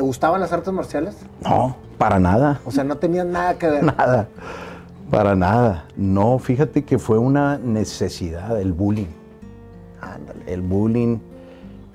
[0.00, 1.14] ¿Te gustaban las artes marciales?
[1.44, 2.58] No, para nada.
[2.64, 3.84] O sea, no tenían nada que ver.
[3.84, 4.28] Nada,
[5.10, 5.84] para nada.
[5.94, 9.08] No, fíjate que fue una necesidad, el bullying.
[10.00, 10.40] Ándale.
[10.46, 11.18] El bullying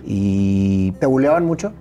[0.03, 1.73] y ¿Te buleaban mucho?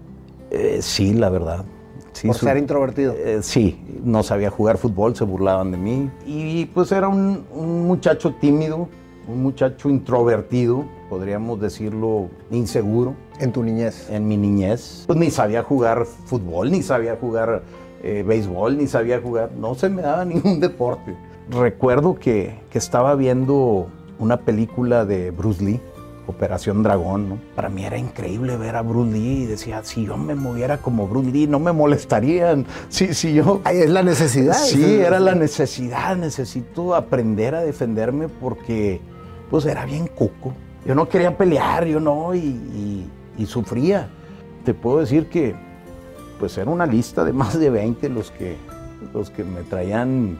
[0.50, 1.66] eh, sí, la verdad.
[2.14, 3.12] Sí, por su- ser introvertido.
[3.18, 6.10] Eh, sí, no sabía jugar fútbol, se burlaban de mí.
[6.24, 8.88] Y pues era un, un muchacho tímido,
[9.26, 14.08] un muchacho introvertido, podríamos decirlo, inseguro En tu niñez.
[14.10, 15.04] en mi niñez.
[15.06, 17.62] Pues ni sabía jugar fútbol, ni sabía jugar
[18.02, 21.16] eh, béisbol, ni sabía jugar, no se me daba ningún deporte.
[21.50, 23.88] Recuerdo que, que estaba viendo
[24.18, 25.80] una película de Bruce Lee,
[26.26, 27.38] Operación Dragón, ¿no?
[27.54, 31.06] Para mí era increíble ver a Bruce Lee y decía, si yo me moviera como
[31.06, 32.64] Bruce Lee, no me molestarían.
[32.88, 33.60] Si, si yo...
[33.64, 34.54] Ay, es la necesidad.
[34.54, 39.02] Sí, era la necesidad, necesito aprender a defenderme porque
[39.54, 40.52] pues era bien cuco.
[40.84, 43.08] Yo no quería pelear, yo no, y, y-
[43.38, 44.08] y sufría.
[44.64, 45.54] Te puedo decir que
[46.40, 48.56] pues era una lista de más de 20 los que,
[49.12, 50.36] los que me traían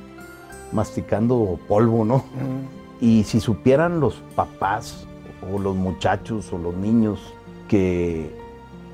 [0.73, 2.17] masticando polvo, ¿no?
[2.17, 3.05] Mm.
[3.05, 5.07] Y si supieran los papás
[5.49, 7.21] o los muchachos o los niños
[7.69, 8.35] que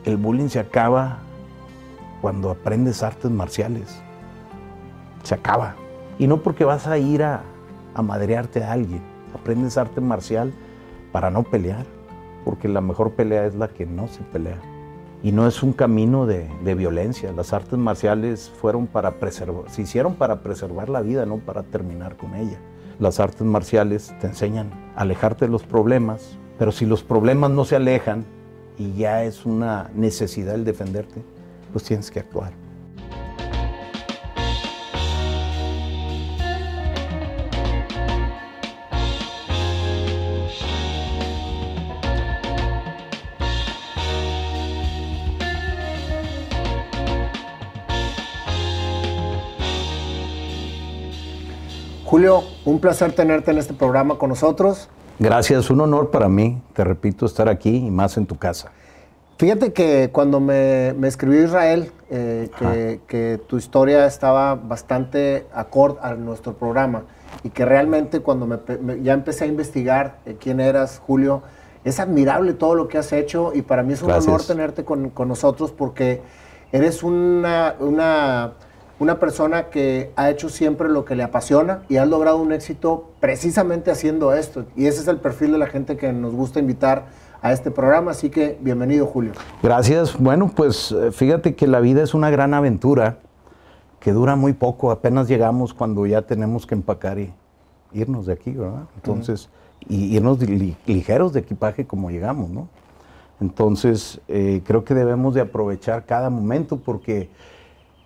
[0.04, 1.20] el bullying se acaba
[2.20, 4.02] cuando aprendes artes marciales.
[5.22, 5.76] Se acaba.
[6.18, 7.40] Y no porque vas a ir a,
[7.94, 9.08] a madrearte a alguien.
[9.34, 10.52] Aprendes arte marcial
[11.12, 11.86] para no pelear.
[12.44, 14.60] Porque la mejor pelea es la que no se pelea.
[15.22, 17.32] Y no es un camino de, de violencia.
[17.32, 19.14] Las artes marciales fueron para
[19.68, 22.58] se hicieron para preservar la vida, no para terminar con ella.
[22.98, 27.64] Las artes marciales te enseñan a alejarte de los problemas, pero si los problemas no
[27.64, 28.24] se alejan
[28.78, 31.22] y ya es una necesidad el defenderte,
[31.72, 32.59] pues tienes que actuar.
[52.10, 54.88] Julio, un placer tenerte en este programa con nosotros.
[55.20, 58.72] Gracias, un honor para mí, te repito, estar aquí y más en tu casa.
[59.38, 66.00] Fíjate que cuando me, me escribió Israel, eh, que, que tu historia estaba bastante acorde
[66.02, 67.04] a nuestro programa
[67.44, 71.42] y que realmente cuando me, pe- me- ya empecé a investigar eh, quién eras, Julio,
[71.84, 74.26] es admirable todo lo que has hecho y para mí es un Gracias.
[74.26, 76.20] honor tenerte con, con nosotros porque
[76.72, 78.54] eres una, una,
[79.00, 83.10] una persona que ha hecho siempre lo que le apasiona y has logrado un éxito
[83.18, 84.66] precisamente haciendo esto.
[84.76, 87.06] Y ese es el perfil de la gente que nos gusta invitar
[87.40, 88.10] a este programa.
[88.10, 89.32] Así que bienvenido, Julio.
[89.62, 90.18] Gracias.
[90.18, 93.16] Bueno, pues eh, fíjate que la vida es una gran aventura
[94.00, 94.90] que dura muy poco.
[94.90, 97.32] Apenas llegamos cuando ya tenemos que empacar y
[97.92, 98.82] irnos de aquí, ¿verdad?
[98.96, 99.48] Entonces,
[99.88, 102.68] y irnos de li- ligeros de equipaje como llegamos, ¿no?
[103.40, 107.30] Entonces, eh, creo que debemos de aprovechar cada momento porque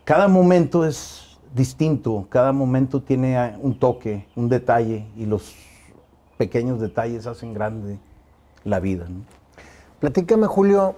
[0.04, 5.54] cada momento es distinto, cada momento tiene un toque, un detalle y los
[6.37, 7.98] pequeños detalles hacen grande
[8.65, 9.20] la vida, ¿no?
[10.00, 10.97] Platícame, Julio,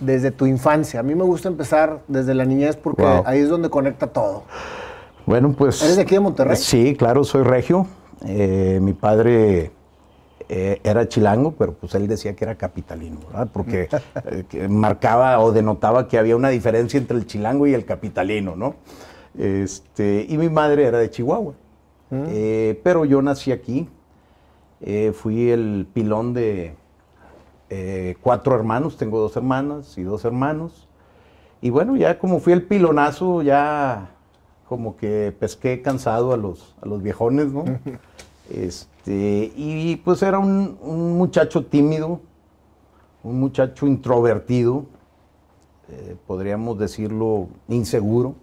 [0.00, 1.00] desde tu infancia.
[1.00, 3.22] A mí me gusta empezar desde la niñez porque Wow.
[3.26, 4.42] ahí es donde conecta todo.
[5.24, 5.80] Bueno, pues...
[5.82, 6.56] ¿Eres de aquí de Monterrey?
[6.56, 7.86] Sí, claro, soy regio.
[8.26, 9.70] Eh, mi padre
[10.52, 13.48] eh, era chilango, pero pues él decía que era capitalino, ¿verdad?
[13.52, 13.88] Porque
[14.24, 18.74] eh, marcaba o denotaba que había una diferencia entre el chilango y el capitalino, ¿no?
[19.38, 21.54] Este, y mi madre era de Chihuahua.
[22.10, 23.88] Eh, pero yo nací aquí.
[24.80, 26.74] Eh, fui el pilón de
[28.20, 30.88] cuatro hermanos, tengo dos hermanas y dos hermanos.
[31.60, 34.10] Y bueno, ya como fui el pilonazo, ya
[34.68, 37.64] como que pesqué cansado a los, a los viejones, ¿no?
[38.50, 42.20] Este, y pues era un, un muchacho tímido,
[43.22, 44.84] un muchacho introvertido,
[45.90, 48.34] eh, podríamos decirlo inseguro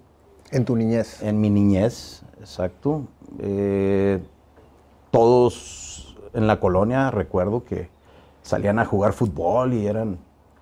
[0.52, 1.22] En tu niñez.
[1.24, 3.04] en mi niñez, exacto.
[3.40, 4.20] Eh,
[5.12, 7.90] todos en la colonia, recuerdo que
[8.42, 10.18] salían a jugar fútbol y eran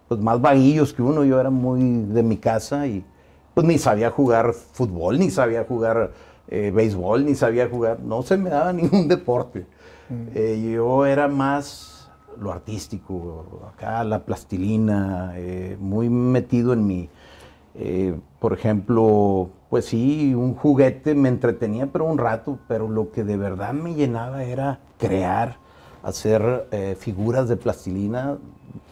[0.07, 1.23] pues, más vaguillos que uno.
[1.23, 3.03] Yo era muy de mi casa y
[3.55, 6.11] pues ni sabía jugar fútbol, ni sabía jugar
[6.47, 9.65] eh, béisbol, ni sabía jugar, no se me daba ningún deporte.
[10.33, 11.95] Eh, yo era más
[12.39, 17.09] lo artístico, acá la plastilina, eh, muy metido en mi,
[17.75, 23.23] eh, por ejemplo, pues sí, un juguete me entretenía, pero un rato, pero lo que
[23.23, 25.57] de verdad me llenaba era crear,
[26.03, 28.37] hacer eh, figuras de plastilina,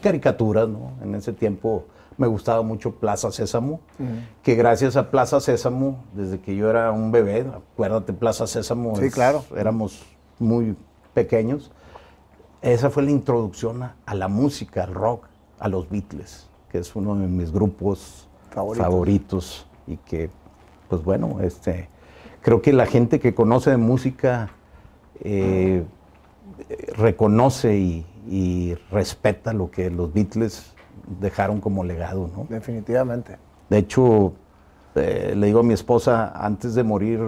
[0.02, 0.92] caricaturas, ¿no?
[1.02, 1.84] En ese tiempo
[2.16, 3.80] me gustaba mucho Plaza Sésamo,
[4.42, 9.10] que gracias a Plaza Sésamo, desde que yo era un bebé, acuérdate, Plaza Sésamo, Sí,
[9.10, 9.44] claro.
[9.56, 10.02] éramos
[10.38, 10.76] muy
[11.14, 11.70] pequeños,
[12.60, 15.26] esa fue la introducción a, a la música, al rock,
[15.58, 19.66] a los Beatles, que es uno de mis grupos favoritos.
[19.86, 20.30] y que,
[20.88, 21.88] pues bueno, este,
[22.42, 24.50] creo que la gente que conoce de música
[25.20, 25.84] eh,
[26.96, 30.74] reconoce y, y respeta lo que los Beatles
[31.20, 32.46] dejaron como legado, ¿no?
[32.48, 33.36] Definitivamente.
[33.68, 34.32] De hecho,
[34.94, 37.20] eh, le digo a mi esposa, antes de morir,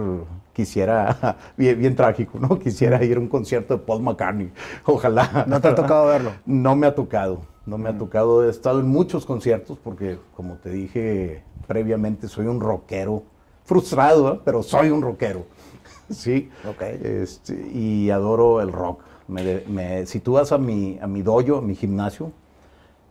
[0.57, 2.57] quisiera, bien, trágico, ¿no?
[2.63, 4.51] Quisiera ir a un concierto de Paul McCartney.
[4.85, 5.45] Ojalá.
[5.47, 6.31] ¿No te ha tocado verlo?
[6.47, 7.99] No me ha tocado, no me ha mm.
[7.99, 8.43] tocado.
[8.43, 13.23] He estado en muchos conciertos porque, como te dije previamente, soy un rockero.
[13.65, 14.39] Frustrado, ¿eh?
[14.43, 15.45] pero soy un rockero.
[16.09, 16.49] sí.
[16.67, 16.81] Ok.
[16.81, 19.01] Este, y adoro el rock.
[20.05, 22.31] si tú vas a mi, a mi dojo, a mi gimnasio,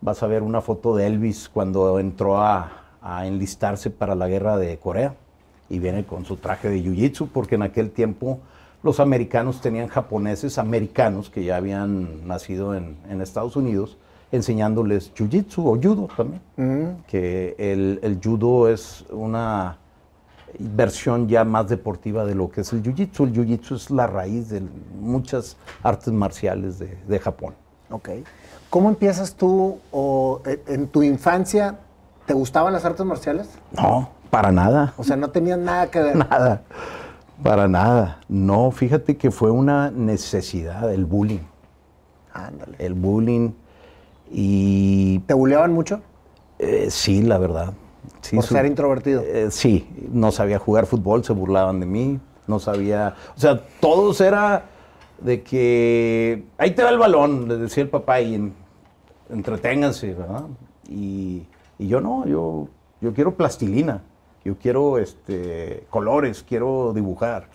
[0.01, 2.83] vas a ver una foto de Elvis cuando entró a,
[3.25, 5.15] enlistarse para la guerra de Corea
[5.69, 8.41] y viene con su traje de jiu-jitsu porque en aquel tiempo
[8.83, 13.97] los americanos tenían japoneses americanos que ya habían nacido en, Estados Unidos
[14.31, 16.41] enseñándoles jiu-jitsu o judo también.
[17.07, 19.79] Que el, el, judo es una
[20.59, 23.25] versión ya más deportiva de lo que es el jiu-jitsu.
[23.25, 24.63] El jiu-jitsu es la raíz de
[25.01, 27.55] muchas artes marciales de, de Japón.
[27.91, 28.11] Ok.
[28.71, 31.79] ¿Cómo empiezas tú o eh, en tu infancia
[32.27, 33.49] te gustaban las artes marciales?
[33.73, 34.95] No, para nada.
[34.97, 36.17] O sea, no tenían nada que ver.
[36.17, 36.63] Nada,
[37.43, 38.21] para nada.
[38.29, 41.45] No, fíjate que fue una necesidad, el bullying.
[42.33, 42.77] Ándale.
[42.79, 43.51] El bullying
[44.31, 45.21] y...
[45.21, 46.01] ¿Te bulleaban mucho?
[46.59, 47.73] Eh, sí, la verdad.
[48.21, 49.23] Sí, ¿Por ser introvertido?
[49.23, 53.15] Eh, sí, no sabía jugar fútbol, se burlaban de mí, no sabía...
[53.37, 54.65] O sea, todos era
[55.21, 58.53] de que ahí te va el balón, le decía el papá, y
[59.31, 60.45] entreténganse, ¿verdad?
[60.89, 61.47] Y,
[61.79, 62.69] yo no, yo,
[63.01, 64.03] yo quiero plastilina,
[64.47, 67.49] yo quiero este, colores, quiero dibujar.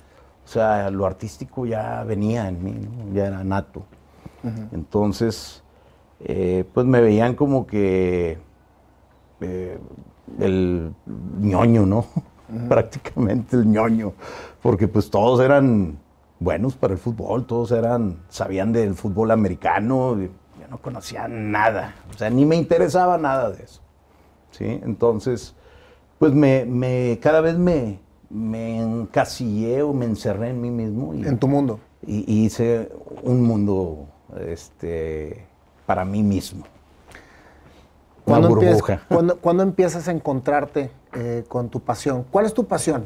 [0.43, 2.75] O sea, lo artístico ya venía en mí,
[3.13, 3.83] ya era nato.
[4.73, 5.63] Entonces,
[6.19, 8.39] eh, pues me veían como que
[9.39, 9.79] eh,
[10.39, 10.93] el
[11.39, 12.05] ñoño, ¿no?
[12.67, 14.13] Prácticamente el ñoño,
[14.61, 15.97] porque pues todos eran
[16.39, 22.17] buenos para el fútbol, todos eran, sabían del fútbol americano, yo no conocía nada, o
[22.17, 23.81] sea, ni me interesaba nada de eso.
[24.49, 24.65] ¿sí?
[24.83, 25.55] Entonces,
[26.21, 27.97] pues me, cada vez me,
[28.29, 31.15] me encasillé o me encerré en mí mismo.
[31.15, 31.79] Y, en tu mundo.
[32.05, 32.91] Y, hice
[33.23, 34.05] un mundo
[34.47, 35.47] este,
[35.87, 36.63] para mí mismo.
[38.27, 39.01] Una burbuja.
[39.41, 42.23] ¿cuándo, empiezas a encontrarte eh, con tu pasión?
[42.29, 43.05] ¿Cuál es tu pasión?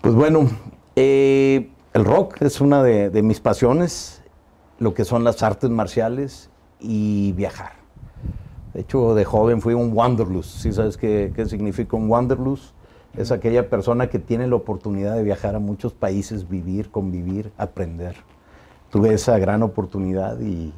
[0.00, 0.50] Pues bueno,
[0.96, 4.20] eh, el rock es una de, mis pasiones,
[4.80, 6.50] lo que son las artes marciales
[6.80, 7.81] y viajar.
[8.74, 10.58] De hecho, de joven fui un wanderlust.
[10.58, 12.74] ¿Sí sabes qué, significa un wanderlust?
[13.16, 18.16] Es aquella persona que tiene la oportunidad de viajar a muchos países, vivir, convivir, aprender.
[18.90, 20.72] Tuve esa gran oportunidad y,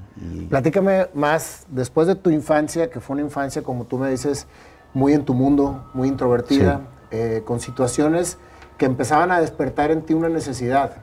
[0.48, 4.46] Platícame más, después de tu infancia, que fue una infancia, como tú me dices,
[4.92, 8.38] muy en tu mundo, muy introvertida, eh, con situaciones
[8.78, 10.96] que empezaban a despertar en ti una necesidad,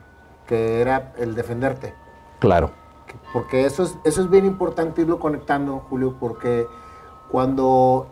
[0.46, 1.94] que era el defenderte.
[2.38, 2.70] Claro.
[3.32, 6.66] Porque eso es, eso es bien importante irlo conectando, Julio, porque
[7.32, 8.08] cuando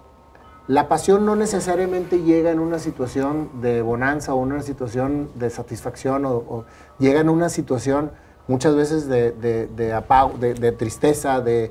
[0.67, 5.51] la pasión no necesariamente llega en una situación de bonanza o en una situación de
[5.51, 6.65] satisfacción o,
[6.99, 8.13] llega en una situación
[8.49, 11.71] muchas veces de, de, de, de tristeza, de,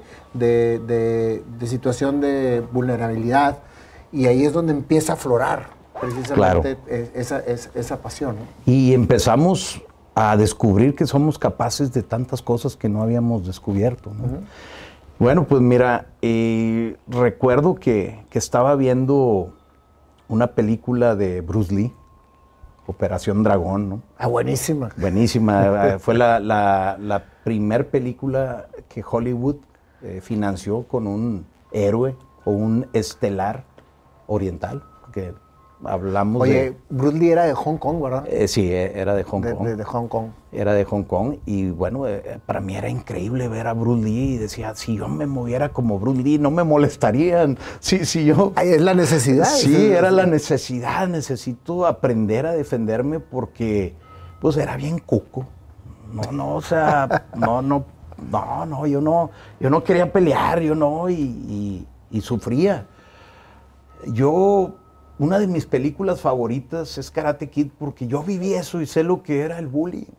[1.65, 3.57] situación de vulnerabilidad,
[4.11, 5.69] y ahí es donde empieza a aflorar
[5.99, 6.77] precisamente
[7.15, 8.37] esa, esa, pasión.
[8.65, 9.81] Y empezamos
[10.13, 14.11] a descubrir que somos capaces de tantas cosas que no habíamos descubierto.
[15.19, 19.53] Bueno, pues mira, eh, recuerdo que, estaba viendo
[20.29, 21.93] una película de Bruce Lee,
[22.87, 24.01] Operación Dragón, ¿no?
[24.17, 24.91] Ah, buenísima.
[24.95, 25.97] Buenísima.
[25.99, 29.57] Fue la, la, primer película que Hollywood
[30.03, 33.65] eh, financió con un héroe o un estelar
[34.25, 35.33] oriental, que
[35.85, 38.25] hablamos Oye, Bruce Lee era de Hong Kong, ¿verdad?
[38.27, 39.67] Eh, sí, eh, era de Hong Kong.
[39.67, 40.27] De, Hong Kong.
[40.51, 44.35] Era de Hong Kong y bueno, eh, para mí era increíble ver a Bruce Lee
[44.35, 47.57] y decía, si yo me moviera como Bruce Lee, no me molestarían.
[47.79, 48.51] Sí, sí, yo...
[48.55, 49.45] Ay, es la necesidad.
[49.45, 51.07] Sí, era la necesidad.
[51.07, 53.95] Necesito aprender a defenderme porque
[54.41, 55.45] pues era bien cuco.
[56.11, 57.85] No, no, o sea, no, no,
[58.31, 62.87] no, no, yo no, yo no quería pelear, yo no, y, y sufría.
[64.07, 64.75] Yo
[65.19, 69.21] una de mis películas favoritas es Karate Kid porque yo viví eso y sé lo
[69.21, 70.11] que era el bullying.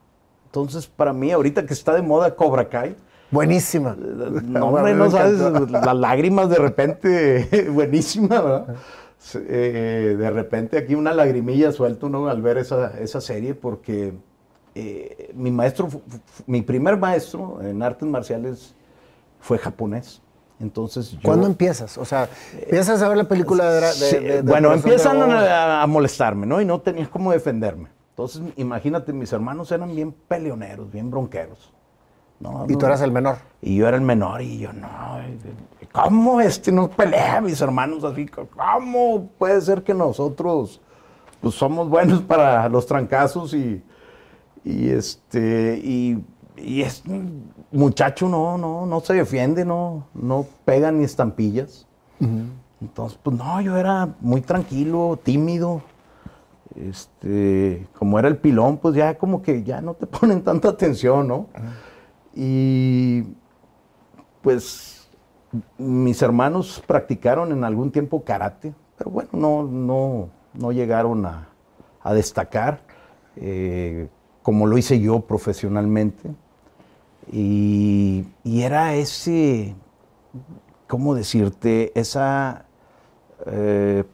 [0.45, 2.95] Entonces, para mí, ahorita que está de moda Cobra Kai.
[3.30, 3.97] Buenísima.
[4.45, 5.38] No, hombre, no sabes,
[5.71, 8.76] las lágrimas de repente, buenísima, ¿verdad?
[9.35, 14.14] Eh, de repente aquí una lagrimilla suelto uno al ver esa, esa serie porque
[14.75, 15.88] eh, mi maestro,
[16.47, 18.75] mi primer maestro en artes marciales
[19.38, 20.23] fue japonés
[20.61, 21.97] Entonces yo, ¿Cuándo empiezas?
[21.99, 22.29] O sea,
[22.61, 23.81] empiezas a ver la película de...
[23.81, 26.61] de- Sí, de- de bueno, empiezan a, a molestarme, ¿no?
[26.61, 27.88] Y no tenías cómo defenderme.
[28.11, 31.73] Entonces, imagínate, mis hermanos eran bien peleoneros, bien bronqueros.
[32.40, 32.79] No, Y no.
[32.79, 33.37] tú eras el menor.
[33.62, 34.88] Y yo era el menor y yo, no,
[35.93, 38.26] ¿cómo este no pelea mis hermanos así?
[38.26, 40.81] ¿Cómo puede ser que nosotros
[41.40, 43.83] pues somos buenos para los trancazos y,
[44.64, 46.19] y este, y,
[46.62, 47.02] y es
[47.73, 51.87] muchacho no, no, no se defiende, no, no pega ni estampillas.
[52.81, 55.83] Entonces, pues no, yo era muy tranquilo, tímido.
[56.76, 61.26] Este, como era el pilón, pues ya como que ya no te ponen tanta atención,
[61.29, 61.47] ¿no?
[62.35, 63.25] Y
[64.40, 65.09] pues
[65.79, 71.49] mis hermanos practicaron en algún tiempo karate, pero bueno, no, no, no llegaron a,
[72.02, 72.81] a destacar
[73.37, 74.09] eh,
[74.43, 76.31] como lo hice yo profesionalmente.
[77.32, 79.75] Y, era ese,
[80.87, 81.92] ¿cómo decirte?
[81.99, 82.64] Esa
[83.46, 84.04] eh,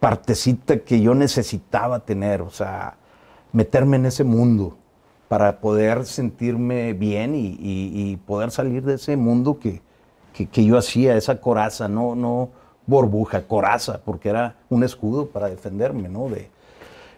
[0.00, 2.96] partecita que yo necesitaba tener, o sea,
[3.52, 4.76] meterme en ese mundo
[5.28, 9.80] para poder sentirme bien y, poder salir de ese mundo que,
[10.32, 12.50] que- que yo hacía, esa coraza, no, no
[12.86, 16.28] burbuja, coraza, porque era un escudo para defenderme, ¿no?
[16.28, 16.50] De,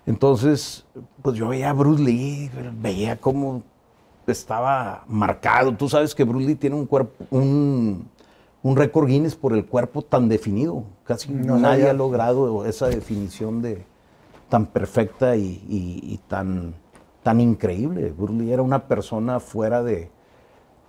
[0.06, 0.84] entonces,
[1.22, 3.62] pues yo veía a Bruce Lee, veía cómo
[4.32, 5.74] estaba marcado.
[5.76, 8.08] Tú sabes que Bruce Lee tiene un cuerpo, un,
[8.62, 10.84] un récord Guinness por el cuerpo tan definido.
[11.04, 11.90] Casi No nadie sabía.
[11.90, 13.84] ha logrado esa definición de
[14.48, 16.74] tan perfecta y, y- y tan,
[17.22, 18.12] tan increíble.
[18.16, 20.10] Bruce Lee era una persona fuera de,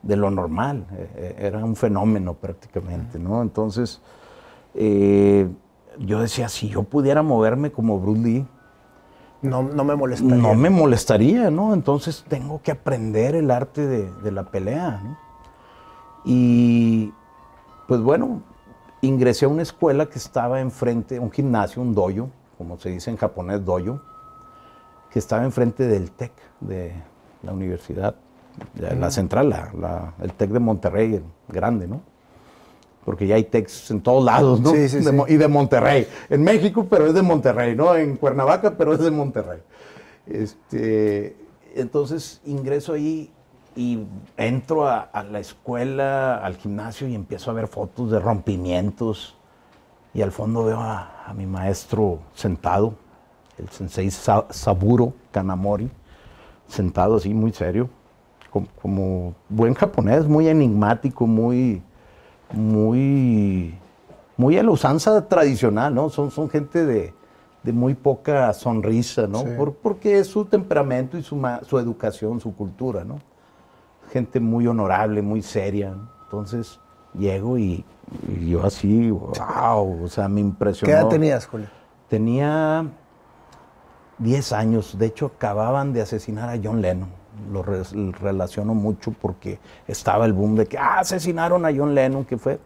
[0.03, 3.41] de lo normal, eh, eh, era un fenómeno prácticamente, ¿no?
[3.41, 4.01] Entonces,
[4.75, 5.47] eh,
[5.99, 8.45] yo decía, si yo pudiera moverme como Bruce Lee,
[9.45, 10.35] No, no me molestaría.
[10.35, 11.73] no me molestaría, ¿no?
[11.73, 15.17] Entonces tengo que aprender el arte de, de la pelea, ¿no?
[16.25, 17.13] Y
[17.87, 18.41] pues bueno,
[19.01, 23.17] ingresé a una escuela que estaba enfrente, un gimnasio, un dojo, como se dice en
[23.17, 24.01] japonés, dojo,
[25.11, 26.93] que estaba enfrente del TEC, de
[27.43, 28.15] la universidad,
[28.73, 32.01] de la central, la- la- el TEC de Monterrey, el grande, ¿no?
[33.05, 34.71] Porque ya hay TECs en todos lados, ¿no?
[34.71, 35.17] Sí, sí, De sí.
[35.27, 36.07] Y de Monterrey.
[36.29, 37.95] En México, pero es de Monterrey, ¿no?
[37.95, 39.59] En Cuernavaca, pero es de Monterrey.
[40.25, 41.35] Este,
[41.75, 43.29] entonces ingreso ahí
[43.75, 43.99] y
[44.37, 49.35] entro a, a la escuela, al gimnasio y empiezo a ver fotos de rompimientos.
[50.13, 52.93] Y al fondo veo a, a mi maestro sentado,
[53.57, 55.89] el sensei Sa- Saburo Kanamori,
[56.67, 57.89] sentado así muy serio,
[58.49, 61.81] como, como buen japonés, muy enigmático, muy,
[62.53, 63.77] muy,
[64.37, 66.09] muy a la usanza tradicional, ¿no?
[66.09, 67.13] Son, son gente de,
[67.63, 69.39] de muy poca sonrisa, ¿no?
[69.39, 69.47] Sí.
[69.57, 73.19] Por- porque es su temperamento y su, su educación, su cultura, ¿no?
[74.11, 75.91] Gente muy honorable, muy seria.
[75.91, 76.09] ¿no?
[76.25, 76.79] Entonces
[77.17, 77.83] llego y,
[78.27, 80.93] y yo así, wow, o sea, me impresionó.
[80.93, 81.67] ¿Qué edad tenías, Julio?
[82.09, 82.85] Tenía
[84.19, 84.97] 10 años.
[84.97, 87.09] De hecho, acababan de asesinar a John Lennon.
[87.51, 87.83] Lo re-
[88.21, 92.59] relaciono mucho porque estaba el boom de que ah, asesinaron a John Lennon, que fue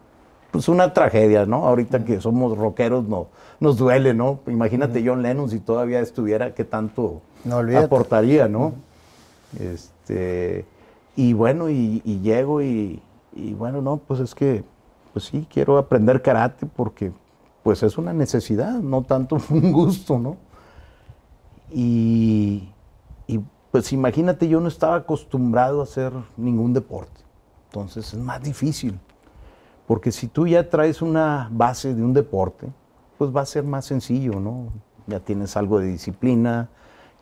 [0.50, 1.66] pues una tragedia, ¿no?
[1.66, 3.28] Ahorita que somos rockeros no,
[3.60, 4.40] nos duele, ¿no?
[4.46, 8.72] Imagínate John Lennon si todavía estuviera, qué tanto No, aportaría, ¿no?
[9.58, 10.64] Este,
[11.16, 13.00] y bueno, y, y llego y,
[13.34, 14.64] y bueno, no, pues es que,
[15.12, 17.12] pues sí, quiero aprender karate porque
[17.62, 20.36] pues es una necesidad, no tanto un gusto, ¿no?
[21.72, 22.68] Y,
[23.70, 27.20] pues imagínate, yo no estaba acostumbrado a hacer ningún deporte,
[27.66, 28.98] entonces es más difícil,
[29.86, 32.68] porque si tú ya traes una base de un deporte,
[33.18, 34.72] pues va a ser más sencillo, ¿no?
[35.06, 36.70] Ya tienes algo de disciplina,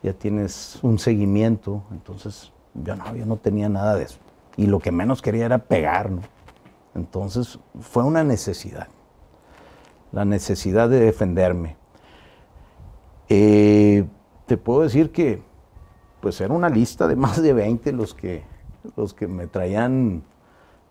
[0.02, 4.19] ya tienes un seguimiento, entonces yo no, yo no tenía nada de eso.
[4.57, 6.23] Y lo que menos quería era pegar, ¿no?
[6.95, 8.88] Entonces fue una necesidad,
[10.12, 11.76] la necesidad de defenderme.
[13.28, 14.07] Eh,
[14.47, 15.43] te puedo decir que
[16.21, 18.45] pues era una lista de más de 20 los que,
[18.97, 20.23] los que me traían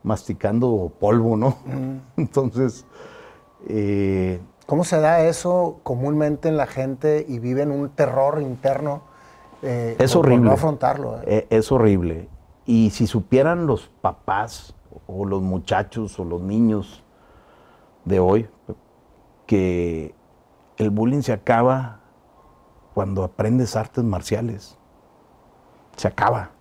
[0.03, 1.57] masticando polvo, ¿no?
[2.17, 2.86] Entonces,
[3.67, 9.01] eh, ¿Cómo se da eso comúnmente en la gente y viven un terror interno?
[9.63, 10.46] eh, Es horrible.
[10.46, 11.19] no afrontarlo.
[11.19, 11.24] eh?
[11.25, 12.27] Eh, es horrible.
[12.65, 14.75] Y si supieran los papás
[15.07, 17.01] o los muchachos o los niños
[18.03, 18.50] de hoy
[19.46, 20.13] que
[20.77, 22.01] el bullying se acaba
[22.93, 24.76] cuando aprendes artes marciales.
[25.97, 26.51] Se acaba.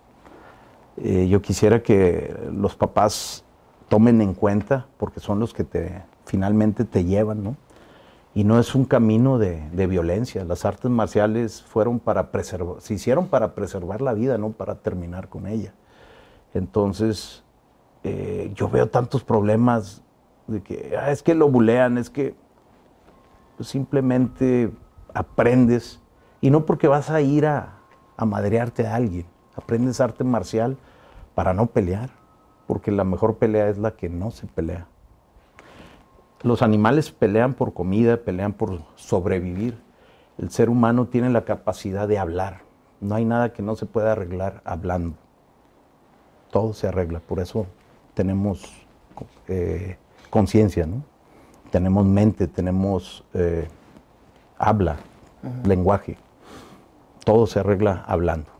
[0.97, 3.45] Eh, yo quisiera que los papás
[3.89, 7.57] tomen en cuenta, porque son los que te, finalmente te llevan, ¿no?
[8.35, 10.45] Y no es un camino de, de violencia.
[10.45, 15.29] Las artes marciales fueron para preservar, se hicieron para preservar la vida, no para terminar
[15.29, 15.73] con ella.
[16.53, 17.45] Entonces,
[18.05, 20.03] eh, yo veo tantos problemas
[20.47, 22.35] de que ah, es que lo bulean, es que
[23.61, 24.71] simplemente
[25.13, 26.01] aprendes,
[26.41, 27.76] y no porque vas a ir a,
[28.17, 30.77] a madrearte a alguien, aprendes arte marcial
[31.35, 32.11] para no pelear,
[32.67, 34.87] porque la mejor pelea es la que no se pelea.
[36.43, 39.79] Los animales pelean por comida, pelean por sobrevivir.
[40.39, 42.61] El ser humano tiene la capacidad de hablar.
[43.01, 45.17] No hay nada que no se pueda arreglar hablando.
[46.51, 47.67] Todo se arregla, por eso
[48.15, 48.87] tenemos
[49.49, 49.97] eh,
[50.31, 51.03] conciencia, ¿no?
[51.71, 53.69] Tenemos mente, tenemos eh,
[54.57, 54.97] habla,
[55.65, 56.17] lenguaje.
[57.27, 58.53] Todo se arregla hablando.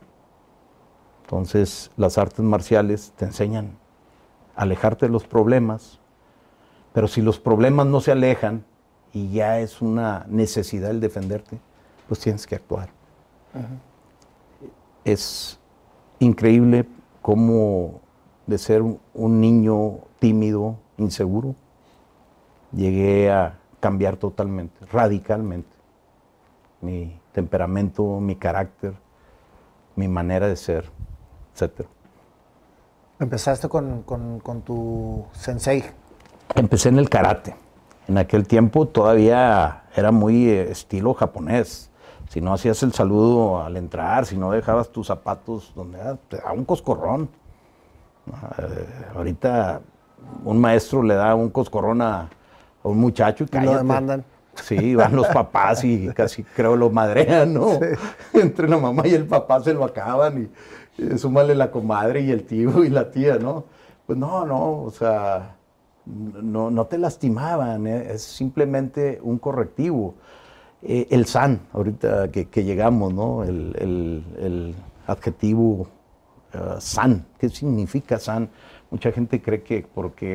[1.23, 3.79] Entonces, las artes marciales te enseñan
[4.57, 6.01] a alejarte de los problemas,
[6.93, 8.65] pero si los problemas no se alejan
[9.13, 11.61] y ya es una necesidad el defenderte,
[12.09, 12.89] pues tienes que actuar.
[15.05, 15.61] Es
[16.19, 16.87] increíble
[17.23, 18.01] cómo
[18.49, 21.55] de ser un niño tímido, inseguro,
[22.73, 25.71] llegué a cambiar totalmente, radicalmente.
[26.81, 28.95] Mi temperamento, mi carácter,
[29.95, 30.91] mi manera de ser,
[31.55, 31.87] etc.
[33.21, 35.85] Empezaste con, tu sensei.
[36.55, 37.55] Empecé en el karate.
[38.09, 41.91] En aquel tiempo todavía era muy eh, estilo japonés.
[42.31, 46.53] Si no hacías el saludo al entrar, si no dejabas tus zapatos donde te da
[46.53, 47.29] un coscorrón.
[48.59, 49.83] Eh, ahorita
[50.43, 52.31] un maestro le da un coscorrón a,
[52.83, 54.25] un muchacho y, lo demandan.
[54.63, 57.79] Sí, van los papás y casi creo lo madrean, ¿no?
[58.33, 60.51] Entre la mamá y el papá se lo acaban
[60.99, 63.65] y, y súmale la comadre y el tío y la tía, ¿no?
[64.07, 65.57] Pues no, no, o sea,
[66.07, 68.13] no, no te lastimaban, ¿eh?
[68.13, 70.15] es simplemente un correctivo.
[70.83, 73.43] Eh, el san, ahorita que, llegamos, ¿no?
[73.43, 74.75] El,
[75.07, 75.89] adjetivo
[76.55, 78.49] uh, san, ¿qué significa san?
[78.91, 80.33] Mucha gente cree que porque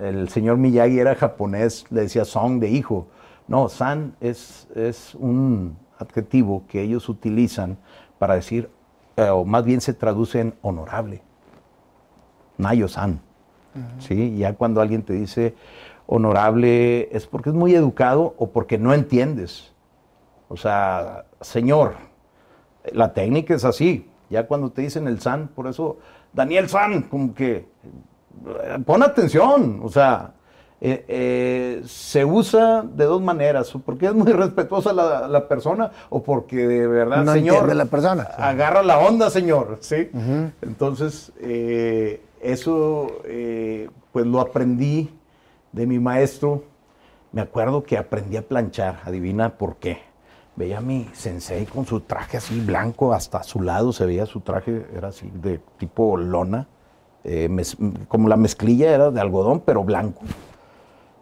[0.00, 3.08] el señor Miyagi era japonés, le decía son de hijo.
[3.48, 7.78] No, san es, es un adjetivo que ellos utilizan
[8.18, 8.70] para decir,
[9.16, 11.22] eh, o más bien se traduce en honorable.
[12.58, 13.20] Nayo-san.
[13.98, 14.36] ¿Sí?
[14.36, 15.54] Ya cuando alguien te dice
[16.06, 19.72] honorable es porque es muy educado o porque no entiendes.
[20.48, 21.94] O sea, señor,
[22.92, 24.10] la técnica es así.
[24.28, 25.98] Ya cuando te dicen el san, por eso
[26.32, 27.66] Daniel San, como que
[28.86, 30.32] pon atención, o sea,
[30.84, 36.56] eh, eh, se usa de dos maneras, porque es muy respetuosa la, persona o porque
[36.56, 38.24] de verdad, señor, la persona.
[38.36, 40.10] agarra la onda, señor, ¿sí?
[40.60, 43.22] Entonces, eh, eso
[44.10, 45.16] pues lo aprendí
[45.70, 46.64] de mi maestro.
[47.30, 50.00] Me acuerdo que aprendí a planchar, adivina por qué.
[50.56, 54.26] Veía a mi sensei con su traje así blanco, hasta a su lado se veía
[54.26, 56.66] su traje, era así de tipo lona,
[58.08, 60.22] como la mezclilla era de algodón, pero blanco.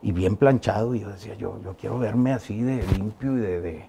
[0.02, 3.88] Y bien planchado, y yo decía, yo, yo quiero verme así de limpio y de...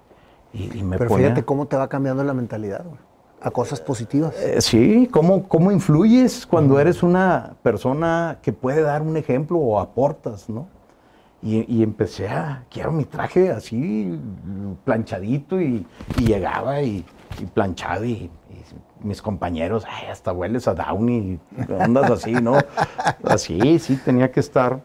[0.53, 2.83] y, me pero fíjate cómo te va cambiando la mentalidad,
[3.41, 4.35] a cosas positivas.
[4.37, 9.79] Eh, sí, cómo, cómo influyes cuando eres una persona que puede dar un ejemplo o
[9.79, 10.67] aportas, ¿no?
[11.43, 14.15] Y, empecé a, quiero mi traje así,
[14.85, 15.87] planchadito, y,
[16.19, 17.03] llegaba y,
[17.55, 18.29] planchado, y,
[19.01, 21.39] mis compañeros, ay, hasta hueles a Downey,
[21.79, 22.53] andas así, ¿no?
[23.23, 24.83] Así, sí, tenía que estar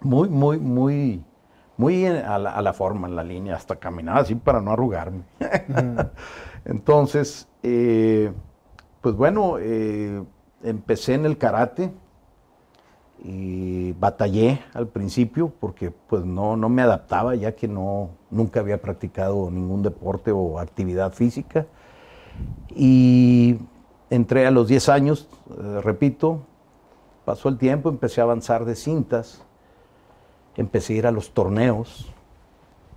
[0.00, 1.24] muy, muy, muy,
[1.76, 5.22] muy a la, forma, en la línea, hasta caminar así para no arrugarme.
[6.64, 8.32] Entonces, eh,
[9.00, 10.22] pues bueno, eh,
[10.62, 11.92] empecé en el karate
[13.20, 18.80] y batallé al principio porque pues no, no me adaptaba ya que no, nunca había
[18.80, 21.66] practicado ningún deporte o actividad física.
[22.74, 23.58] Y
[24.10, 26.42] entré a los 10 años, eh, repito,
[27.24, 29.44] pasó el tiempo, empecé a avanzar de cintas,
[30.58, 32.12] empecé a ir a los torneos,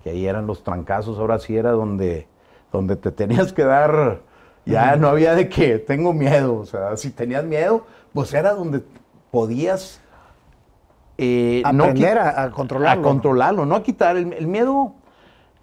[0.04, 2.26] que ahí eran los trancazos, ahora sí era donde,
[2.70, 4.20] donde te tenías que dar,
[4.66, 8.82] ya no había de que tengo miedo, o sea, si tenías miedo, pues era donde
[9.30, 10.02] podías
[11.18, 13.00] eh, Aprender a, controlarlo.
[13.00, 14.16] A controlarlo, no a quitar.
[14.16, 14.94] El, miedo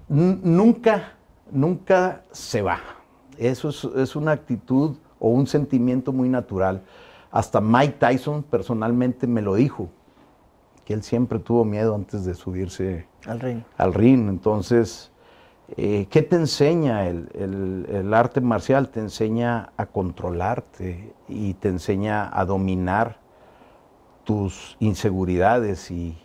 [0.08, 1.14] nunca,
[1.52, 2.80] nunca se va.
[3.38, 6.82] Eso es, una actitud o un sentimiento muy natural.
[7.32, 9.90] Hasta Mike Tyson personalmente me lo dijo,
[10.90, 13.62] que él siempre tuvo miedo antes de subirse al ring.
[13.78, 14.28] Al ring.
[14.28, 15.12] Entonces,
[15.78, 17.30] eh, ¿qué te enseña el,
[17.88, 18.90] el, arte marcial?
[18.90, 23.20] Te enseña a controlarte y te enseña a dominar
[24.24, 26.18] tus inseguridades y,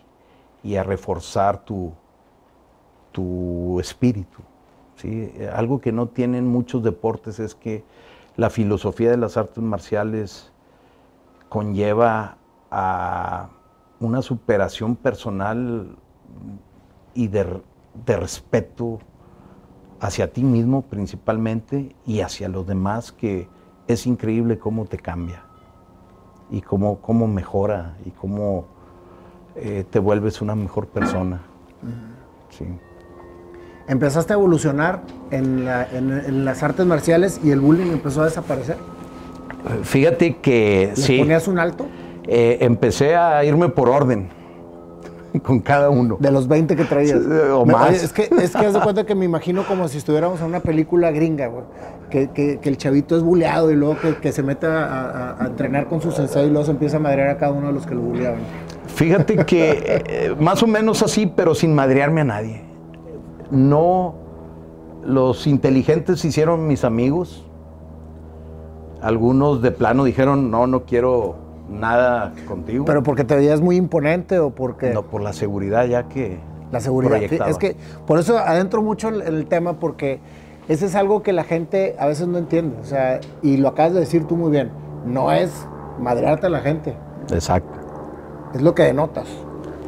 [0.75, 1.93] a reforzar tu,
[3.11, 4.41] tu espíritu.
[4.95, 5.31] ¿sí?
[5.53, 7.83] Algo que no tienen muchos deportes es que
[8.35, 10.51] la filosofía de las artes marciales
[11.49, 12.37] conlleva
[12.71, 13.49] a
[13.99, 15.95] una superación personal
[17.13, 17.61] y de,
[18.05, 18.99] de respeto
[19.99, 23.47] hacia ti mismo principalmente y hacia los demás que
[23.87, 25.43] es increíble cómo te cambia
[26.49, 28.65] y cómo, cómo mejora y cómo
[29.55, 31.41] eh, te vuelves una mejor persona.
[32.49, 32.65] Sí.
[33.87, 35.65] Empezaste a evolucionar en,
[36.45, 38.77] las artes marciales y el bullying empezó a desaparecer.
[39.83, 41.19] Fíjate que ¿Le sí.
[41.19, 41.87] ¿Ponías un alto?
[42.27, 44.29] Eh, empecé a irme por orden
[45.43, 46.17] con cada uno.
[46.19, 47.19] De los 20 que traías.
[47.51, 48.03] o más.
[48.03, 50.59] es que, es que haz de cuenta que me imagino como si estuviéramos en una
[50.59, 51.63] película gringa, güey.
[52.09, 56.47] Que, el chavito es buleado y luego que, se mete a, entrenar con su sensei
[56.47, 58.39] y luego se empieza a madrear a cada uno de los que lo buleaban.
[58.87, 62.61] Fíjate que eh, más o menos así, pero sin madrearme a nadie.
[63.51, 64.15] No,
[65.03, 67.45] los inteligentes hicieron mis amigos.
[69.01, 72.85] Algunos de plano dijeron, no, no quiero nada contigo.
[72.85, 74.91] ¿Pero porque te veías muy imponente o porque...?
[74.91, 76.39] No, por la seguridad ya que
[76.71, 77.21] La seguridad.
[77.21, 77.75] Es que
[78.05, 80.19] por eso adentro mucho el, el, tema porque
[80.67, 82.77] ese es algo que la gente a veces no entiende.
[82.81, 84.71] O sea, y lo acabas de decir tú muy bien.
[85.05, 85.51] No es
[85.99, 86.95] madrearte a la gente.
[87.31, 87.79] Exacto.
[88.53, 89.27] Es lo que denotas.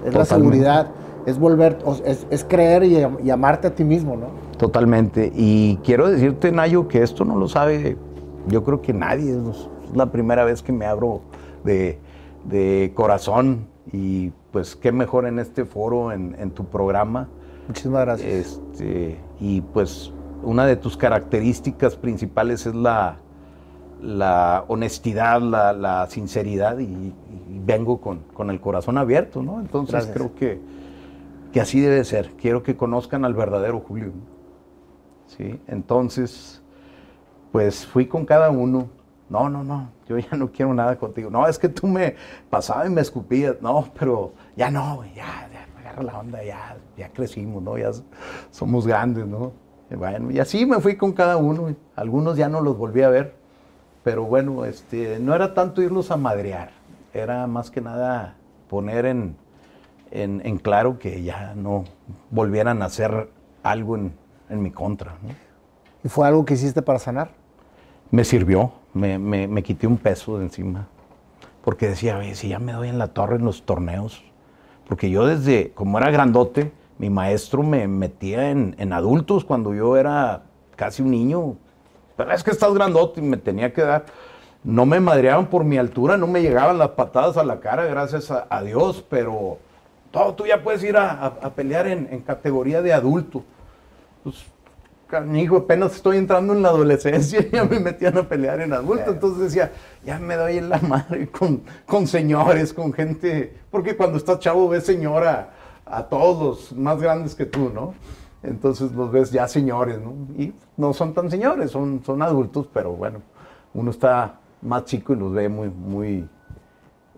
[0.06, 0.88] Es la seguridad.
[1.26, 4.28] Es volver, es, creer y, amarte a ti mismo, ¿no?
[4.58, 5.32] Totalmente.
[5.36, 7.98] Y quiero decirte, Nayo, que esto no lo sabe,
[8.48, 9.32] yo creo que nadie.
[9.32, 11.22] Es la primera vez que me abro
[11.68, 17.28] de, corazón y pues qué mejor en este foro, en, tu programa.
[17.68, 18.62] Muchísimas gracias.
[18.72, 20.12] Este, y pues
[20.44, 23.18] una de tus características principales es la,
[24.02, 27.14] la honestidad, la, sinceridad y,
[27.66, 29.60] vengo con, el corazón abierto, ¿no?
[29.60, 30.60] Entonces creo que,
[31.52, 32.32] que, así debe ser.
[32.38, 34.14] Quiero que conozcan al verdadero Julio.
[35.26, 35.60] ¿sí?
[35.68, 36.62] Entonces,
[37.52, 38.88] pues fui con cada uno
[39.30, 41.30] no, no, no, yo ya no quiero nada contigo.
[41.30, 42.16] No, es que tú me
[42.50, 43.56] pasabas y me escupías.
[43.62, 47.78] No, pero ya no, ya, ya, agarra la onda, ya, ya crecimos, ¿no?
[47.78, 47.92] Ya
[48.52, 49.52] somos grandes, ¿no?
[49.90, 51.76] Bueno, y así me fui con cada uno.
[51.96, 53.36] Algunos ya no los volví a ver,
[54.04, 56.72] pero bueno, este, no era tanto irlos a madrear,
[57.14, 58.36] era más que nada
[58.70, 59.36] poner en,
[60.12, 61.86] en, claro que ya no
[62.30, 63.30] volvieran a hacer
[63.64, 64.14] algo en,
[64.50, 65.14] en mi contra.
[65.24, 65.30] ¿no?
[66.04, 67.32] ¿Y fue algo que hiciste para sanar?
[68.12, 70.88] Me sirvió, me, quité un peso de encima.
[71.64, 74.24] Porque decía, oye, si ya me doy en la torre en los torneos.
[74.88, 80.44] Porque yo desde, como era grandote, mi maestro me metía en, adultos cuando yo era
[80.76, 81.56] casi un niño.
[82.16, 84.06] Pero es que estás grandote y me tenía que dar.
[84.64, 88.32] No me madreaban por mi altura, no me llegaban las patadas a la cara, gracias
[88.32, 89.60] a, Dios, pero
[90.12, 93.44] todo, tú ya puedes ir a, pelear en, en, categoría de adulto.
[94.24, 94.46] Pues
[95.08, 99.12] canijo, apenas estoy entrando en la adolescencia y ya me metían a pelear en adulto.
[99.12, 99.72] Entonces decía,
[100.06, 104.70] ya me doy en la madre con, con señores, con gente, porque cuando estás chavo
[104.70, 105.52] ves señora
[105.86, 107.94] a todos los más grandes que tú, ¿no?
[108.44, 110.14] Entonces los ves ya señores, ¿no?
[110.38, 113.22] Y no son tan señores, son, son adultos, pero bueno,
[113.74, 116.28] uno está más chico y los ve muy, muy,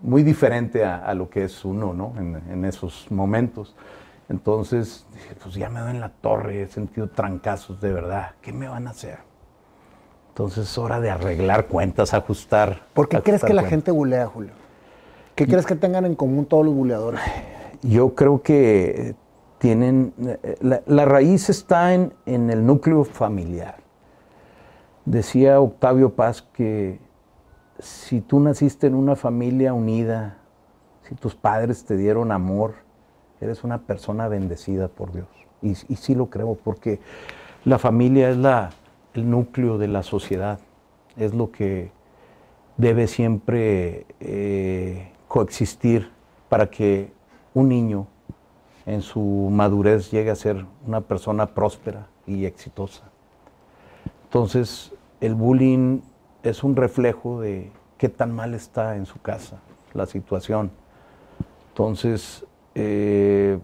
[0.02, 2.14] muy diferente a, lo que es uno, ¿no?
[2.16, 3.74] En, en esos momentos.
[4.30, 8.30] Entonces dije, pues ya me doy en la torre, he sentido trancazos de verdad.
[8.40, 9.18] ¿Qué me van a hacer?
[10.28, 12.82] Entonces es hora de arreglar cuentas, ajustar.
[12.94, 14.52] ¿Por qué crees que la gente bulea, Julio?
[15.34, 17.20] ¿Qué crees que tengan en común todos los buleadores?
[17.82, 19.16] Yo creo que
[19.58, 20.14] tienen.
[20.60, 23.78] La, raíz está en, en el núcleo familiar.
[25.04, 27.00] Decía Octavio Paz que
[27.80, 30.38] si tú naciste en una familia unida,
[31.02, 32.74] si tus padres te dieron amor,
[33.40, 35.26] eres una persona bendecida por Dios.
[35.62, 37.00] Y, sí lo creo, porque
[37.64, 38.70] la familia es la,
[39.14, 40.58] el núcleo de la sociedad,
[41.16, 41.90] es lo que
[42.76, 46.10] debe siempre eh, coexistir
[46.48, 47.12] para que
[47.52, 48.06] un niño
[48.86, 53.04] en su madurez llegue a ser una persona próspera y exitosa.
[54.24, 56.00] Entonces, el bullying
[56.42, 59.58] es un reflejo de qué tan mal está en su casa
[59.92, 60.70] la situación.
[61.68, 63.58] Entonces, eh,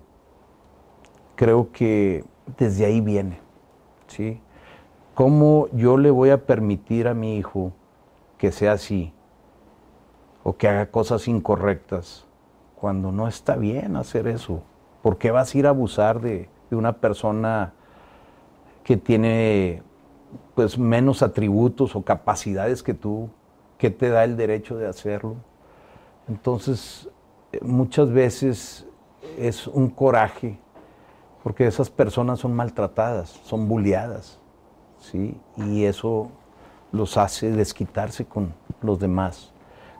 [1.37, 2.25] creo que
[2.59, 3.39] desde ahí viene,
[4.07, 4.41] ¿sí?
[5.15, 7.73] ¿Cómo yo le voy a permitir a mi hijo
[8.37, 9.13] que sea así
[10.43, 12.27] o que haga cosas incorrectas
[12.79, 14.63] cuando no está bien hacer eso?
[15.03, 17.73] ¿Por qué vas a ir a abusar de, una persona
[18.83, 19.83] que tiene
[20.55, 23.31] pues menos atributos o capacidades que tú?
[23.79, 25.37] ¿Qué te da el derecho de hacerlo?
[26.29, 27.09] Entonces,
[27.53, 28.86] eh, muchas veces
[29.39, 30.59] es un coraje,
[31.43, 34.39] porque esas personas son maltratadas, son bulliadas,
[34.99, 35.39] ¿sí?
[35.57, 36.29] Y eso
[36.93, 39.53] los hace desquitarse con los demás.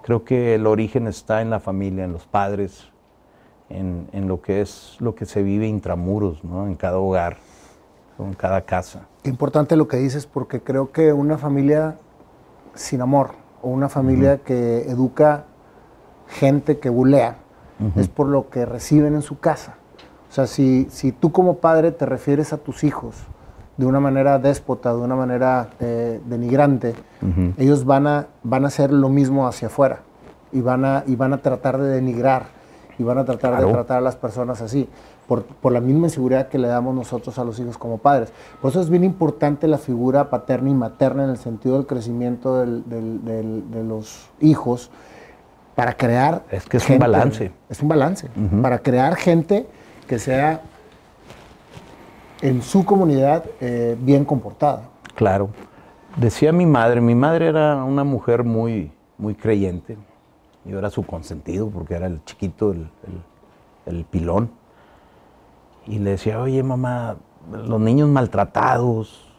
[0.03, 2.89] Creo que el origen está en la familia, en los padres,
[3.69, 6.67] en, en, lo que es lo que se vive intramuros, ¿no?
[6.67, 7.39] En cada hogar,
[8.19, 9.07] en cada casa.
[9.25, 11.99] Importante lo que dices porque creo que una familia
[12.75, 15.45] sin amor o una familia que educa
[16.29, 17.39] gente que bulea
[17.97, 19.77] es por lo que reciben en su casa.
[20.31, 23.17] O sea, si, si tú como padre te refieres a tus hijos
[23.77, 26.95] de una manera déspota, de una manera eh, denigrante,
[27.59, 30.01] ellos van a, van a hacer lo mismo hacia afuera
[30.53, 32.57] y van a, y van a tratar de denigrar
[32.99, 34.89] y van a tratar de tratar a las personas así,
[35.27, 38.33] por, por, la misma inseguridad que le damos nosotros a los hijos como padres.
[38.63, 42.59] Por eso es bien importante la figura paterna y materna en el sentido del crecimiento
[42.59, 44.91] del, del, de los hijos
[45.77, 46.43] para crear...
[46.51, 47.53] Es que es un balance.
[47.69, 48.29] Es un balance,
[48.63, 49.67] para crear gente
[50.09, 50.63] que sea
[52.41, 54.89] en su comunidad eh, bien comportada.
[55.15, 55.51] Claro.
[56.17, 59.99] Decía mi madre, mi madre era una mujer muy, muy creyente.
[60.65, 62.75] Yo era su consentido porque era el chiquito,
[63.87, 64.51] el, pilón.
[65.87, 67.17] Y le decía, oye mamá,
[67.53, 69.31] los niños maltratados,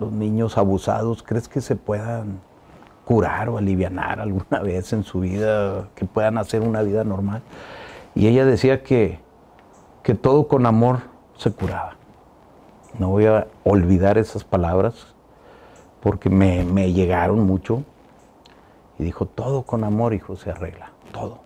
[0.00, 2.40] los niños abusados, ¿crees que se puedan
[3.04, 7.42] curar o aliviar alguna vez en su vida, que puedan hacer una vida normal?
[8.14, 9.20] Y ella decía que,
[10.02, 11.00] que todo con amor
[11.36, 11.96] se curaba.
[12.98, 15.14] No voy a olvidar esas palabras
[16.00, 17.84] porque me, me llegaron mucho
[18.98, 21.40] y dijo, todo con amor, hijo, se arregla, todo.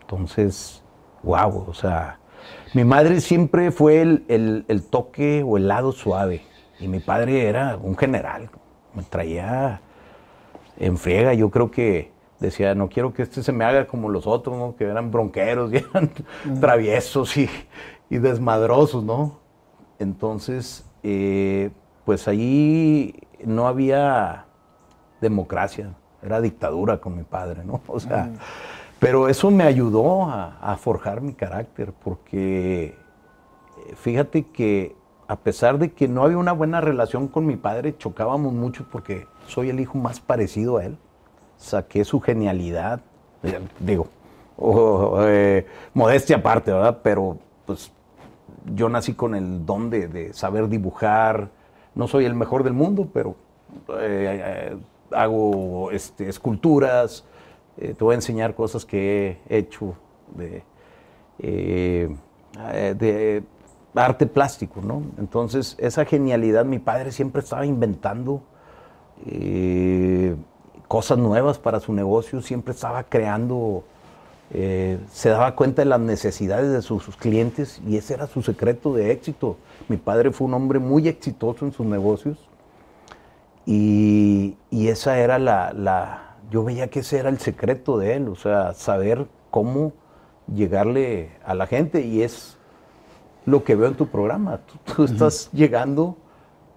[0.00, 0.82] Entonces,
[1.22, 2.18] wow, o sea,
[2.74, 6.42] mi madre siempre fue el, toque o el lado suave.
[6.80, 8.50] Y mi padre era un general,
[8.94, 9.80] me traía
[10.78, 11.34] en friega.
[11.34, 14.84] Yo creo que decía, no quiero que este se me haga como los otros, que
[14.84, 16.10] eran bronqueros y eran
[16.60, 17.48] traviesos y,
[18.10, 19.40] desmadrosos, ¿no?
[19.98, 21.70] Entonces, eh,
[22.04, 24.46] pues allí no había
[25.20, 27.80] democracia era dictadura con mi padre, ¿no?
[27.86, 28.30] O sea,
[28.98, 35.92] pero eso me ayudó a, forjar mi carácter, porque eh, fíjate que a pesar de
[35.92, 39.98] que no había una buena relación con mi padre, chocábamos mucho porque soy el hijo
[39.98, 40.96] más parecido a él.
[41.56, 43.00] Saqué su genialidad,
[43.42, 44.08] eh, digo,
[45.20, 46.98] eh, modestia aparte, ¿verdad?
[47.02, 47.90] Pero pues
[48.74, 51.50] yo nací con el don de, saber dibujar.
[51.94, 53.36] No soy el mejor del mundo, pero
[55.12, 57.24] hago este, esculturas,
[57.76, 59.94] eh, te voy a enseñar cosas que he hecho
[60.36, 60.62] de,
[61.38, 62.08] eh,
[62.96, 63.42] de
[63.94, 65.02] arte plástico, ¿no?
[65.18, 68.42] Entonces, esa genialidad, mi padre siempre estaba inventando
[69.26, 70.34] eh,
[70.88, 73.84] cosas nuevas para su negocio, siempre estaba creando,
[74.50, 78.94] se daba cuenta de las necesidades de sus, sus, clientes y ese era su secreto
[78.94, 79.56] de éxito.
[79.88, 82.38] Mi padre fue un hombre muy exitoso en sus negocios
[83.66, 88.74] y, esa era la, yo veía que ese era el secreto de él, o sea,
[88.74, 89.92] saber cómo
[90.52, 92.58] llegarle a la gente y es
[93.46, 94.60] lo que veo en tu programa.
[94.96, 96.16] Tú, estás llegando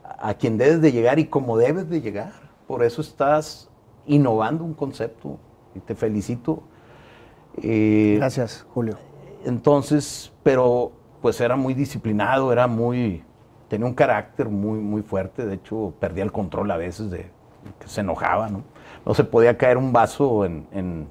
[0.03, 2.34] a quien debes de llegar y como debes de llegar.
[2.67, 3.69] Por eso estás
[4.06, 5.38] innovando un concepto
[5.75, 6.63] y te felicito.
[7.62, 8.97] Eh, Gracias, Julio.
[9.45, 13.23] Entonces, pero pues era muy disciplinado, era muy,
[13.67, 17.32] tenía un carácter muy, muy fuerte, de hecho perdía el control a veces de
[17.80, 18.63] que se enojaba, ¿no?
[19.06, 21.08] No se podía caer un vaso en,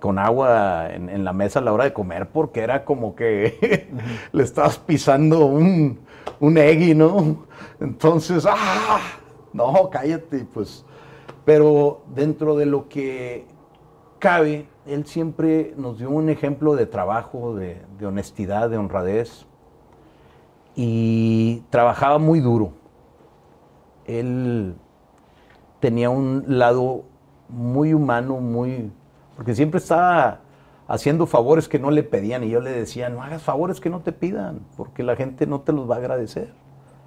[0.00, 3.88] con agua en, la mesa a la hora de comer porque era como que
[4.32, 6.00] le estabas pisando un,
[6.40, 7.46] un eggy, ¿no?
[7.80, 9.00] Entonces, ¡ah!
[9.52, 10.84] No, cállate, pues.
[11.44, 13.46] Pero dentro de lo que
[14.18, 19.46] cabe, él siempre nos dio un ejemplo de trabajo, de, de honestidad, de honradez
[20.76, 22.72] y trabajaba muy duro.
[24.04, 24.76] Él
[25.80, 27.04] tenía un lado
[27.48, 28.92] muy humano, muy...
[29.36, 30.40] porque siempre estaba
[30.88, 34.00] haciendo favores que no le pedían y yo le decía, no hagas favores que no
[34.00, 36.52] te pidan, porque la gente no te los va a agradecer.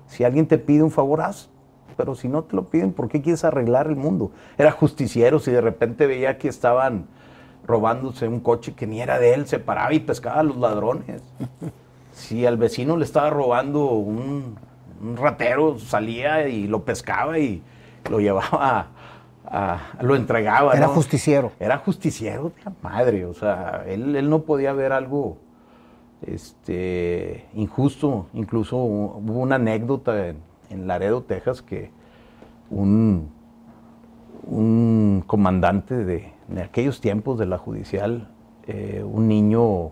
[0.07, 1.49] Si alguien te pide un favor, haz,
[1.97, 4.31] pero si no te lo piden, ¿por qué quieres arreglar el mundo?
[4.57, 7.07] Era justiciero, si de repente veía que estaban
[7.65, 11.21] robándose un coche que ni era de él, se paraba y pescaba a los ladrones.
[12.11, 14.57] si al vecino le estaba robando un,
[15.15, 17.61] ratero, salía y lo pescaba y
[18.09, 18.87] lo llevaba
[20.01, 20.73] lo entregaba.
[20.73, 21.51] Era justiciero.
[21.59, 25.37] Era justiciero de la madre, o sea, él, no podía ver algo
[26.25, 28.27] este, injusto.
[28.33, 30.27] Incluso hubo una anécdota
[30.69, 31.91] en, Laredo, Texas, que
[32.69, 33.31] un,
[34.45, 38.29] un comandante de, aquellos tiempos de la judicial,
[38.67, 39.91] eh, un niño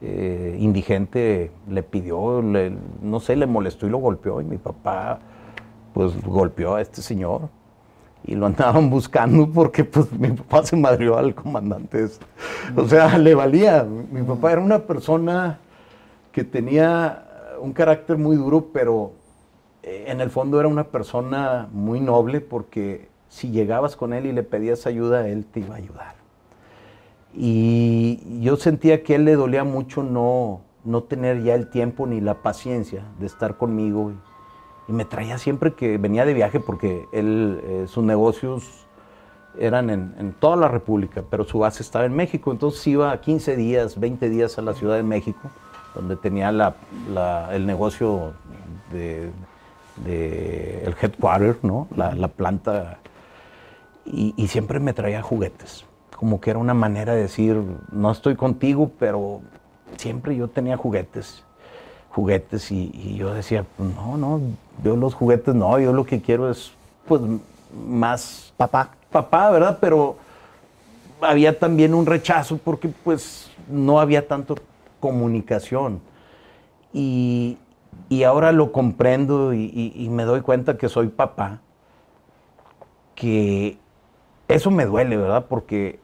[0.00, 4.40] eh, indigente le pidió, no sé, le molestó y lo golpeó.
[4.40, 5.18] Y mi papá,
[5.92, 7.50] pues, golpeó a este señor.
[8.26, 12.04] Y lo andaban buscando porque pues mi papá se madrió al comandante.
[12.04, 12.26] este.
[12.76, 13.84] O sea, le valía.
[13.84, 15.58] Mi papá era una persona
[16.32, 17.22] que tenía
[17.60, 19.12] un carácter muy duro, pero
[19.82, 24.32] eh, en el fondo era una persona muy noble porque si llegabas con él y
[24.32, 26.14] le pedías ayuda, él te iba a ayudar.
[27.32, 32.06] Y yo sentía que a él le dolía mucho no, no tener ya el tiempo
[32.06, 34.12] ni la paciencia de estar conmigo.
[34.88, 38.86] Y, me traía siempre que venía de viaje porque él, eh, sus negocios
[39.58, 42.52] eran en, en toda la República, pero su base estaba en México.
[42.52, 45.50] Entonces iba 15 días, 20 días a la Ciudad de México,
[45.94, 46.74] donde tenía la-
[47.12, 48.34] la- el negocio
[48.92, 49.30] de,
[50.04, 51.88] de el headquarter, ¿no?
[51.96, 52.98] la, la planta
[54.04, 55.84] y, y siempre me traía juguetes.
[56.16, 57.60] Como que era una manera de decir,
[57.92, 59.40] no estoy contigo, pero
[59.96, 61.42] siempre yo tenía juguetes.
[62.10, 64.40] Juguetes y, y yo decía, "Pues no, no,
[64.82, 66.72] yo los juguetes no, yo lo que quiero es
[67.06, 67.20] pues
[67.86, 68.90] más Papá.
[69.10, 69.78] papá, ¿verdad?
[69.80, 70.16] Pero
[71.20, 74.56] había también un rechazo porque pues no había tanto
[75.00, 76.00] comunicación.
[76.92, 77.58] Y,
[78.08, 81.60] y ahora lo comprendo y, me doy cuenta que soy papá,
[83.14, 83.78] que
[84.48, 85.46] eso me duele, ¿verdad?
[85.48, 86.00] Porque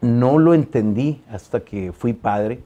[0.00, 2.62] no lo entendí hasta que fui padre,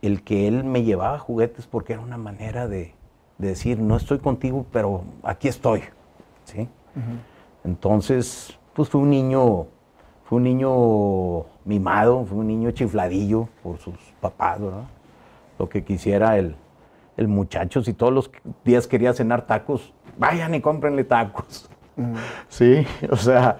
[0.00, 2.94] el que él me llevaba juguetes porque era una manera de,
[3.42, 5.82] de decir, no estoy contigo, pero aquí estoy,
[6.44, 6.68] ¿sí?
[7.64, 9.66] Entonces, pues fue un niño,
[10.24, 14.84] fue un niño mimado, fue un niño chifladillo por sus papás, ¿verdad?
[15.58, 16.54] Lo que quisiera el,
[17.16, 18.30] el muchacho, si todos los
[18.64, 21.68] días quería cenar tacos, vayan y cómprenle tacos.
[22.48, 23.58] Sí, o sea,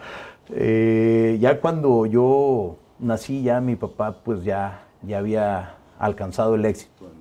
[0.48, 7.12] eh, ya cuando yo nací, ya mi papá pues ya, ya había alcanzado el éxito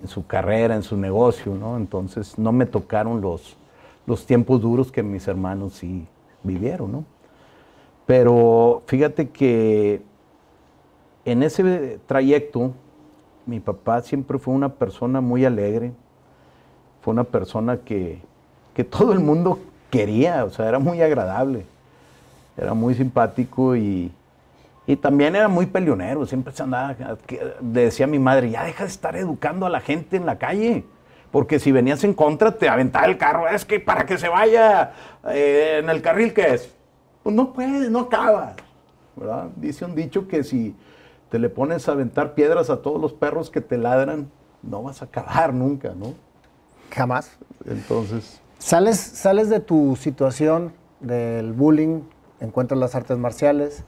[0.00, 1.76] en su carrera, en su negocio, ¿no?
[1.76, 3.56] Entonces no me tocaron los,
[4.06, 6.06] los tiempos duros que mis hermanos sí
[6.42, 7.04] vivieron, ¿no?
[8.06, 10.02] Pero fíjate que
[11.24, 12.72] en ese trayecto,
[13.44, 15.92] mi papá siempre fue una persona muy alegre,
[17.02, 18.20] fue una persona que,
[18.74, 19.58] que todo el mundo
[19.90, 21.64] quería, o sea, era muy agradable,
[22.56, 24.10] era muy simpático y,
[24.88, 26.96] y también era muy peleonero, siempre se andaba,
[27.60, 30.86] decía mi madre, ya deja de estar educando a la gente en la calle,
[31.30, 34.92] porque si venías en contra te aventaba el carro, es que para que se vaya
[35.28, 36.74] eh, en el carril que es,
[37.22, 38.54] pues no puedes, no acabas,
[39.14, 39.48] ¿verdad?
[39.56, 40.74] Dice un dicho que si
[41.28, 44.30] te le pones a aventar piedras a todos los perros que te ladran,
[44.62, 46.14] no vas a acabar nunca, ¿no?
[46.90, 47.36] Jamás.
[47.66, 52.00] Entonces, Sales, sales de tu situación del bullying,
[52.40, 53.84] encuentras las artes marciales,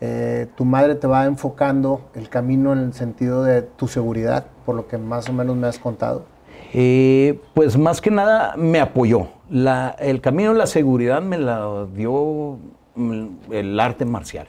[0.00, 4.74] eh, tu madre te va enfocando el camino en el sentido de tu seguridad, por
[4.74, 6.24] lo que más o menos me has contado.
[6.72, 9.28] Eh, pues más que nada me apoyó.
[9.50, 12.58] La- el camino de la seguridad me la dio
[12.94, 14.46] mm, el arte marcial.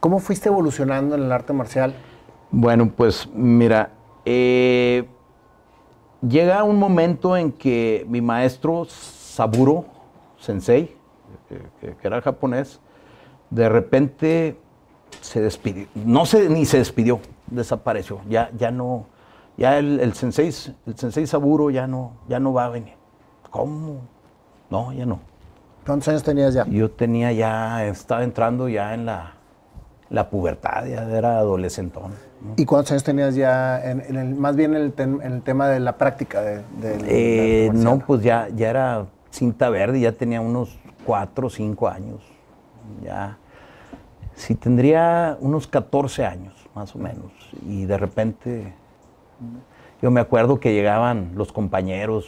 [0.00, 1.94] ¿Cómo fuiste evolucionando en el arte marcial?
[2.50, 3.90] Bueno, pues mira,
[4.24, 5.04] eh,
[6.26, 9.84] llega un momento en que mi maestro Saburo
[10.38, 10.94] Sensei,
[11.80, 12.80] que era japonés,
[13.52, 14.56] de repente
[15.20, 19.06] se despidió, no se, ni se despidió, desapareció, ya, ya no,
[19.58, 20.48] ya el, el sensei,
[20.86, 22.94] el sensei Saburo ya no, ya no va a venir.
[23.50, 24.00] ¿Cómo?
[24.70, 25.20] No, ya no.
[25.84, 26.64] ¿Cuántos años tenías ya?
[26.66, 29.34] Yo tenía ya, estaba entrando ya en la,
[30.08, 32.12] la pubertad, ya era adolescentón.
[32.40, 32.54] ¿no?
[32.56, 35.42] ¿Y cuántos años tenías ya, en, en el, más bien en el, tem- en el
[35.42, 36.40] tema de la práctica?
[36.40, 41.50] De, del Eh, no, pues ya, ya era cinta verde, ya tenía unos cuatro o
[41.50, 42.22] cinco años.
[43.04, 43.38] Ya,
[44.42, 47.32] sí, tendría unos 14 años, más o menos.
[47.66, 48.74] Y de repente,
[50.00, 52.26] yo me acuerdo que llegaban los compañeros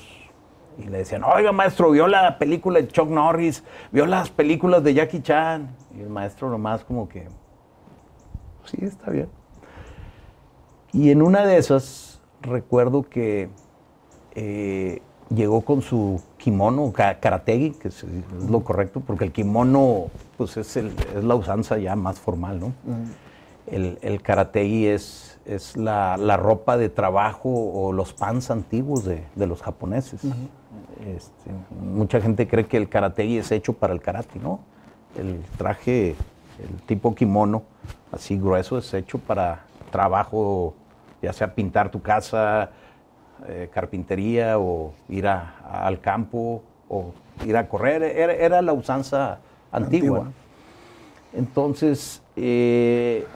[0.78, 4.94] y le decían, oiga maestro, vio la película de Chuck Norris, vio las películas de
[4.94, 5.74] Jackie Chan.
[5.96, 7.26] Y el maestro nomás como que,
[8.64, 9.28] sí, está bien.
[10.92, 13.48] Y en una de esas, recuerdo que
[14.36, 15.02] eh,
[15.34, 18.04] llegó con su kimono, ka- karategi, que es,
[18.50, 22.72] lo correcto, porque el kimono pues es, el- es la usanza ya más formal, ¿no?
[23.66, 29.24] El, el karategi es, es la, la ropa de trabajo o los pants antiguos de,
[29.34, 30.20] de los japoneses.
[31.16, 34.60] Este, mucha gente cree que el karategi es hecho para el karate, ¿no?
[35.16, 36.10] El traje,
[36.62, 37.62] el tipo kimono,
[38.12, 40.74] así grueso, es hecho para trabajo,
[41.22, 42.68] ya sea pintar tu casa,
[43.46, 47.12] eh, carpintería o ir a- a- al campo o
[47.46, 48.02] ir a correr.
[48.02, 49.38] Era, era la usanza
[49.72, 50.18] antigua.
[50.18, 50.32] Antigua.
[51.32, 53.26] Entonces, eh,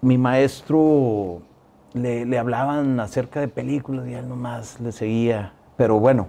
[0.00, 1.40] mi maestro
[1.94, 5.52] le, le hablaban acerca de películas y él nomás le seguía.
[5.76, 6.28] Pero bueno,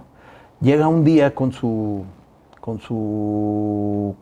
[0.60, 2.04] llega un día con su,
[2.60, 4.14] con su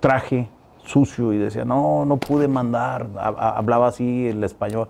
[0.00, 0.48] traje
[0.84, 4.88] sucio y decía, no, no pude mandar, hablaba así el español,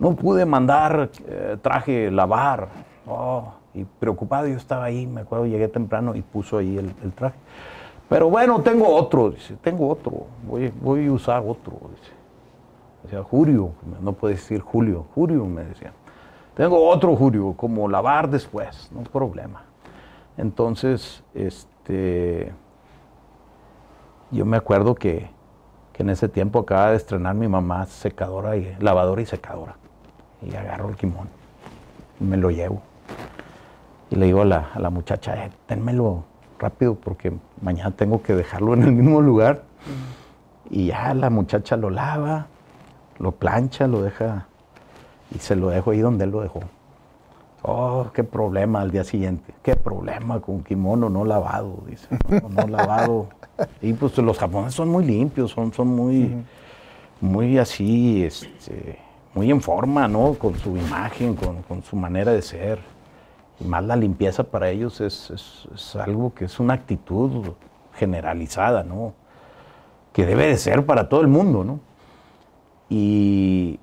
[0.00, 2.68] no pude mandar eh, traje lavar.
[3.06, 7.38] Oh, y preocupado yo estaba ahí, me acuerdo, llegué temprano y puso ahí el, traje.
[8.08, 12.12] Pero bueno, tengo otro, dice, tengo otro, voy, voy a usar otro, dice.
[13.04, 13.72] Decía, Julio,
[14.02, 15.92] no puede decir Julio, Julio me decía.
[16.54, 19.62] Tengo otro Julio, como lavar después, no problema.
[20.36, 22.52] Entonces, este,
[24.30, 25.30] yo me acuerdo que,
[25.92, 29.76] que, en ese tiempo acaba de estrenar mi mamá secadora y lavadora y secadora.
[30.42, 31.28] Y agarro el quimón,
[32.20, 32.82] y me lo llevo.
[34.10, 36.24] Y le digo a la, a la muchacha, eh, ténmelo
[36.58, 39.62] rápido porque mañana tengo que dejarlo en el mismo lugar.
[40.68, 42.46] Y ya la muchacha lo lava,
[43.18, 44.46] lo plancha, lo deja
[45.34, 46.60] y se lo dejo ahí donde él lo dejó.
[47.62, 49.52] Oh, qué problema al día siguiente.
[49.62, 52.08] Qué problema con kimono no lavado, dice.
[52.28, 53.28] No, lavado.
[53.82, 56.34] Y pues los japoneses son muy limpios, son, son muy,
[57.20, 58.98] muy así, este,
[59.34, 60.34] muy en forma, ¿no?
[60.34, 62.80] Con su imagen, con, con su manera de ser
[63.60, 67.52] y más la limpieza para ellos es, es, algo que es una actitud
[67.94, 69.12] generalizada, ¿no?
[70.12, 71.80] Que debe de ser para todo el mundo, ¿no?
[72.88, 73.78] Y,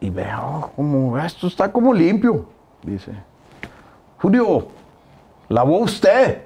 [0.00, 2.46] y veo como, esto está como limpio,
[2.82, 3.12] dice.
[4.18, 4.66] Julio,
[5.48, 6.42] ¿lavó usted?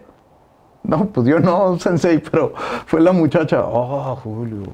[0.82, 2.52] No, pues yo no, sensei, pero
[2.86, 4.64] fue la muchacha, oh, Julio.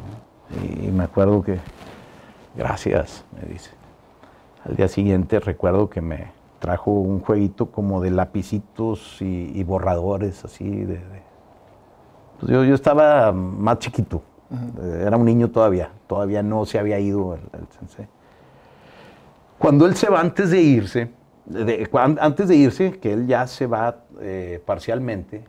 [0.83, 1.61] Y me acuerdo que,
[2.55, 3.71] gracias, me dice.
[4.65, 10.69] Al día siguiente recuerdo que me, trajo un jueguito como de lapicitos y, borradores, así
[10.85, 11.01] de...
[12.39, 14.23] Pues yo, yo, estaba más chiquito,
[15.03, 17.41] era un niño todavía, todavía no se había ido el,
[17.79, 18.07] sensei.
[19.59, 21.11] Cuando él se va antes de irse,
[22.19, 25.45] antes de irse, que él ya se va eh, parcialmente,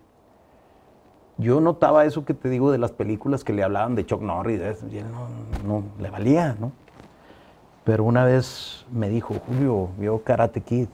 [1.38, 4.62] yo notaba eso que te digo de las películas que le hablaban de Chuck Norris,
[4.92, 6.74] y él no, no le valía, ¿no?
[7.84, 10.88] Pero una vez me dijo, Julio, vio Karate Kid.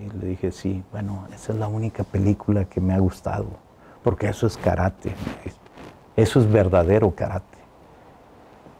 [0.00, 3.46] Y le dije, sí, bueno, esa es la única película que me ha gustado,
[4.02, 5.14] porque eso es karate,
[6.16, 7.58] eso es verdadero karate.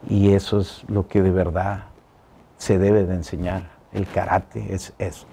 [0.08, 1.84] Y eso es lo que de verdad
[2.56, 5.26] se debe de enseñar, el karate es eso.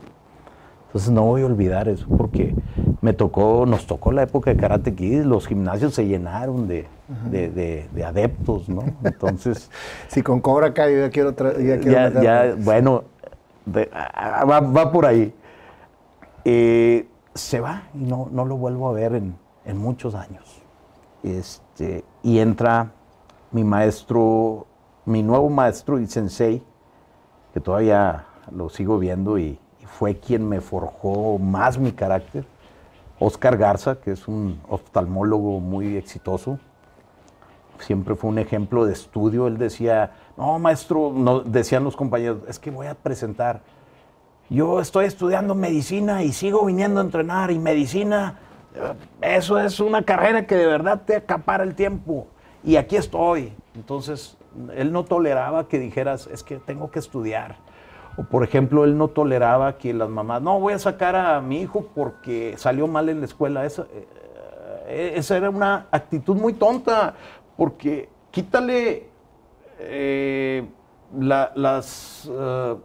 [0.87, 2.53] Entonces no voy a olvidar eso, porque
[2.99, 6.85] me tocó, nos tocó la época de Karate Kid, los gimnasios se llenaron de,
[8.03, 8.83] adeptos, ¿no?
[9.03, 9.69] Entonces...
[10.07, 11.31] si con Cobra Kai ya quiero...
[11.31, 13.03] Ya, quiero ya, bueno,
[13.67, 15.33] va, por ahí.
[16.45, 19.37] Eh, se va y no, no, lo vuelvo a ver en,
[19.77, 20.61] muchos años.
[21.23, 22.91] Este, y entra
[23.51, 24.65] mi maestro,
[25.05, 26.63] mi nuevo maestro y sensei,
[27.53, 29.59] que todavía lo sigo viendo y,
[29.97, 32.45] fue quien me forjó más mi carácter,
[33.19, 36.59] Oscar Garza, que es un oftalmólogo muy exitoso.
[37.81, 39.47] Siempre fue un ejemplo de estudio.
[39.47, 43.61] Él decía, no, maestro, no, decían los compañeros, es que voy a presentar
[44.51, 48.37] yo estoy estudiando medicina y sigo viniendo a entrenar y medicina,
[49.21, 52.27] eso es una carrera que de verdad te acapara el tiempo.
[52.61, 53.53] Y aquí estoy.
[53.75, 54.37] Entonces,
[54.75, 57.55] él no toleraba que dijeras, es que tengo que estudiar.
[58.17, 61.61] O por ejemplo, él no toleraba que las mamás, no, voy a sacar a mi
[61.61, 63.65] hijo porque salió mal en la escuela.
[63.65, 63.83] Esa,
[64.87, 67.13] eh, esa era una actitud muy tonta,
[67.57, 69.07] porque quítale
[69.79, 70.67] eh,
[71.19, 72.77] las uh,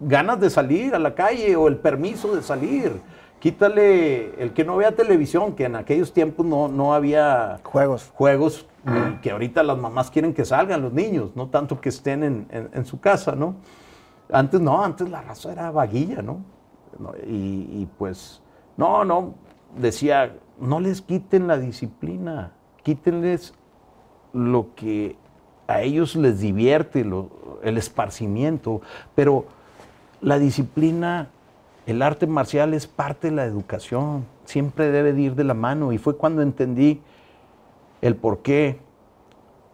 [0.00, 3.00] ganas de salir a la calle o el permiso de salir.
[3.40, 8.10] Quítale el que no vea televisión, que en aquellos tiempos no, no había juegos.
[8.14, 8.66] Juegos
[9.22, 13.00] que ahorita las mamás quieren que salgan los niños, no tanto que estén en, su
[13.00, 13.56] casa, ¿no?
[14.30, 16.40] Antes no, antes la raza era vaguilla, ¿no?
[17.26, 18.42] Y, y, pues,
[18.76, 19.34] no, no,
[19.76, 22.52] decía, no les quiten la disciplina,
[22.82, 23.54] quítenles
[24.34, 25.16] lo que
[25.66, 27.06] a ellos les divierte,
[27.62, 28.82] el esparcimiento,
[29.14, 29.46] pero
[30.20, 31.30] la disciplina,
[31.86, 35.92] el arte marcial es parte de la educación, siempre debe de ir de la mano.
[35.92, 37.00] Y fue cuando entendí
[38.02, 38.78] el por qué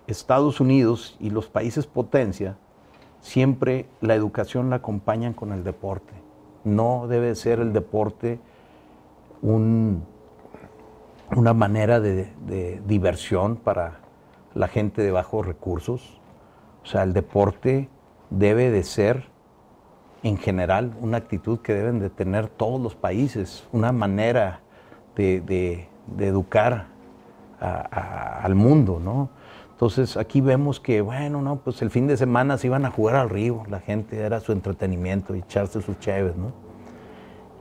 [0.07, 2.57] Estados Unidos y los países potencia
[3.21, 6.13] siempre la educación la acompañan con el deporte.
[6.65, 8.39] No debe ser el deporte
[9.43, 10.05] una
[11.55, 14.01] manera de diversión para
[14.55, 16.21] la gente de bajos recursos.
[16.83, 17.89] O sea, el deporte
[18.31, 19.29] debe de ser
[20.23, 24.61] en general una actitud que deben de tener todos los países, una manera
[25.17, 25.89] de,
[26.19, 26.87] educar
[27.61, 29.31] al mundo, ¿no?
[29.73, 33.17] Entonces aquí vemos que, bueno, no, pues el fin de semana se iban a jugar
[33.17, 36.53] al río, la gente era su entretenimiento, echarse sus cheves, ¿no?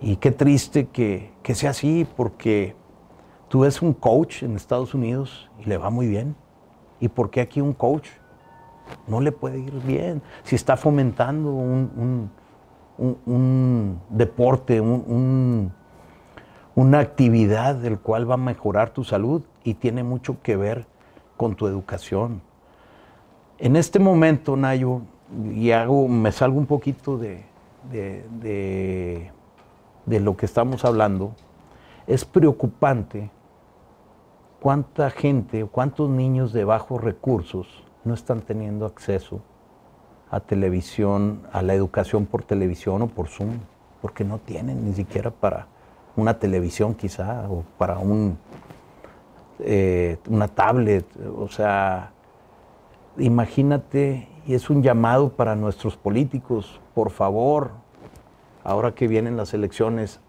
[0.01, 2.75] Y qué triste que, que sea así, porque
[3.49, 6.35] tú ves un coach en Estados Unidos y le va muy bien.
[6.99, 8.07] ¿Y por qué aquí un coach
[9.07, 10.21] no le puede ir bien?
[10.43, 12.31] Si está fomentando un,
[14.09, 15.71] deporte, una
[16.99, 20.85] actividad del cual va a mejorar tu salud y tiene mucho que ver
[21.37, 22.41] con tu educación.
[23.57, 25.01] En este momento, Nayo,
[25.53, 27.45] y hago, me salgo un poquito de,
[27.91, 29.31] de,
[30.05, 31.35] de lo que estamos hablando,
[32.07, 33.29] es preocupante
[34.61, 39.41] cuánta gente, cuántos niños de bajos recursos no están teniendo acceso
[40.31, 43.59] a televisión, a la educación por televisión o por Zoom,
[44.01, 45.67] porque no tienen ni siquiera para
[46.15, 48.37] una televisión quizá o para un,
[49.59, 51.05] eh, una tablet.
[51.37, 52.11] O sea,
[53.17, 57.71] imagínate, y es un llamado para nuestros políticos, por favor,
[58.63, 60.19] ahora que vienen las elecciones,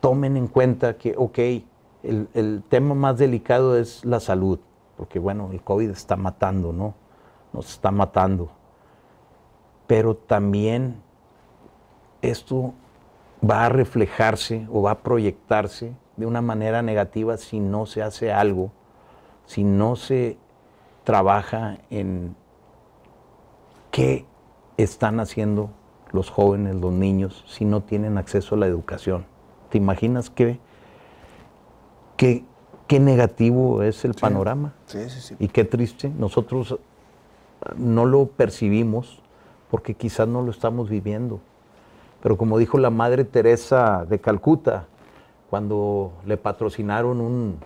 [0.00, 1.38] tomen en cuenta que, ok,
[2.02, 4.58] el, tema más delicado es la salud,
[4.96, 6.94] porque bueno, el COVID está matando, ¿no?
[7.52, 8.50] Nos está matando.
[9.86, 11.02] Pero también
[12.22, 12.74] esto
[13.48, 18.32] va a reflejarse o va a proyectarse de una manera negativa si no se hace
[18.32, 18.70] algo,
[19.46, 20.36] si no se
[21.04, 22.36] trabaja en
[23.90, 24.26] qué
[24.76, 25.70] están haciendo
[26.12, 29.24] los jóvenes, los niños, si no tienen acceso a la educación.
[29.70, 30.60] ¿Te imaginas qué,
[32.20, 32.44] qué,
[32.86, 34.74] qué negativo es el panorama?
[34.84, 35.36] Sí, sí, sí.
[35.38, 36.10] Y qué triste.
[36.10, 36.76] Nosotros
[37.78, 39.22] no lo percibimos
[39.70, 41.40] porque quizás no lo estamos viviendo.
[42.22, 44.84] Pero como dijo la Madre Teresa de Calcuta,
[45.48, 47.58] cuando le patrocinaron un,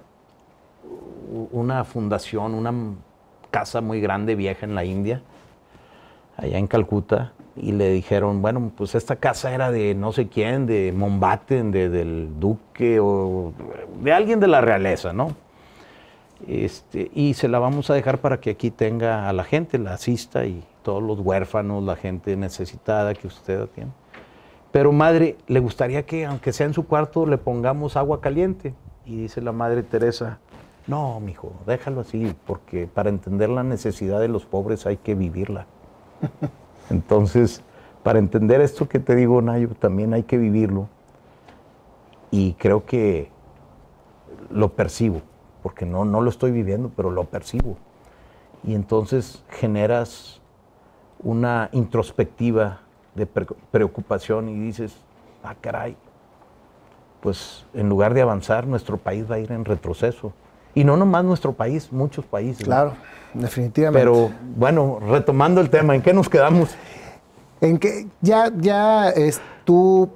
[1.51, 2.73] una fundación, una
[3.51, 5.21] casa muy grande, vieja en la India,
[6.37, 10.67] allá en Calcuta, y le dijeron, bueno, pues esta casa era de no sé quién,
[10.67, 13.53] de Mombaten, de, del duque o
[14.03, 15.37] de alguien de la realeza, ¿no?
[16.47, 19.95] Este, y se la vamos a dejar para que aquí tenga a la gente, la
[19.95, 23.93] asista y todos los huérfanos, la gente necesitada que usted tiene.
[24.73, 28.75] Pero madre, le gustaría que aunque sea en su cuarto le pongamos agua caliente.
[29.07, 30.41] Y dice la madre Teresa,
[30.87, 35.67] no, mijo, déjalo así, porque para entender la necesidad de los pobres hay que vivirla.
[36.91, 37.63] Entonces,
[38.03, 40.89] para entender esto que te digo, Nayo, también hay que vivirlo.
[42.31, 43.31] Y creo que
[44.51, 45.23] lo percibo,
[45.63, 47.77] porque no, no lo estoy viviendo, pero lo percibo.
[48.63, 50.41] Y entonces generas
[51.23, 52.81] una introspectiva
[53.15, 54.95] de preocupación y dices,
[55.43, 55.97] ah, caray,
[57.21, 60.33] pues en lugar de avanzar, nuestro país va a ir en retroceso.
[60.75, 62.65] Y no nomás nuestro país, muchos países.
[62.65, 62.95] Claro,
[63.35, 63.99] definitivamente.
[63.99, 66.75] Pero bueno, retomando el tema, ¿en qué nos quedamos?
[67.61, 70.11] En que ya, ya es, tú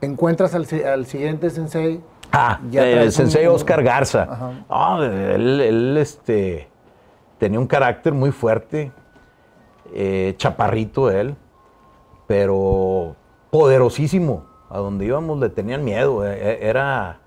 [0.00, 0.66] encuentras al,
[1.06, 2.00] siguiente sensei.
[2.32, 4.54] Ah, el sensei Oscar Garza.
[4.68, 6.68] Ah, él, este,
[7.38, 8.92] tenía un carácter muy fuerte,
[9.94, 11.36] eh, chaparrito él,
[12.26, 13.16] pero
[13.50, 14.44] poderosísimo.
[14.68, 16.26] A donde íbamos le tenían miedo.
[16.26, 17.20] E, e, era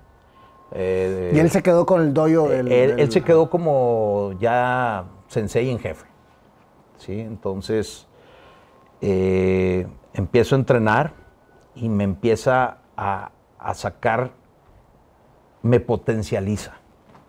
[0.72, 5.78] eh, y él se quedó con el doyo él, se quedó como ya sensei en
[5.78, 6.06] jefe.
[6.98, 7.20] ¿sí?
[7.20, 8.06] Entonces
[9.00, 11.12] eh, empiezo a entrenar
[11.74, 13.30] y me empieza a,
[13.74, 14.30] sacar,
[15.62, 16.74] me potencializa.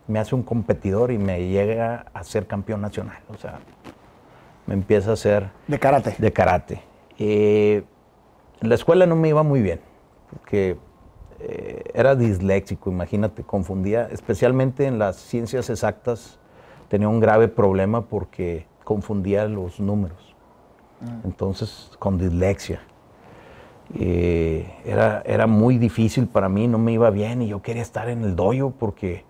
[0.06, 3.20] Me hace un competidor y me llega a ser campeón nacional.
[3.32, 3.60] O sea,
[4.66, 5.50] me empieza a hacer...
[5.68, 6.16] De karate.
[6.18, 6.82] De karate.
[7.18, 7.84] Eh,
[8.60, 9.80] en la escuela no me iba muy bien,
[10.30, 10.76] porque
[11.44, 16.38] eh, era disléxico, imagínate, confundía, especialmente en las ciencias exactas,
[16.88, 20.34] tenía un grave problema porque confundía los números.
[21.00, 21.26] Mm.
[21.26, 22.80] Entonces, con dislexia.
[23.94, 28.08] Eh, era, era muy difícil para mí, no me iba bien y yo quería estar
[28.08, 29.24] en el doyo porque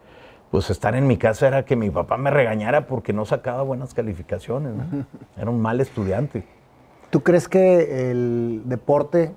[0.50, 3.94] pues estar en mi casa era que mi papá me regañara porque no sacaba buenas
[3.94, 4.74] calificaciones.
[5.36, 6.44] Era un mal estudiante.
[7.08, 9.34] ¿Tú crees que el deporte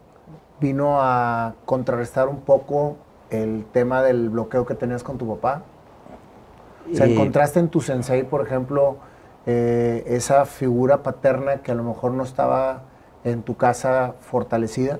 [0.59, 2.97] vino a contrarrestar un poco
[3.29, 5.63] el tema del bloqueo que tenías con tu papá?
[6.91, 8.97] O sea, ¿encontraste en tu sensei, por ejemplo,
[9.45, 12.83] eh, esa figura paterna que a lo mejor no estaba
[13.23, 14.99] en tu casa fortalecida?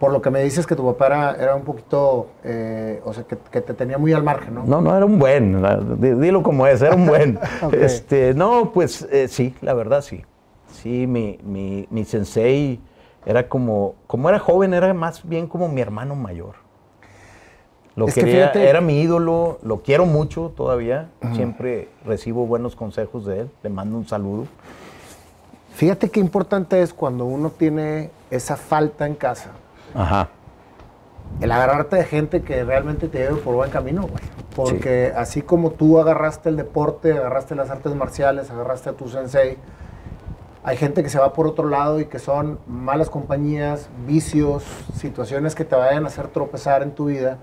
[0.00, 3.36] Por lo que me dices que tu papá era, un poquito, eh, o sea, que,
[3.36, 4.64] te tenía muy al margen, ¿no?
[4.64, 5.60] No, no, era un buen,
[5.98, 7.38] dilo como es, era un buen.
[7.72, 10.24] este, no, pues eh, sí, la verdad sí.
[10.72, 12.80] Sí, mi, mi, mi sensei
[13.28, 16.54] era como, como era joven, era más bien como mi hermano mayor.
[17.94, 23.50] Lo quería, era mi ídolo, lo quiero mucho todavía, siempre recibo buenos consejos de él,
[23.62, 24.46] le mando un saludo.
[25.74, 29.50] Fíjate qué importante es cuando uno tiene esa falta en casa.
[29.94, 30.28] Ajá.
[31.40, 34.22] el agarrarte de gente que realmente te lleve por buen camino, güey.
[34.56, 39.58] Porque así como tú agarraste el deporte, agarraste las artes marciales, agarraste a tu sensei,
[40.68, 44.62] hay gente que se va por otro lado y que son malas compañías, vicios,
[44.94, 47.38] situaciones que te vayan a hacer tropezar en tu vida.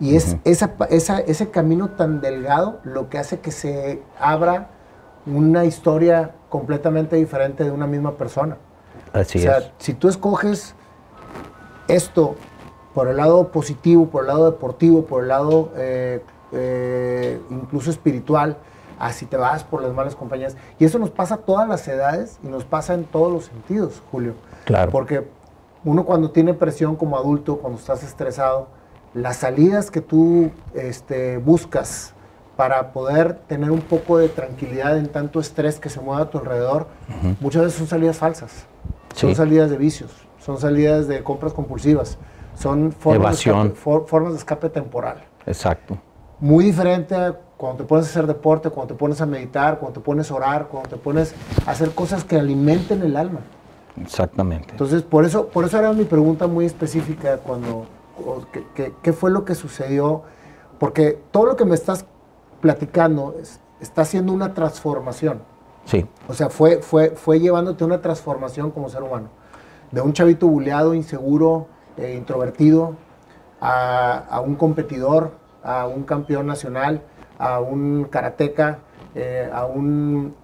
[0.00, 4.70] Y es esa, ese camino tan delgado lo que hace que se abra
[5.26, 8.56] una historia completamente diferente de una misma persona.
[9.12, 10.74] Así o sea, si tú escoges
[11.86, 12.36] esto
[12.94, 18.56] por el lado positivo, por el lado deportivo, por el lado eh, eh, incluso espiritual,
[19.00, 20.56] así te vas por las malas compañías.
[20.78, 24.00] Y eso nos pasa a todas las edades y nos pasa en todos los sentidos,
[24.12, 24.34] Julio.
[24.66, 24.92] Claro.
[24.92, 25.26] Porque
[25.84, 28.68] uno cuando tiene presión como adulto, cuando estás estresado,
[29.14, 32.14] las salidas que tú este, buscas
[32.56, 36.38] para poder tener un poco de tranquilidad en tanto estrés que se mueve a tu
[36.38, 36.88] alrededor,
[37.40, 38.66] muchas veces son salidas falsas.
[39.14, 42.18] Son salidas de vicios, son salidas de compras compulsivas,
[42.54, 43.70] son formas, De, escape,
[44.06, 45.24] formas de escape temporal.
[45.46, 45.98] Exacto.
[46.38, 50.00] Muy diferente a cuando te pones a hacer deporte, cuando te pones a meditar, cuando
[50.00, 51.34] te pones a orar, cuando te pones
[51.66, 53.40] a hacer cosas que alimenten el alma.
[54.00, 54.70] Exactamente.
[54.70, 57.84] Entonces, por eso, por eso era mi pregunta muy específica cuando,
[59.02, 60.22] ¿qué fue lo que sucedió?
[60.78, 62.06] Porque todo lo que me estás
[62.62, 63.36] platicando,
[63.78, 65.42] está haciendo una transformación.
[65.84, 66.06] Sí.
[66.28, 69.28] O sea, fue, fue, fue llevándote una transformación como ser humano.
[69.90, 71.66] De un chavito buleado, inseguro,
[71.98, 72.96] eh, introvertido,
[73.60, 75.32] a, un competidor,
[75.62, 77.02] a un campeón nacional,
[77.40, 78.80] a un karateca,
[79.14, 80.34] eh, a un...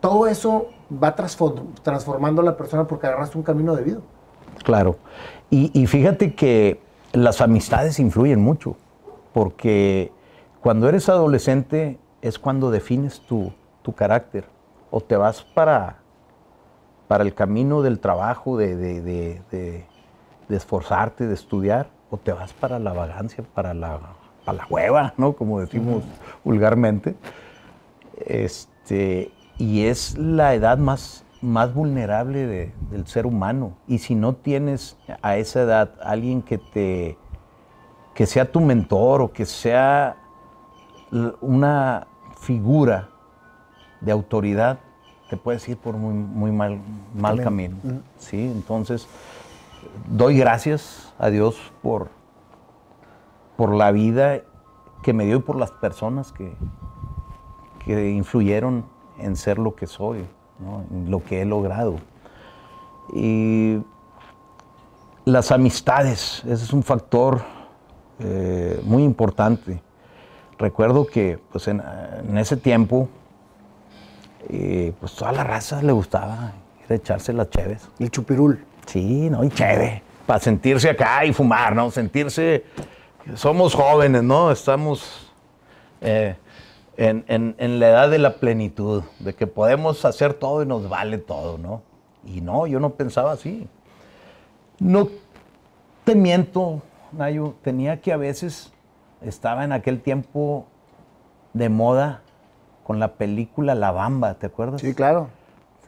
[0.00, 3.98] todo eso va transformando a la persona porque agarraste un camino de vida.
[4.62, 4.96] Claro.
[5.50, 6.80] Y, fíjate que
[7.12, 8.76] las amistades influyen mucho,
[9.32, 10.12] porque
[10.60, 13.52] cuando eres adolescente es cuando defines tu,
[13.96, 14.44] carácter
[14.90, 15.96] o te vas para,
[17.08, 19.86] para el camino del trabajo, de, de,
[20.50, 23.98] esforzarte, de estudiar, o te vas para la vagancia, para la,
[24.48, 25.34] para la hueva, ¿no?
[25.34, 26.04] Como decimos
[26.42, 27.14] vulgarmente.
[28.16, 33.74] Este, y es la edad más, más vulnerable del ser humano.
[33.86, 37.18] Y si no tienes a esa edad alguien que te
[38.14, 40.16] que sea tu mentor o que sea
[41.42, 42.06] una
[42.40, 43.10] figura
[44.00, 44.78] de autoridad,
[45.28, 46.80] te puedes ir por muy, muy mal,
[47.14, 47.76] mal camino.
[48.18, 48.40] ¿sí?
[48.40, 49.06] Entonces,
[50.08, 52.08] doy gracias a Dios por,
[53.58, 54.40] por la vida
[55.02, 56.54] que me dio y por las personas que,
[57.84, 58.86] que influyeron
[59.18, 60.24] en ser lo que soy,
[60.90, 61.96] en lo que he logrado.
[63.12, 63.82] Y
[65.26, 67.42] las amistades, ese es un factor
[68.20, 69.82] eh, muy importante
[70.58, 71.80] recuerdo que pues en,
[72.36, 73.08] ese tiempo,
[74.48, 76.52] eh, pues toda la raza le gustaba
[76.88, 77.88] echarse las cheves.
[77.98, 78.64] El chupirul.
[78.86, 79.44] Sí, ¿no?
[79.44, 80.02] Y cheve.
[80.26, 81.90] Para sentirse acá y fumar, ¿no?
[81.90, 82.64] Sentirse.
[83.34, 84.50] Somos jóvenes, ¿no?
[84.50, 85.30] Estamos
[86.00, 86.36] eh,
[86.96, 91.58] en, la edad de la plenitud, de que podemos hacer todo y nos vale todo,
[91.58, 91.82] ¿no?
[92.24, 93.68] Y no, yo no pensaba así.
[94.78, 95.08] No
[96.04, 98.72] te miento, Nayo, tenía que a veces
[99.20, 100.66] estaba en aquel tiempo
[101.52, 102.22] de moda
[102.84, 104.80] con la película La Bamba, ¿te acuerdas?
[104.80, 105.28] Sí, claro.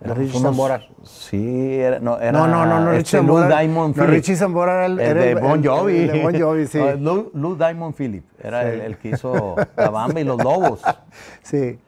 [0.03, 0.81] Era Richie Zambora.
[1.03, 4.87] Sí, era, no, era no, no, no, no este Lou Diamond no, Richie Zambora era
[4.87, 5.99] el, de Bon Jovi.
[5.99, 6.79] El, de Bon Jovi, sí.
[7.01, 10.81] Lou, Diamond Philip era el, que hizo La Bamba y Los Lobos.
[11.43, 11.79] Sí.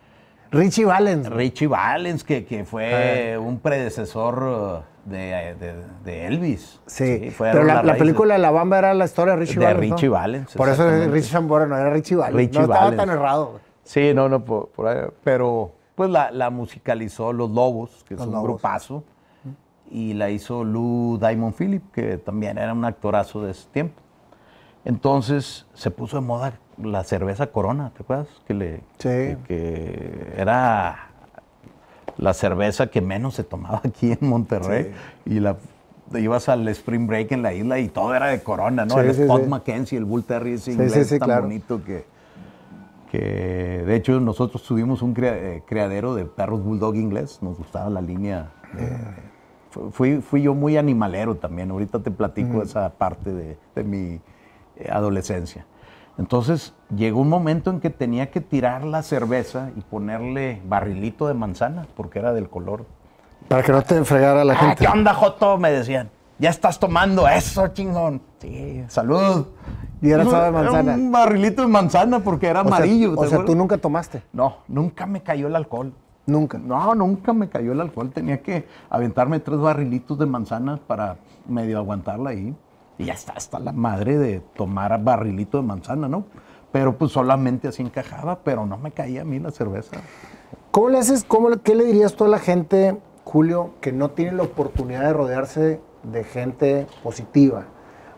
[0.50, 1.30] Richie Valens.
[1.30, 3.40] Richie Valens, que, que fue ah.
[3.40, 6.80] un predecesor de, Elvis.
[6.86, 9.92] Sí, pero la, película de La Bamba era la historia de Richie de Valens.
[9.92, 10.54] Richie Valens.
[10.54, 12.52] Por eso es Richie Zambora, no era Richie Valens.
[12.52, 13.60] no estaba tan errado.
[13.84, 19.04] Sí, no, no, por, ahí, pero pues la, musicalizó Los Lobos, que es un grupazo,
[19.90, 24.00] y la hizo Lou Diamond Philip, que también era un actorazo de ese tiempo.
[24.84, 28.28] Entonces se puso de moda la cerveza Corona, ¿te acuerdas?
[28.46, 29.36] Que, le, sí.
[29.46, 31.10] que era
[32.16, 34.92] la cerveza que menos se tomaba aquí en Monterrey.
[35.26, 35.56] Y la
[36.18, 38.98] ibas al Spring Break en la isla y todo era de Corona, ¿no?
[39.00, 42.04] el Spot Mackenzie, el Bull Terry ese inglés tan bonito que,
[43.12, 43.84] que...
[43.86, 47.40] De hecho, nosotros tuvimos un eh, criadero de perros Bulldog inglés.
[47.42, 48.50] Nos gustaba la línea...
[49.92, 51.70] fui, fui yo muy animalero también.
[51.70, 54.20] Ahorita te platico esa parte de, de mi
[54.76, 55.66] eh, adolescencia.
[56.16, 61.34] Entonces llegó un momento en que tenía que tirar la cerveza y ponerle barrilito de
[61.34, 62.86] manzana, porque era del color.
[63.48, 64.84] Para que no te fregara la ah, gente.
[64.84, 65.58] ¿Qué onda, Joto?
[65.58, 66.10] Me decían.
[66.38, 68.20] Ya estás tomando eso, chingón.
[68.40, 69.46] Sí, salud.
[70.02, 70.94] Y era de manzana.
[70.94, 73.14] un barrilito de manzana porque era amarillo.
[73.16, 74.22] o sea, tú nunca tomaste.
[74.32, 75.92] No, nunca me cayó el alcohol.
[76.26, 76.58] Nunca.
[76.58, 78.10] No, nunca me cayó el alcohol.
[78.10, 81.16] Tenía que aventarme tres barrilitos de manzana para
[81.48, 82.54] medio aguantarla ahí.
[82.98, 86.24] Y ya está, hasta la madre de tomar barrilito de manzana, ¿no?
[86.72, 89.98] Pero pues solamente así encajaba, pero no me caía a mí la cerveza.
[90.72, 94.32] ¿Cómo le haces, cómo, qué le dirías tú a la gente, Julio, que no tiene
[94.32, 97.66] la oportunidad de rodearse de gente positiva?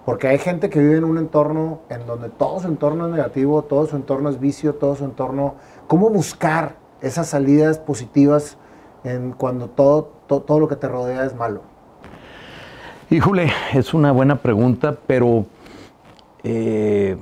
[0.04, 3.62] Porque hay gente que vive en un entorno en donde todo su entorno es negativo,
[3.62, 5.54] todo su entorno es vicio, todo su entorno...
[5.86, 8.58] ¿Cómo buscar esas salidas positivas
[9.02, 11.62] en cuando todo, todo, lo que te rodea es malo?
[13.10, 15.46] Híjole, es una buena pregunta, pero
[16.42, 17.16] eh,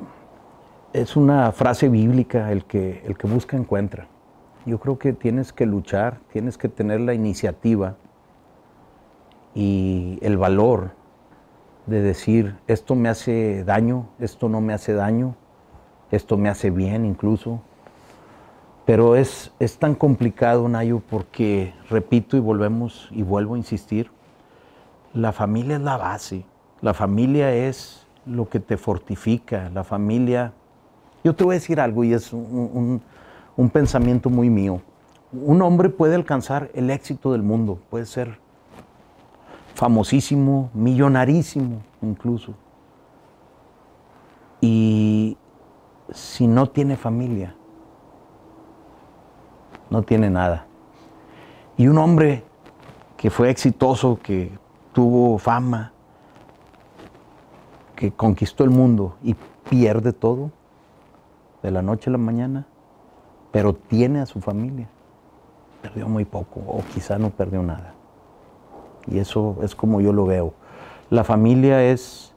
[0.93, 4.07] es una frase bíblica, el que, el que busca encuentra.
[4.67, 7.97] Yo creo que tienes que luchar, tienes que tener la iniciativa
[9.55, 11.02] y el valor
[11.87, 15.35] de decir, esto me hace daño, esto no me hace daño,
[16.11, 17.61] esto me hace bien incluso.
[18.85, 24.11] Pero es, es tan complicado, Nayo, porque, repito y volvemos y vuelvo a insistir,
[25.15, 26.45] la familia es la base,
[26.81, 30.53] la familia es lo que te fortifica, la familia...
[31.25, 33.01] Yo te voy a decir algo y es un,
[33.57, 34.83] un pensamiento muy mío.
[35.33, 38.39] Un hombre puede alcanzar el éxito del mundo, puede ser
[39.83, 42.55] famosísimo, millonarísimo incluso.
[44.61, 45.37] Y
[46.13, 47.57] si no tiene familia,
[49.91, 50.67] no tiene nada.
[51.77, 52.45] Y un hombre
[53.17, 54.57] que fue exitoso, que
[54.93, 55.91] tuvo fama,
[57.97, 59.35] que conquistó el mundo y
[59.69, 60.53] pierde todo
[61.61, 62.69] de la noche a la mañana,
[63.51, 64.89] pero tiene a su familia.
[65.83, 67.95] Perdió muy poco o quizá no perdió nada.
[69.07, 70.55] Y eso es como yo lo veo.
[71.11, 72.33] La familia es...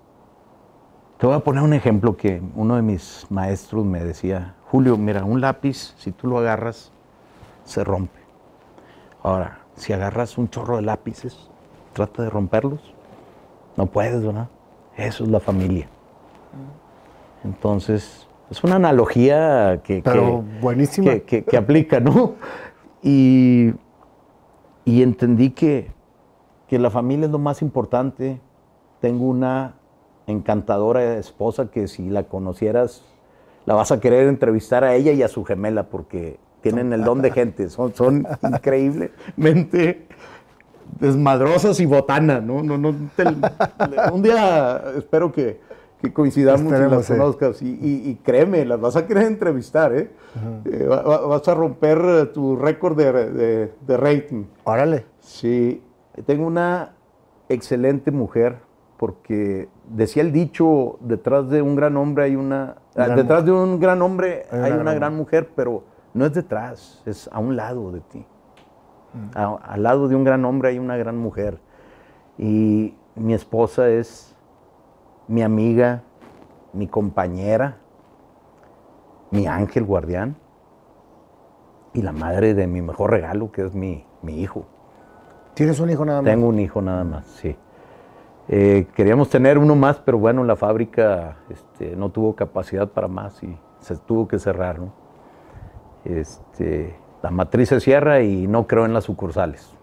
[1.18, 5.24] Te voy a poner un ejemplo que uno de mis maestros me decía, Julio, mira,
[5.24, 6.92] un lápiz, si tú lo agarras,
[7.64, 8.20] se rompe.
[9.24, 11.50] Ahora, si agarras un chorro de lápices,
[11.94, 12.94] trata de romperlos,
[13.78, 14.50] no puedes, ¿verdad?
[14.98, 15.88] Eso es la familia.
[17.44, 22.36] Entonces, es una analogía que, que, que, aplica, ¿no?
[23.02, 23.74] Y,
[24.84, 25.95] y entendí que
[26.68, 28.40] que la familia es lo más importante.
[29.02, 29.76] Tengo una
[30.28, 33.04] encantadora esposa que si la conocieras,
[33.66, 37.22] la vas a querer entrevistar a ella y a su gemela porque tienen el don
[37.22, 40.08] de gente, son, son increíblemente
[41.00, 42.64] desmadrosas y botanas, ¿no?
[42.64, 42.96] no, no
[44.12, 45.60] un día espero que,
[46.14, 50.12] coincidamos y las conozcas y, créeme, las vas a querer entrevistar, ¿eh?
[50.66, 54.44] eh vas a romper tu récord de, de rating.
[54.66, 55.06] Órale.
[55.20, 55.82] Sí,
[56.24, 56.94] tengo una
[57.50, 58.60] excelente mujer
[58.98, 62.78] porque decía el dicho, detrás de un gran hombre hay una...
[62.96, 67.30] Ah, detrás de un gran hombre hay, una, gran, mujer, pero no es detrás, es
[67.32, 68.26] a un lado de ti.
[69.14, 69.38] Mm.
[69.64, 71.60] al lado de un gran hombre hay una gran mujer.
[72.38, 74.36] Y mi esposa es
[75.28, 76.04] mi amiga,
[76.74, 77.78] mi compañera,
[79.32, 80.36] mi ángel guardián
[81.94, 84.66] y la madre de mi mejor regalo, que es mi hijo.
[85.56, 86.30] ¿Tienes un hijo nada más?
[86.30, 87.56] Tengo un hijo nada más, sí.
[88.50, 93.42] Eh, queríamos tener uno más, pero bueno, la fábrica este, no tuvo capacidad para más
[93.42, 94.80] y se tuvo que cerrar.
[94.80, 94.92] ¿no?
[96.04, 99.74] Este, la matriz se cierra y no creo en las sucursales.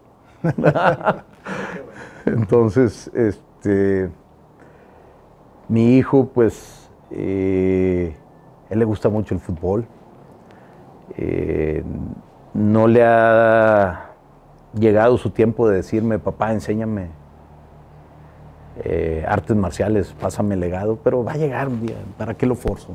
[2.27, 4.11] Entonces, este,
[5.69, 8.15] mi hijo, pues, eh,
[8.69, 9.87] él le gusta mucho el fútbol.
[11.17, 11.83] Eh,
[12.55, 14.12] no le ha
[14.75, 17.11] llegado su tiempo de decirme, papá, enséñame
[18.85, 22.89] eh, artes marciales, pásame legado, pero va a llegar un día, ¿para qué lo forzo?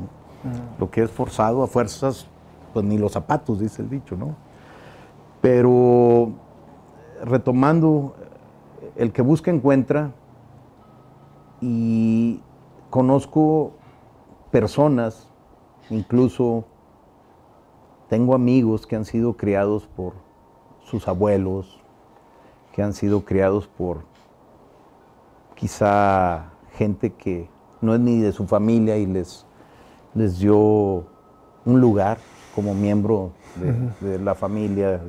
[0.80, 2.28] Lo que es forzado a fuerzas,
[2.74, 4.36] pues ni los zapatos, dice el dicho, ¿no?
[5.42, 6.32] Pero
[7.24, 8.16] retomando,
[8.96, 10.12] el que busca encuentra
[11.62, 12.42] y
[12.90, 13.74] conozco
[14.52, 15.28] personas,
[15.90, 16.66] incluso
[18.10, 20.27] tengo amigos que han sido criados por
[20.90, 21.80] sus abuelos,
[22.72, 24.00] que han sido criados por
[25.56, 27.50] quizá gente que
[27.82, 29.46] no es ni de su familia y les,
[30.14, 32.20] les dio un lugar
[32.56, 33.32] como miembro
[34.00, 35.02] de, la familia,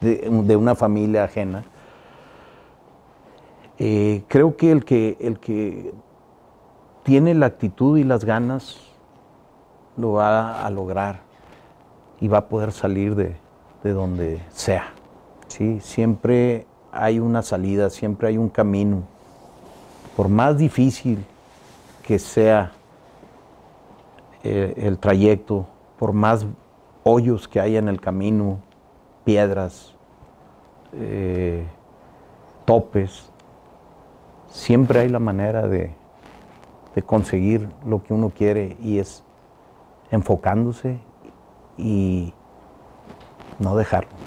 [0.00, 1.64] de, una familia ajena.
[3.78, 5.92] Eh, creo que el, que el que
[7.02, 8.80] tiene la actitud y las ganas
[9.96, 11.20] lo va a lograr
[12.20, 14.94] y va a poder salir de donde sea.
[15.54, 15.78] ¿Sí?
[15.80, 19.04] Siempre hay una salida, siempre hay un camino.
[20.16, 21.24] Por más difícil
[22.02, 22.72] que sea
[24.42, 25.66] eh, el trayecto,
[25.98, 26.44] por más
[27.04, 28.58] hoyos que haya en el camino,
[29.24, 29.94] piedras,
[30.92, 31.64] eh,
[32.64, 33.30] topes,
[34.48, 35.94] siempre hay la manera de,
[36.96, 39.22] de conseguir lo que uno quiere y es
[40.10, 40.98] enfocándose
[41.76, 42.34] y
[43.60, 44.23] no dejarlo.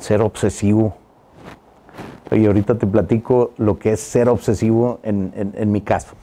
[0.00, 0.96] Ser obsesivo.
[2.32, 6.14] Y ahorita te platico lo que es ser obsesivo en, mi caso.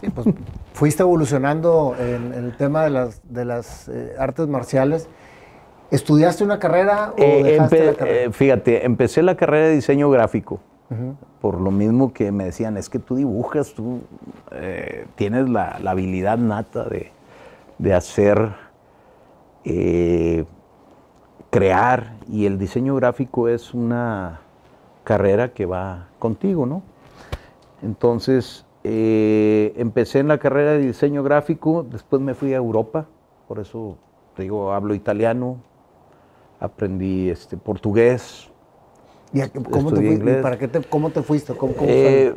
[0.00, 0.26] Sí, pues
[0.74, 5.08] fuiste evolucionando en, el tema de las, de las eh, artes marciales.
[5.90, 8.20] ¿Estudiaste una carrera o eh, dejaste la carrera?
[8.24, 10.60] Eh, fíjate, empecé la carrera de diseño gráfico.
[11.40, 14.02] Por lo mismo que me decían, es que tú dibujas, tú
[15.16, 17.10] tienes la, la, habilidad nata de,
[17.78, 18.52] de hacer
[21.54, 24.40] crear y el diseño gráfico es una
[25.04, 26.82] carrera que va contigo, ¿no?
[27.80, 33.06] Entonces, eh, empecé en la carrera de diseño gráfico, después me fui a Europa,
[33.46, 33.96] por eso
[34.34, 35.58] te digo, hablo italiano,
[36.58, 38.50] aprendí este, portugués.
[39.32, 41.54] ¿Y cómo, te ¿Para qué te, cómo te fuiste?
[41.82, 42.34] Eh,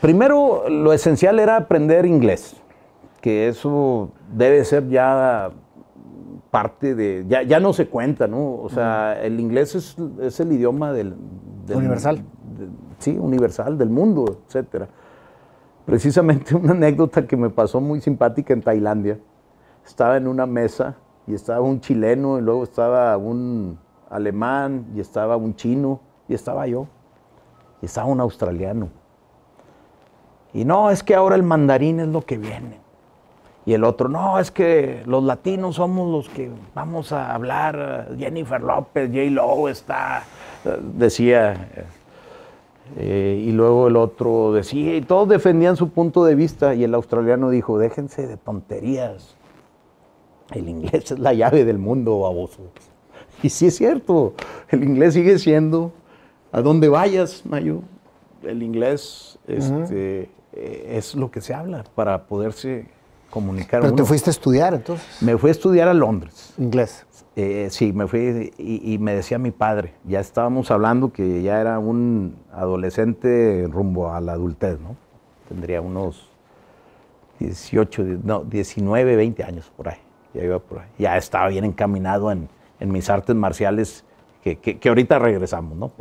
[0.00, 2.56] primero, lo esencial era aprender inglés,
[3.20, 5.52] que eso debe ser ya
[6.50, 8.54] parte de, ya, no se cuenta, ¿no?
[8.54, 11.14] O sea, el inglés es, el idioma del...
[11.74, 12.22] universal.
[12.98, 14.88] sí, universal, del mundo, etcétera.
[15.84, 19.18] Precisamente una anécdota que me pasó muy simpática en Tailandia.
[19.84, 20.96] Estaba en una mesa
[21.26, 23.78] y estaba un chileno y luego estaba un
[24.10, 26.86] alemán y estaba un chino y estaba yo
[27.80, 28.88] y estaba un australiano.
[30.52, 32.80] Y no, es que ahora el mandarín es lo que viene.
[33.68, 38.08] Y el otro, no, es que los latinos somos los que vamos a hablar.
[38.18, 39.24] Jennifer López, J.
[39.30, 40.24] Lo está,
[40.94, 41.68] decía.
[42.96, 46.74] Eh, y luego el otro decía, y todos defendían su punto de vista.
[46.74, 49.36] Y el australiano dijo, déjense de tonterías.
[50.52, 52.62] El inglés es la llave del mundo, baboso.
[53.42, 54.32] Y sí es cierto,
[54.70, 55.92] el inglés sigue siendo,
[56.52, 57.82] a donde vayas, Mayo,
[58.42, 62.86] el inglés este, eh, es lo que se habla para poderse
[63.30, 63.80] comunicar.
[63.80, 65.22] ¿Pero te fuiste a estudiar entonces?
[65.22, 66.54] Me fui a estudiar a Londres.
[66.58, 67.06] ¿Inglés?
[67.36, 71.78] Eh, sí, me fui y, me decía mi padre, ya estábamos hablando que ya era
[71.78, 74.96] un adolescente rumbo a la adultez, ¿no?
[75.48, 76.28] Tendría unos
[77.38, 79.98] 18, no, 19, 20 años por ahí.
[80.34, 80.88] Ya iba por ahí.
[80.98, 82.48] Ya estaba bien encaminado en,
[82.80, 84.04] mis artes marciales,
[84.42, 85.92] que, ahorita regresamos, ¿no?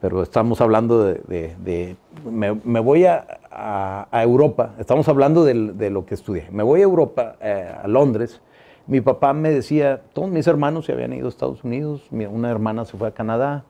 [0.00, 6.48] Pero estamos hablando de, me voy a, a, Europa, estamos hablando de, lo que estudié,
[6.50, 8.40] me voy a Europa, eh, a Londres,
[8.86, 12.84] mi papá me decía, todos mis hermanos se habían ido a Estados Unidos, una hermana
[12.84, 13.64] se fue a Canadá,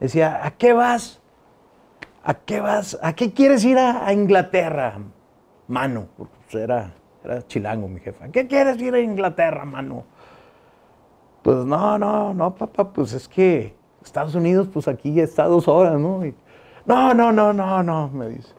[0.00, 1.20] decía, ¿a qué vas?
[2.24, 2.98] ¿A qué vas?
[3.02, 4.98] ¿A qué quieres ir a, Inglaterra,
[5.68, 6.08] mano?
[6.16, 6.92] Pues, era,
[7.24, 8.26] era chilango mi jefa.
[8.26, 10.04] ¿A qué quieres ir a Inglaterra, mano?
[11.42, 15.98] Pues no, no, no, papá, pues es que Estados Unidos, pues aquí está dos horas,
[15.98, 16.22] ¿no?
[16.86, 18.58] no, no, no, no, no, me dice.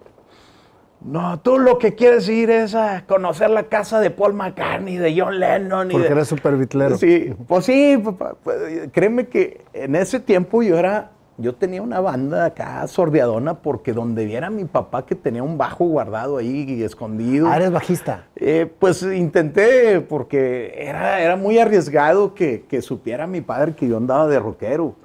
[1.02, 5.20] No, tú lo que quieres ir es a conocer la casa de Paul McCartney, de
[5.20, 5.88] John Lennon.
[5.90, 6.98] Porque eres súper bitlero.
[6.98, 12.02] Sí, pues sí, papá, pues, créeme que en ese tiempo yo era, yo tenía una
[12.02, 17.48] banda acá sordeadona porque donde viera mi papá que tenía un bajo guardado ahí escondido.
[17.48, 18.26] Ah, eres bajista.
[18.36, 23.96] Eh, pues intenté porque era, era muy arriesgado que, que supiera mi padre que yo
[23.96, 24.96] andaba de rockero.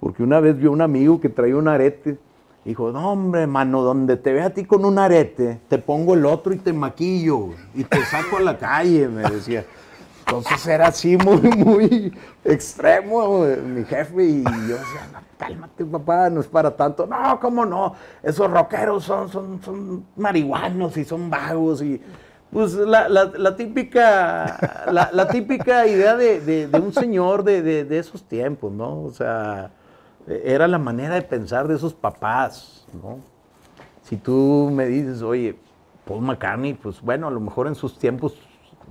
[0.00, 2.18] Porque una vez vio un amigo que traía un arete
[2.64, 6.26] Dijo, no hombre, mano, donde te ve a ti con un arete, te pongo el
[6.26, 9.64] otro y te maquillo y te saco a la calle, me decía.
[10.26, 12.12] Entonces era así muy, muy
[12.44, 17.06] extremo mi jefe y yo decía, no, cálmate papá, no es para tanto.
[17.06, 17.94] No, ¿cómo no?
[18.22, 22.00] Esos rockeros son, son, son marihuanos y son vagos y
[22.52, 28.72] pues la, la, típica, la, típica idea de, de un señor de, de, esos tiempos,
[28.72, 29.02] ¿no?
[29.02, 29.70] O sea,
[30.30, 33.18] era la manera de pensar de esos papás, ¿no?
[34.02, 35.56] Si tú me dices, oye,
[36.04, 38.36] Paul McCartney, pues bueno, a lo mejor en sus tiempos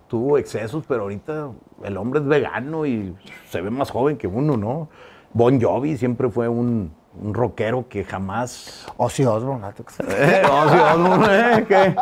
[0.08, 1.52] tuvo excesos, pero ahorita
[1.84, 3.16] el hombre es vegano y
[3.50, 4.90] se ve más joven que uno, ¿no?
[5.34, 8.88] Bon Jovi siempre fue un, rockero que jamás...
[8.98, 9.68] Ozzy Osbourne,
[10.08, 11.96] eh, Ozzy Osbourne, eh, que...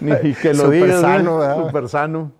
[0.22, 2.32] Ni que lo Super sano, Super sano.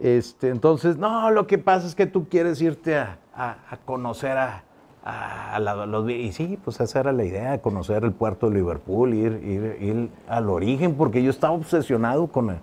[0.00, 4.62] Este, entonces, no, lo que pasa es que tú quieres irte a, a, conocer a,
[5.04, 6.10] a, los...
[6.10, 10.10] Y sí, pues esa era la idea, conocer el puerto de Liverpool, ir, ir, ir
[10.28, 12.58] al origen, porque yo estaba obsesionado con,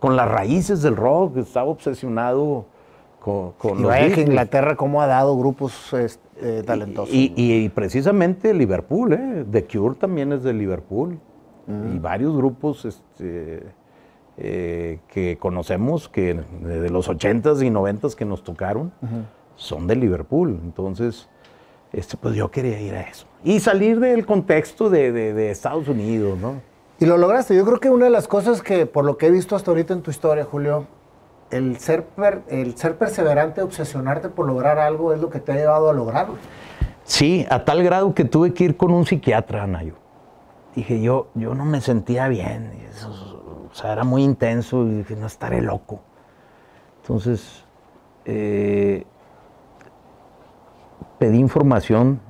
[0.00, 2.66] con las raíces del rock, estaba obsesionado
[3.20, 7.14] con, con y los Inglaterra cómo ha dado grupos este, talentosos.
[7.14, 9.46] Y, precisamente Liverpool, ¿eh?
[9.48, 11.18] The Cure también es de Liverpool.
[11.68, 13.62] Y varios grupos este,
[14.38, 18.92] eh, que conocemos que de los 80s y 90s que nos tocaron
[19.56, 20.58] son de Liverpool.
[20.62, 21.28] Entonces,
[21.92, 23.26] este, pues yo quería ir a eso.
[23.44, 26.62] Y salir del contexto de, Estados Unidos, ¿no?
[26.98, 27.54] Y lo lograste.
[27.54, 29.92] Yo creo que una de las cosas que, por lo que he visto hasta ahorita
[29.92, 30.86] en tu historia, Julio,
[31.50, 32.06] el ser,
[32.48, 36.36] el ser perseverante, obsesionarte por lograr algo es lo que te ha llevado a lograrlo.
[37.04, 39.94] Sí, a tal grado que tuve que ir con un psiquiatra, Nayo.
[40.74, 42.70] Dije, yo, yo no me sentía bien.
[43.72, 46.00] O sea, era muy intenso y dije, no estaré loco.
[47.00, 47.64] Entonces,
[48.26, 49.04] eh,
[51.18, 52.20] pedí información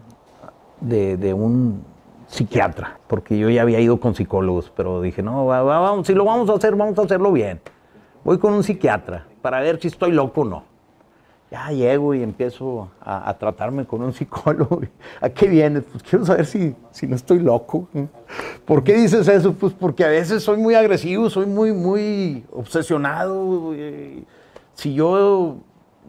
[0.80, 1.84] de, un
[2.28, 6.48] psiquiatra, porque yo ya había ido con psicólogos, pero dije, no, vamos, si lo vamos
[6.48, 7.60] a hacer, vamos a hacerlo bien.
[8.24, 10.71] Voy con un psiquiatra para ver si estoy loco o no.
[11.52, 14.80] Ya llego y empiezo a, tratarme con un psicólogo.
[15.20, 15.84] ¿A qué vienes?
[15.84, 17.88] Pues quiero saber si, si no estoy loco.
[18.64, 19.52] ¿Por qué dices eso?
[19.52, 23.74] Pues porque a veces soy muy agresivo, soy muy, muy obsesionado.
[24.72, 25.58] Si yo,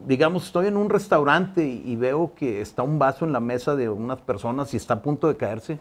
[0.06, 3.90] digamos, estoy en un restaurante y veo que está un vaso en la mesa de
[3.90, 5.78] unas personas y está a punto de caerse,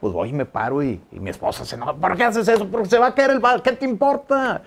[0.00, 1.94] pues voy y me paro y, mi esposa se enoja.
[1.94, 2.66] ¿Por qué haces eso?
[2.66, 3.62] Porque se va a caer el vaso.
[3.62, 4.62] ¿Qué te importa?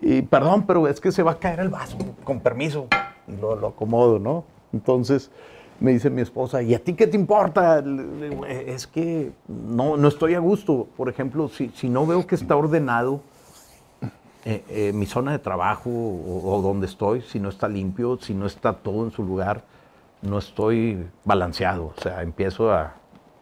[0.00, 2.88] Y perdón, pero es que se va a caer el vaso, con permiso.
[3.28, 4.44] Y lo, acomodo, ¿no?
[4.72, 5.30] Entonces
[5.80, 7.82] me dice mi esposa, ¿y a ti qué te importa?
[8.66, 10.86] Es que no, no estoy a gusto.
[10.96, 13.20] Por ejemplo, si, si no veo que está ordenado
[14.44, 18.46] eh, eh, mi zona de trabajo o, donde estoy, si no está limpio, si no
[18.46, 19.64] está todo en su lugar,
[20.22, 21.92] no estoy balanceado.
[21.96, 22.94] O sea, empiezo a,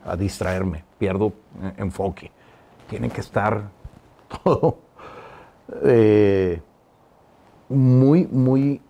[0.04, 2.30] a distraerme, pierdo eh, enfoque.
[2.88, 3.70] Tiene que estar
[4.44, 4.78] todo
[5.84, 6.60] eh,
[7.68, 8.80] muy, muy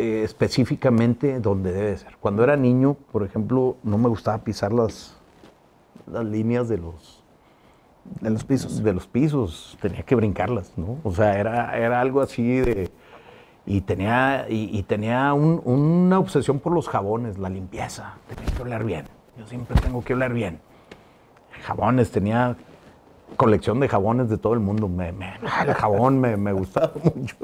[0.00, 2.16] eh, específicamente donde debe ser.
[2.20, 5.14] Cuando era niño, por ejemplo, no me gustaba pisar las,
[6.10, 7.22] las líneas de los,
[8.22, 8.82] de los pisos.
[8.82, 10.96] De los pisos, tenía que brincarlas, ¿no?
[11.04, 12.90] O sea, era, era algo así de...
[13.66, 18.14] Y tenía, y, tenía una obsesión por los jabones, la limpieza.
[18.26, 19.04] Tenía que oler bien.
[19.38, 20.60] Yo siempre tengo que oler bien.
[21.62, 22.56] Jabones, tenía
[23.36, 24.88] colección de jabones de todo el mundo.
[24.88, 27.36] Me, el jabón me, me gustaba mucho.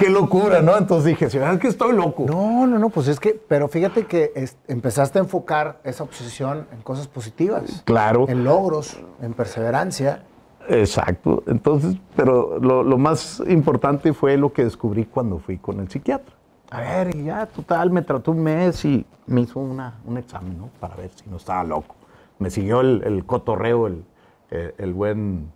[0.00, 0.78] Qué locura, ¿no?
[0.78, 2.24] Entonces dije, si es que estoy loco.
[2.26, 4.32] No, no, no, pues es que, pero fíjate que
[4.66, 7.82] empezaste a enfocar esa obsesión en cosas positivas.
[7.84, 8.24] Claro.
[8.26, 10.24] En logros, en perseverancia.
[10.68, 11.42] Exacto.
[11.46, 16.34] Entonces, pero lo, lo más importante fue lo que descubrí cuando fui con el psiquiatra.
[16.70, 20.56] A ver, y ya, total, me trató un mes y me hizo una, un examen,
[20.56, 20.70] ¿no?
[20.80, 21.96] Para ver si no estaba loco.
[22.38, 24.04] Me siguió el, el cotorreo, el,
[24.50, 25.52] eh, el buen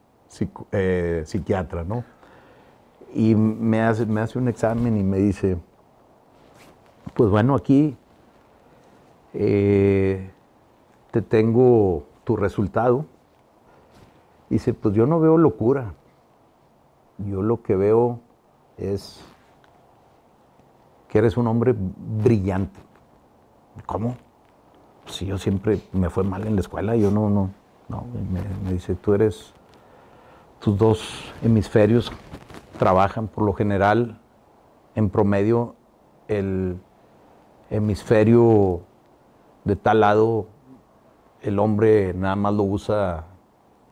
[0.73, 2.05] eh, psiquiatra, ¿no?
[3.15, 5.57] Y me hace, me hace un examen y me dice,
[7.15, 7.97] pues bueno, aquí
[9.33, 10.31] eh,
[11.13, 13.07] te tengo tu resultado.
[14.51, 15.95] Dice, pues yo no veo locura.
[17.19, 18.19] Yo lo que veo
[18.77, 19.25] es
[21.09, 22.81] que eres un hombre brillante.
[23.87, 24.17] ¿Cómo?
[25.07, 27.51] Si yo siempre me fue mal en la escuela, yo no, no,
[27.89, 28.07] no,
[28.65, 29.53] me, dice, tú eres,
[30.59, 32.11] tus dos hemisferios
[32.79, 34.21] trabajan por lo general,
[34.95, 35.75] en promedio,
[36.29, 36.79] el
[37.71, 38.83] hemisferio
[39.65, 40.47] de tal lado,
[41.43, 43.25] el hombre nada más lo usa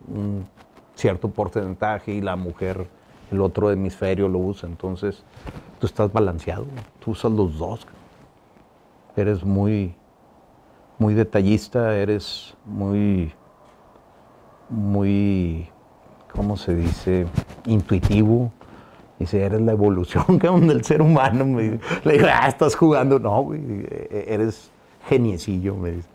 [0.08, 0.46] un
[0.94, 2.88] cierto porcentaje y la mujer
[3.30, 4.68] el otro hemisferio lo usa.
[4.68, 5.24] Entonces,
[5.78, 6.66] tú estás balanceado,
[7.00, 7.86] tú usas los dos.
[9.16, 9.94] Eres muy,
[10.98, 13.34] muy detallista, eres muy
[14.72, 15.68] muy,
[16.34, 17.26] ¿cómo se dice?
[17.66, 18.50] Intuitivo.
[19.22, 21.44] Dice, eres la evolución del ser humano.
[21.56, 23.20] le digo, ah, estás jugando.
[23.20, 24.72] No, güey, e-, eres
[25.08, 26.08] geniecillo, me dice.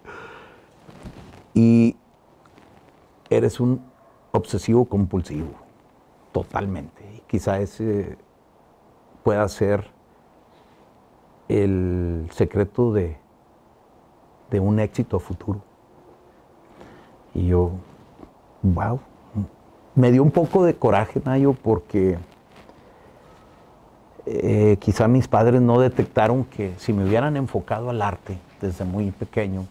[1.53, 1.95] Y
[3.29, 3.81] eres un
[4.31, 5.51] obsesivo compulsivo,
[6.33, 7.01] totalmente.
[7.15, 8.17] Y quizá ese
[9.23, 9.87] pueda ser
[11.47, 13.17] el secreto de,
[14.51, 15.61] de un éxito futuro.
[17.33, 17.71] Y yo
[18.63, 18.99] wow,
[19.95, 22.17] me dio un poco de coraje, Nayo, porque
[24.29, 29.11] eh, quizá mis padres no detectaron que si me hubieran enfocado al arte desde muy
[29.11, 29.65] pequeño,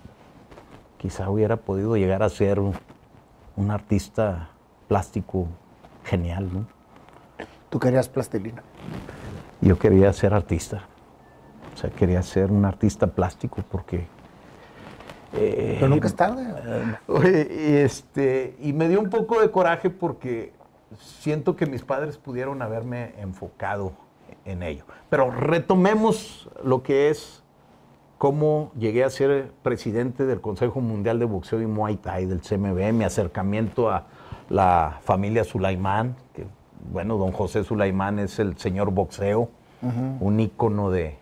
[0.97, 2.75] quizá hubiera podido llegar a ser un,
[3.71, 4.49] artista
[4.89, 5.47] plástico
[6.05, 6.67] genial, ¿no?
[7.69, 8.63] ¿Tú querías plastilina?
[9.61, 10.85] Yo quería ser artista.
[11.75, 14.07] O sea, quería ser un artista plástico porque
[15.33, 16.47] pero nunca es tarde.
[17.09, 20.55] y, este, y me dio un poco de coraje porque
[20.99, 23.93] siento que mis padres pudieron haberme enfocado
[24.47, 24.85] en ello.
[25.11, 27.43] Pero retomemos lo que es
[28.19, 32.93] cómo llegué a ser presidente del Consejo Mundial de Boxeo y Muay Thai, del CMB,
[32.93, 34.07] mi acercamiento a
[34.49, 36.47] la familia Sulaimán, que
[36.91, 39.51] bueno, don José Sulaimán es el señor boxeo,
[40.21, 41.17] un ícono de,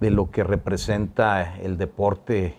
[0.00, 2.54] de lo que representa el deporte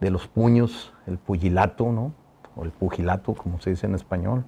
[0.00, 2.12] de los puños, el pugilato, ¿no?
[2.58, 4.44] o el pugilato, como se dice en español.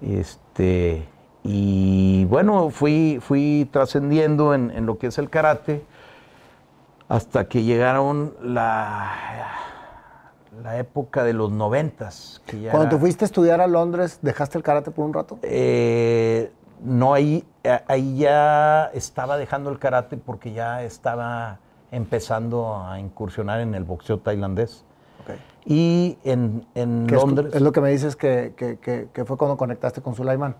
[0.00, 1.06] Este,
[1.46, 5.84] y bueno, fui, fui trascendiendo en, lo que es el karate
[7.08, 9.12] hasta que llegaron la,
[10.62, 12.42] la época de los noventas.
[12.70, 15.38] Cuando te fuiste a estudiar a Londres, ¿dejaste el karate por un rato?
[15.42, 16.50] Eh,
[16.82, 17.44] no, ahí,
[17.86, 24.18] ahí ya estaba dejando el karate porque ya estaba empezando a incursionar en el boxeo
[24.18, 24.84] tailandés.
[25.64, 26.64] Y en,
[27.08, 27.52] Londres...
[27.54, 28.54] Es, lo que me dices que,
[29.26, 30.54] fue cuando conectaste con Sulaiman.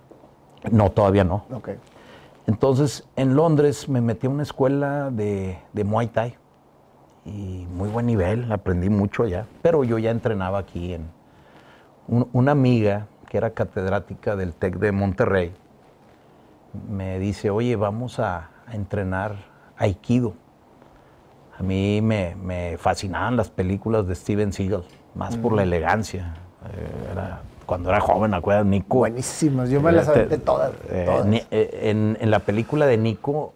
[0.70, 1.44] No, todavía no.
[2.46, 6.36] Entonces, en Londres me metí a una escuela de, Muay Thai.
[7.24, 9.46] Y muy buen nivel, aprendí mucho allá.
[9.62, 11.08] Pero yo ya entrenaba aquí en...
[12.06, 15.52] una amiga que era catedrática del TEC de Monterrey
[16.88, 19.36] me dice, oye, vamos a, entrenar
[19.76, 20.34] Aikido.
[21.58, 24.84] A mí me, fascinaban las películas de Steven Seagal,
[25.14, 26.34] más por la elegancia.
[26.64, 27.14] Eh,
[27.66, 28.64] cuando era joven, ¿acuerdas?
[28.64, 28.98] Nico.
[28.98, 30.72] Buenísimas, yo me las aventé todas.
[30.88, 33.52] Eh, eh, en, la película de Nico,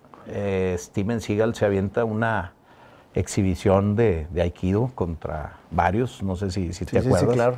[0.76, 2.52] Steven Seagal se avienta una
[3.14, 7.20] exhibición de, Aikido contra varios, no sé si, si te acuerdas.
[7.20, 7.56] Sí, claro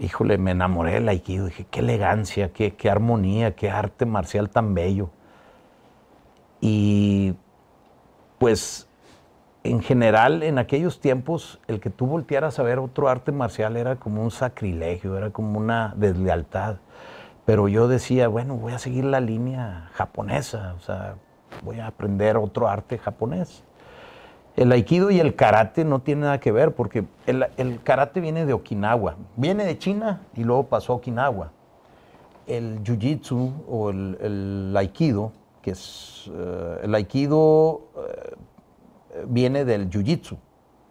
[0.00, 1.46] híjole, me enamoré del Aikido.
[1.46, 5.10] Dije, qué elegancia, qué, qué armonía, qué arte marcial tan bello.
[6.60, 7.34] Y
[8.38, 8.88] pues
[9.62, 13.96] en general, en aquellos tiempos, el que tú voltearas a ver otro arte marcial era
[13.96, 16.76] como un sacrilegio, era como una deslealtad.
[17.44, 21.14] Pero yo decía, bueno, voy a seguir la línea japonesa, o sea,
[21.62, 23.62] voy a aprender otro arte japonés.
[24.56, 28.52] El aikido y el karate no tienen nada que ver porque el, karate viene de
[28.52, 31.52] Okinawa, viene de China y luego pasó a Okinawa.
[32.46, 35.32] El jiu-jitsu o el, aikido,
[35.62, 38.34] que es eh, el aikido eh,
[39.26, 40.36] viene del jiu-jitsu,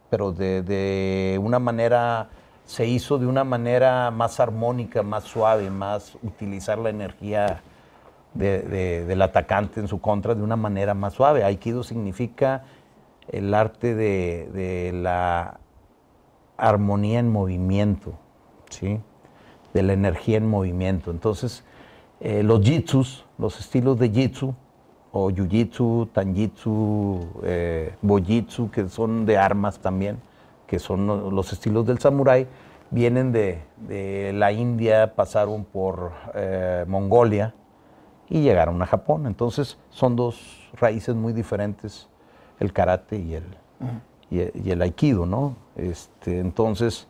[0.10, 2.30] pero de, una manera,
[2.66, 7.62] se hizo de una manera más armónica, más suave, más utilizar la energía
[8.34, 11.44] del atacante en su contra de una manera más suave.
[11.44, 12.64] Aikido significa
[13.28, 15.60] el arte de, la
[16.58, 18.14] armonía en movimiento,
[18.70, 19.00] ¿sí?
[19.74, 21.12] de la energía en movimiento.
[21.12, 21.64] Entonces,
[22.20, 24.54] eh, los jitsus, los estilos de jitsu,
[25.12, 30.20] o jiu-jitsu, tanjitsu, eh, bojitsu, que son de armas también,
[30.68, 32.48] que son los estilos del samurái,
[32.92, 33.62] vienen de,
[34.34, 37.54] la India, pasaron por eh, Mongolia
[38.30, 39.26] y llegaron a Japón.
[39.26, 42.08] Entonces, son dos raíces muy diferentes
[42.60, 43.44] el karate y el,
[44.30, 45.56] y, el aikido, ¿no?
[45.76, 47.08] Este, entonces,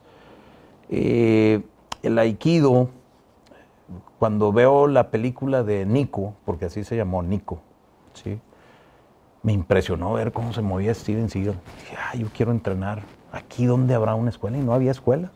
[0.90, 1.62] eh,
[2.04, 2.90] el aikido,
[4.20, 7.60] cuando veo la película de Nico, porque así se llamó Nico,
[8.24, 8.40] ¿sí?
[9.42, 11.60] me impresionó ver cómo se movía Steven Seagal.
[11.80, 15.32] Dije, ah, yo quiero entrenar aquí donde habrá una escuela y no había escuela.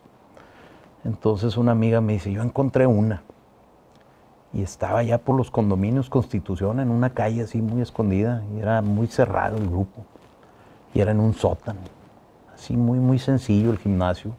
[1.05, 3.23] Entonces una amiga me dice, yo encontré una.
[4.53, 8.81] Y estaba ya por los condominios Constitución, en una calle así muy escondida, y era
[8.81, 10.05] muy cerrado el grupo.
[10.93, 11.79] Y era en un sótano,
[12.53, 14.35] así muy, muy sencillo el gimnasio.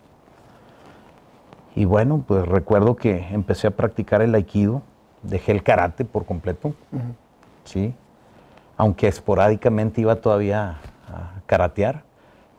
[1.75, 4.83] Y bueno, pues recuerdo que empecé a practicar el aikido,
[5.23, 6.75] dejé el karate por completo,
[7.65, 7.93] sí,
[8.77, 12.05] aunque esporádicamente iba todavía a karatear,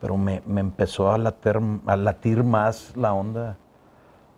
[0.00, 3.56] pero me, empezó a latir, más la onda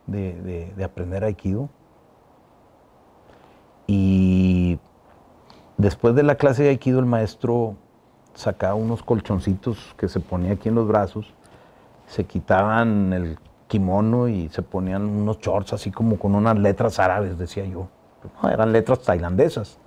[0.07, 1.69] de, de aprender aikido.
[3.91, 4.79] Y
[5.79, 7.75] después de la clase de Aikido, el maestro
[8.35, 11.33] sacaba unos colchoncitos que se ponía aquí en los brazos,
[12.07, 17.39] se quitaban el kimono y se ponían unos shorts así como con unas letras árabes,
[17.39, 17.89] decía yo.
[18.43, 19.79] No, eran letras tailandesas.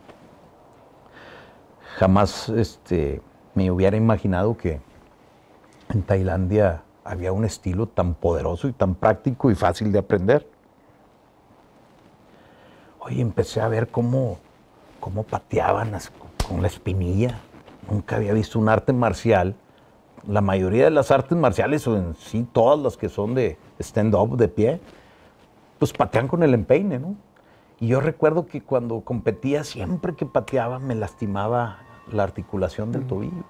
[1.97, 3.22] Jamás este,
[3.53, 4.81] me hubiera imaginado que
[5.89, 10.47] en Tailandia había un estilo tan poderoso y tan práctico y fácil de aprender.
[12.99, 14.38] Oye, empecé a ver cómo,
[14.99, 15.91] cómo pateaban
[16.47, 17.39] con la espinilla.
[17.89, 19.55] Nunca había visto un arte marcial.
[20.27, 24.38] La mayoría de las artes marciales, o en sí todas las que son de stand-up,
[24.38, 24.80] de pie,
[25.80, 27.15] pues patean con el empeine, ¿no?
[27.81, 31.79] Y yo recuerdo que cuando competía, siempre que pateaba, me lastimaba
[32.11, 33.43] la articulación del tobillo.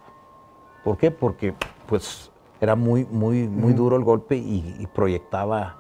[0.85, 1.11] ¿Por qué?
[1.11, 1.53] Porque
[1.85, 2.31] pues
[2.61, 5.75] era muy, muy, muy duro el golpe y, y proyectaba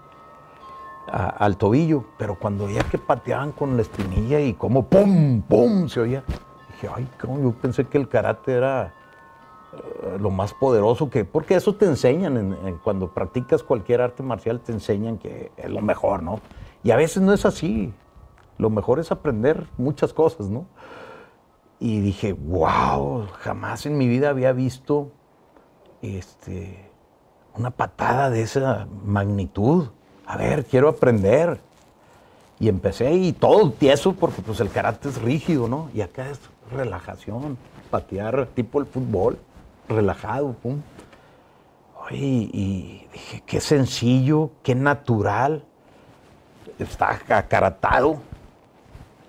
[1.07, 6.01] al tobillo, pero cuando veía que pateaban con la espinilla y como pum, pum, se
[6.01, 6.23] oía,
[6.73, 7.39] dije, ay, ¿cómo?
[7.39, 8.93] yo pensé que el karate era
[9.73, 14.71] eh, lo más poderoso que, porque eso te enseñan, cuando practicas cualquier arte marcial te
[14.71, 16.39] enseñan que es lo mejor, ¿no?
[16.83, 17.93] Y a veces no es así,
[18.57, 20.65] lo mejor es aprender muchas cosas, ¿no?
[21.79, 25.11] Y dije, wow, jamás en mi vida había visto
[26.01, 26.89] este,
[27.55, 29.89] una patada de esa magnitud
[30.31, 31.59] a ver, quiero aprender.
[32.57, 35.89] Y empecé y todo tieso porque pues el karate es rígido, ¿no?
[35.93, 36.39] Y acá es
[36.71, 37.57] relajación,
[37.89, 39.37] patear tipo el fútbol,
[39.89, 40.81] relajado, pum.
[42.11, 45.65] y dije, qué sencillo, qué natural.
[46.79, 48.21] Está acaratado.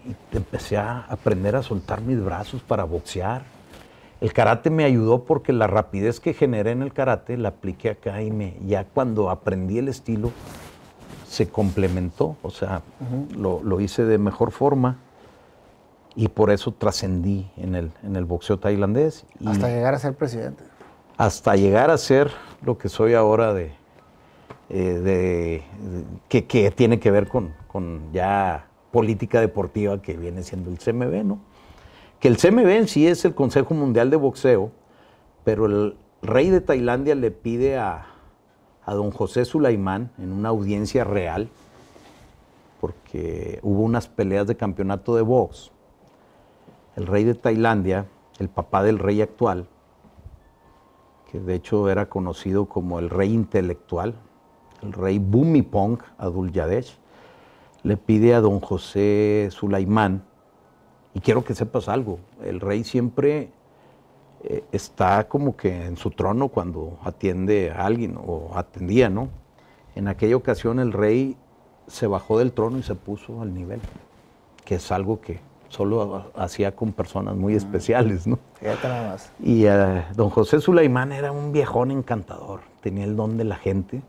[0.06, 3.42] Y empecé a aprender a soltar mis brazos para boxear.
[4.20, 8.22] El karate me ayudó porque la rapidez que generé en el karate la apliqué acá
[8.22, 10.30] y me, ya cuando aprendí el estilo,
[11.28, 12.82] se complementó, o sea,
[13.36, 14.98] lo, hice de mejor forma
[16.14, 19.24] y por eso trascendí en el, en el boxeo tailandés.
[19.46, 20.62] hasta llegar a ser presidente.
[21.16, 22.30] Hasta llegar a ser
[22.62, 23.72] lo que soy ahora de,
[24.68, 25.62] eh,
[26.28, 31.40] que, tiene que ver con, con, ya política deportiva que viene siendo el CMB, ¿no?
[32.20, 34.70] Que el CMB en sí es el Consejo Mundial de Boxeo,
[35.43, 38.06] pero el rey de Tailandia le pide a,
[38.85, 41.48] a don José Sulaimán en una audiencia real,
[42.81, 45.73] porque hubo unas peleas de campeonato de box.
[46.94, 48.06] El rey de Tailandia,
[48.39, 49.66] el papá del rey actual,
[51.31, 54.14] que de hecho era conocido como el rey intelectual,
[54.82, 56.98] el rey Bumipong Adul Yadesh,
[57.82, 60.22] le pide a don José Sulaimán,
[61.14, 63.50] y quiero que sepas algo, el rey siempre
[64.44, 69.28] eh, está como que en su trono cuando atiende a alguien o atendía, ¿no?
[69.94, 71.36] En aquella ocasión el rey
[71.86, 73.80] se bajó del trono y se puso al nivel,
[74.64, 78.38] que es algo que solo hacía con personas muy especiales, ¿no?
[79.40, 84.02] Y eh, don José Sulaimán era un viejón encantador, tenía el don de la gente,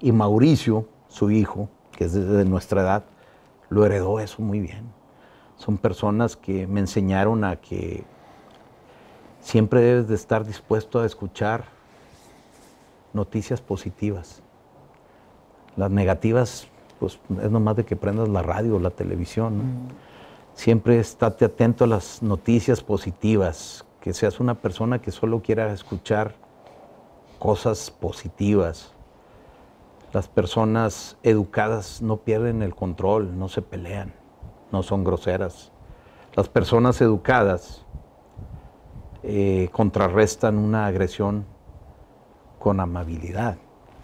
[0.00, 1.68] y Mauricio, su hijo,
[2.00, 3.04] que es de nuestra edad,
[3.68, 4.90] lo heredó eso muy bien.
[5.56, 8.04] Son personas que me enseñaron a que
[9.42, 11.64] siempre debes de estar dispuesto a escuchar
[13.12, 14.42] noticias positivas.
[15.76, 16.68] Las negativas,
[16.98, 19.58] pues es nomás de que prendas la radio o la televisión.
[19.58, 19.88] Mm.
[20.54, 26.34] Siempre estate atento a las noticias positivas, que seas una persona que solo quiera escuchar
[27.38, 28.94] cosas positivas.
[30.12, 34.12] Las personas educadas no pierden el control, no se pelean,
[34.72, 35.72] no son groseras.
[36.34, 37.84] Las personas educadas
[39.22, 41.44] eh, contrarrestan una agresión
[42.58, 43.56] con amabilidad.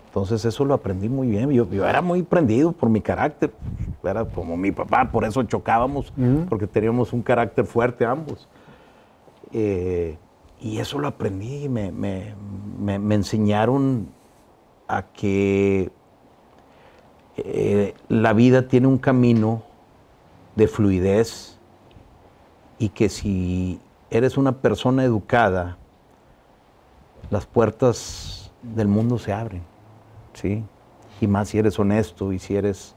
[0.07, 1.51] Entonces eso lo aprendí muy bien.
[1.51, 3.53] Yo, era muy prendido por mi carácter.
[4.03, 6.13] Era como mi papá, por eso chocábamos,
[6.49, 8.49] porque teníamos un carácter fuerte ambos.
[9.53, 10.17] Eh,
[10.59, 14.09] y eso lo aprendí y me, me, enseñaron
[14.89, 15.91] a que
[17.37, 19.63] eh, la vida tiene un camino
[20.55, 21.59] de fluidez
[22.79, 23.79] y que si
[24.11, 25.77] eres una persona educada,
[27.31, 29.63] las puertas del mundo se abren,
[30.33, 30.65] ¿sí?
[31.21, 32.95] Y más si eres honesto y si eres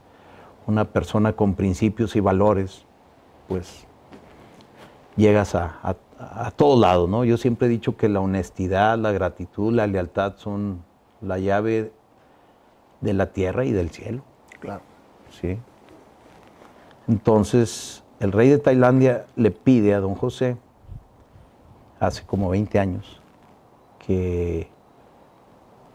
[0.66, 2.84] una persona con principios y valores,
[3.48, 3.86] pues
[5.16, 7.24] llegas a, a, todos lados, ¿no?
[7.24, 10.82] Yo siempre he dicho que la honestidad, la gratitud, la lealtad son
[11.20, 11.92] la llave
[13.00, 14.22] de la tierra y del cielo.
[14.60, 14.82] Claro.
[15.30, 15.58] Sí.
[17.08, 20.56] Entonces, el rey de Tailandia le pide a don José
[21.98, 23.20] hace como 20 años,
[24.06, 24.68] que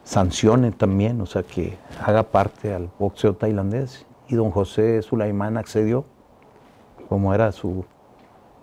[0.03, 4.05] sancione también, o sea, que haga parte al boxeo tailandés.
[4.27, 6.05] Y don José Sulaimán accedió,
[7.09, 7.85] como era su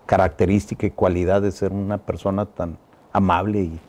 [0.06, 2.78] característica y cualidad de ser una persona tan
[3.12, 3.80] amable y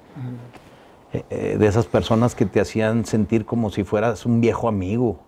[1.14, 5.20] eh, eh, de esas personas que te hacían sentir como si fueras un viejo amigo.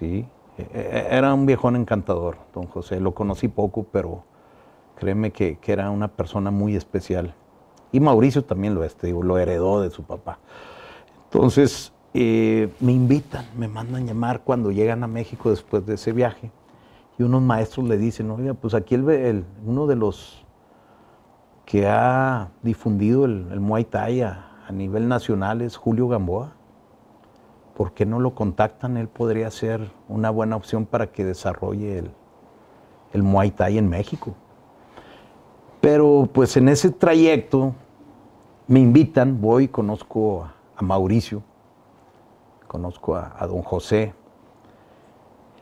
[0.00, 3.00] E, era un viejón encantador, don José.
[3.00, 4.24] Lo conocí poco, pero
[5.00, 7.34] Créeme que, era una persona muy especial.
[7.90, 10.38] Y Mauricio también lo es, digo, lo heredó de su papá.
[11.24, 16.52] Entonces, eh, me invitan, me mandan llamar cuando llegan a México después de ese viaje.
[17.18, 20.44] Y unos maestros le dicen, oiga, pues aquí el, uno de los
[21.64, 26.52] que ha difundido el, Muay Thai a, nivel nacional es Julio Gamboa.
[27.80, 28.98] ¿Por qué no lo contactan?
[28.98, 32.10] Él podría ser una buena opción para que desarrolle el,
[33.14, 34.34] el Muay Thai en México.
[35.80, 37.74] Pero pues en ese trayecto
[38.66, 40.46] me invitan, voy, conozco
[40.76, 41.42] a, Mauricio,
[42.66, 44.12] conozco a, don José,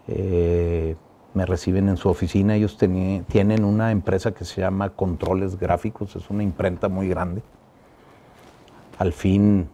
[0.08, 0.96] eh,
[1.34, 6.28] me reciben en su oficina, ellos tienen una empresa que se llama Controles Gráficos, es
[6.30, 7.44] una imprenta muy grande,
[8.98, 9.68] al fin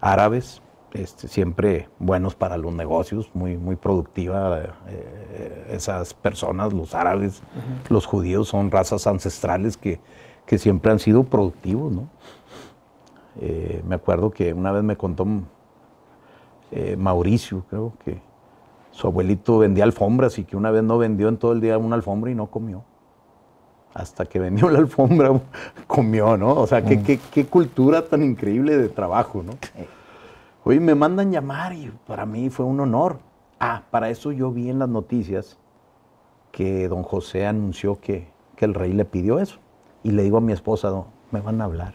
[0.00, 0.62] árabes,
[0.92, 4.60] este, siempre buenos para los negocios, muy, muy productiva.
[4.88, 7.42] Eh, esas personas, los árabes,
[7.88, 10.00] los judíos, son razas ancestrales que,
[10.58, 11.92] siempre han sido productivos.
[11.92, 12.08] ¿no?
[13.40, 15.24] Eh, me acuerdo que una vez me contó
[16.72, 18.20] eh, Mauricio, creo que
[18.90, 21.94] su abuelito vendía alfombras y que una vez no vendió en todo el día una
[21.94, 22.82] alfombra y no comió.
[23.94, 25.40] Hasta que vendió la alfombra,
[25.86, 26.54] comió, ¿no?
[26.54, 29.52] O sea, qué, qué, qué cultura tan increíble de trabajo, ¿no?
[30.70, 33.18] Oye, me mandan llamar y para mí fue un honor.
[33.58, 35.58] Ah, para eso yo vi en las noticias
[36.52, 39.58] que don José anunció que, que el rey le pidió eso.
[40.04, 41.94] Y le digo a mi esposa, "No, me van a hablar.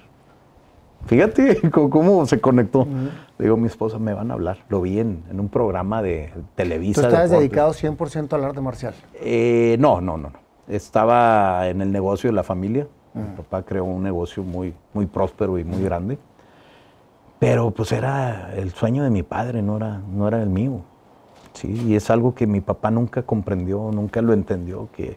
[1.06, 2.86] Fíjate cómo, se conectó.
[3.38, 4.58] Le digo a mi esposa, me van a hablar.
[4.68, 7.00] Lo vi en, en un programa de Tú Televisa.
[7.00, 7.40] estabas Deportes.
[7.40, 8.94] dedicado 100% al arte marcial.
[9.14, 10.40] Eh, no, no, no, no.
[10.68, 12.90] Estaba en el negocio de la familia.
[13.14, 16.18] Mi papá creó un negocio muy, muy próspero y muy grande.
[17.46, 20.82] Pero pues era el sueño de mi padre, no era, no era el mío.
[21.54, 25.16] Sí, y es algo que mi papá nunca comprendió, nunca lo entendió, que,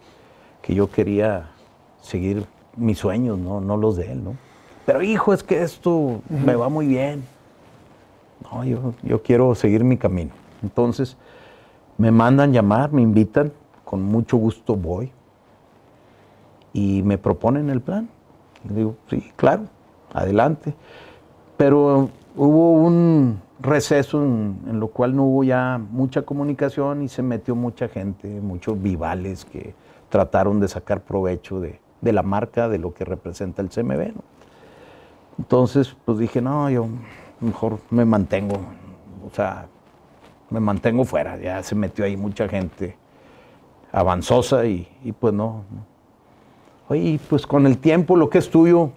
[0.60, 1.48] que yo quería
[2.02, 2.44] seguir
[2.76, 4.36] mis sueños, no, no los de él, ¿no?
[4.84, 7.24] Pero hijo, es que esto me va muy bien.
[8.52, 10.32] No, yo, yo quiero seguir mi camino.
[10.62, 11.16] Entonces,
[11.96, 13.54] me mandan llamar, me invitan,
[13.86, 15.10] con mucho gusto voy.
[16.74, 18.06] Y me proponen el plan.
[18.68, 19.62] Y digo, sí, claro,
[20.12, 20.74] adelante.
[21.56, 27.22] Pero hubo un receso en, en lo cual no hubo ya mucha comunicación y se
[27.22, 29.74] metió mucha gente, muchos vivales que
[30.08, 34.14] trataron de sacar provecho de, de la marca, de lo que representa el CMB.
[34.14, 34.22] ¿no?
[35.38, 36.86] Entonces, pues dije, no, yo
[37.40, 38.56] mejor me mantengo,
[39.26, 39.66] o sea,
[40.50, 41.36] me mantengo fuera.
[41.38, 42.96] Ya se metió ahí mucha gente
[43.92, 45.64] avanzosa y, y pues no.
[45.70, 45.86] no.
[46.88, 48.90] Oye, pues con el tiempo lo que es tuyo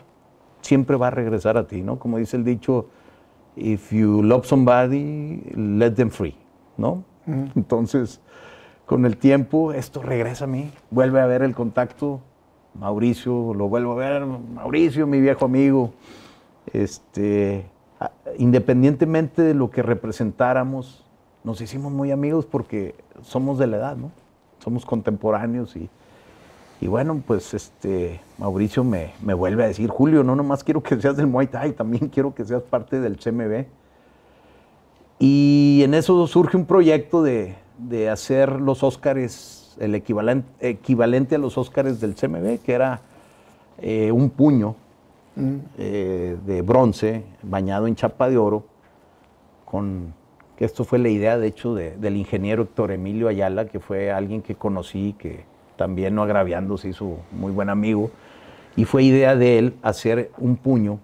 [0.61, 1.99] siempre va a regresar a ti, ¿no?
[1.99, 2.88] Como dice el dicho,
[3.56, 6.36] if you love somebody, let them free,
[6.78, 7.03] ¿no?
[7.56, 8.19] Entonces,
[8.86, 12.22] con el tiempo esto regresa a mí, vuelve a ver el contacto,
[12.73, 15.94] Mauricio, lo vuelvo a ver, Mauricio, mi viejo amigo,
[16.73, 17.65] este,
[18.38, 21.06] independientemente de lo que representáramos,
[21.44, 24.11] nos hicimos muy amigos porque somos de la edad, ¿no?
[24.60, 25.90] Somos contemporáneos y,
[26.82, 30.99] y bueno, pues este, Mauricio me, me vuelve a decir, Julio, no nomás quiero que
[30.99, 33.66] seas del Muay Thai, también quiero que seas parte del CMB.
[35.20, 41.38] Y en eso surge un proyecto de, de hacer los Óscares, el equivalente, equivalente a
[41.38, 43.02] los Óscares del CMB, que era
[43.80, 44.76] eh, un puño
[45.78, 48.66] eh, de bronce bañado en chapa de oro,
[49.66, 50.14] con
[50.58, 54.12] que esto fue la idea, de hecho, de- del ingeniero Héctor Emilio Ayala, que fue
[54.12, 55.45] alguien que conocí, que
[55.82, 58.12] también no agraviando se hizo muy buen amigo,
[58.76, 60.99] y fue idea de él hacer un puño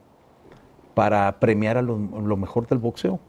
[0.93, 1.97] para premiar a lo,
[2.37, 3.19] mejor del boxeo.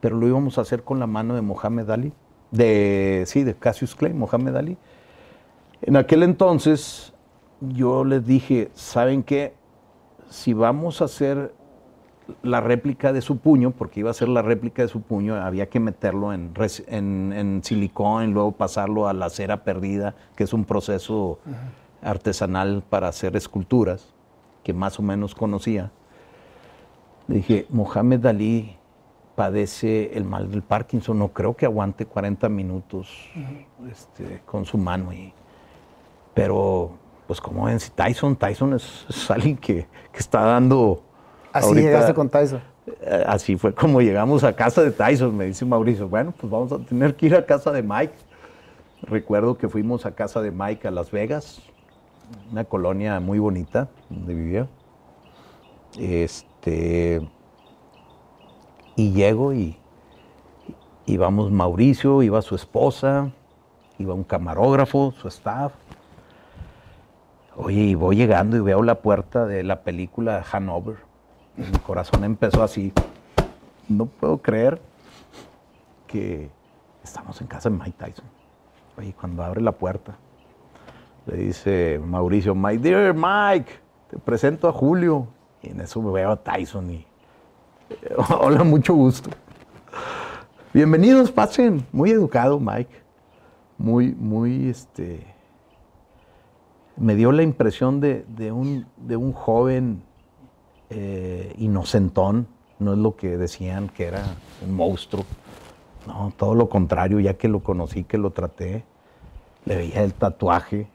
[0.00, 2.14] Pero lo íbamos a hacer con la mano de Mohamed Ali,
[2.50, 4.78] de, sí, de Cassius Clay, Mohamed Ali.
[5.82, 7.12] En aquel entonces
[7.60, 9.52] yo les dije, ¿saben qué?
[10.30, 11.52] Si vamos a hacer
[12.42, 15.68] la réplica de su puño, porque iba a ser la réplica de su puño, había
[15.68, 16.52] que meterlo en,
[16.88, 21.38] en, en silicón y luego pasarlo a la cera perdida, que es un proceso
[22.02, 24.12] artesanal para hacer esculturas,
[24.62, 25.90] que más o menos conocía.
[27.28, 28.76] Le dije, Mohamed Ali
[29.34, 33.08] padece el mal del Parkinson, no creo que aguante 40 minutos
[33.90, 35.10] este, con su mano.
[36.34, 36.90] Pero,
[37.26, 41.04] pues como ven, si Tyson, Tyson es, es alguien que, que está dando...
[41.52, 42.60] Así ahorita- llegaste con Tyson.
[43.02, 46.08] eh, Así fue como llegamos a casa de Tyson, me dice Mauricio.
[46.08, 48.14] Bueno, pues vamos a tener que ir a casa de Mike.
[49.02, 51.62] Recuerdo que fuimos a casa de Mike a Las Vegas,
[52.52, 54.68] una colonia muy bonita donde vivía.
[55.98, 57.26] Este.
[58.96, 59.76] Y llego y,
[61.06, 63.30] y vamos Mauricio, iba su esposa,
[63.98, 65.72] iba un camarógrafo, su staff.
[67.56, 70.96] Oye, y voy llegando y veo la puerta de la película Hanover.
[71.60, 72.90] Mi corazón empezó así.
[73.86, 74.80] No puedo creer
[76.06, 76.50] que
[77.04, 78.24] estamos en casa de Mike Tyson.
[78.96, 80.16] Oye, cuando abre la puerta,
[81.26, 83.72] le dice Mauricio, My dear Mike,
[84.08, 85.28] te presento a Julio.
[85.62, 87.06] Y en eso veo a Tyson y,
[88.40, 89.28] hola, mucho gusto.
[90.72, 91.86] Bienvenidos, pasen.
[91.92, 93.02] Muy educado, Mike.
[93.76, 95.26] Muy, muy, este...
[96.96, 100.02] Me dio la impresión de un, de un joven
[100.90, 102.46] eh, inocentón,
[102.78, 104.22] no es lo que decían que era
[104.66, 105.24] un monstruo.
[106.06, 108.84] No, todo lo contrario, ya que lo conocí, que lo traté,
[109.66, 110.88] le veía el tatuaje.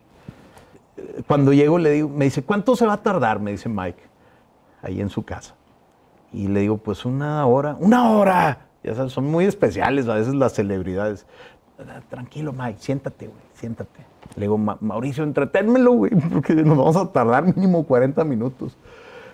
[1.28, 3.40] Cuando llego le digo, me dice, ¿cuánto se va a tardar?
[3.40, 4.02] Me dice Mike,
[4.82, 5.56] ahí en su casa.
[6.34, 8.68] Y le digo, pues una hora, una hora.
[8.84, 11.26] Ya sabes, son muy especiales a veces las celebridades.
[11.80, 14.06] "Ah, Tranquilo, Mike, siéntate, güey, siéntate.
[14.36, 18.78] Le digo, "Ma- Mauricio, entreténmelo, güey, porque nos vamos a tardar mínimo 40 minutos.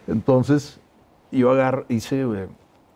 [0.07, 0.79] Entonces,
[1.31, 1.53] yo
[1.89, 2.21] hice,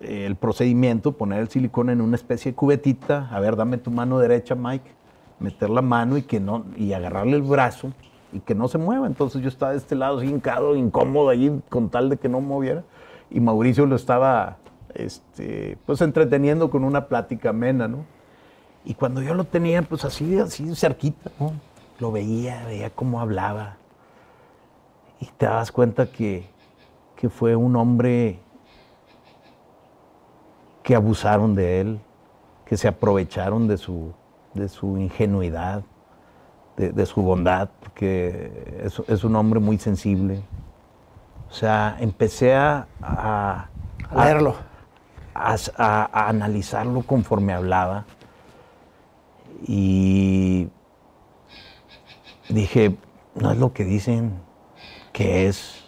[0.01, 3.91] eh, el procedimiento, poner el silicón en una especie de cubetita, a ver, dame tu
[3.91, 4.91] mano derecha, Mike,
[5.39, 7.91] meter la mano y que no, y agarrarle el brazo
[8.33, 9.07] y que no se mueva.
[9.07, 12.83] Entonces yo estaba de este lado hincado, incómodo ahí, con tal de que no moviera.
[13.29, 14.57] Y Mauricio lo estaba,
[14.93, 18.05] este, pues entreteniendo con una plática amena, ¿no?
[18.83, 21.53] Y cuando yo lo tenía, pues así, así cerquita, ¿no?
[21.99, 23.77] Lo veía, veía cómo hablaba.
[25.19, 26.47] Y te das cuenta que,
[27.15, 28.39] que fue un hombre
[30.83, 31.99] que abusaron de él,
[32.65, 34.13] que se aprovecharon de su,
[34.53, 35.83] de su ingenuidad,
[36.77, 40.41] de, su bondad, porque es, es, un hombre muy sensible.
[41.49, 43.69] O sea, empecé a, a,
[44.09, 44.55] a leerlo,
[45.33, 48.05] a, analizarlo conforme hablaba.
[49.67, 50.69] Y
[52.49, 52.97] dije,
[53.35, 54.33] no es lo que dicen
[55.13, 55.84] que es,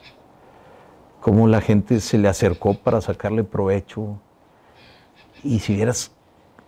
[1.22, 4.20] cómo la gente se le acercó para sacarle provecho.
[5.44, 6.12] Y si vieras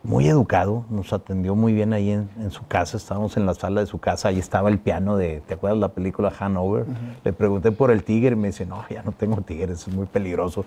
[0.04, 3.88] muy educado, nos atendió muy bien ahí en, su casa, estábamos en la sala de
[3.88, 6.86] su casa, ahí estaba el piano de, ¿te acuerdas la película Hanover?
[7.24, 10.06] Le pregunté por el tigre y me dice, no, ya no tengo tigres, es muy
[10.06, 10.64] peligroso,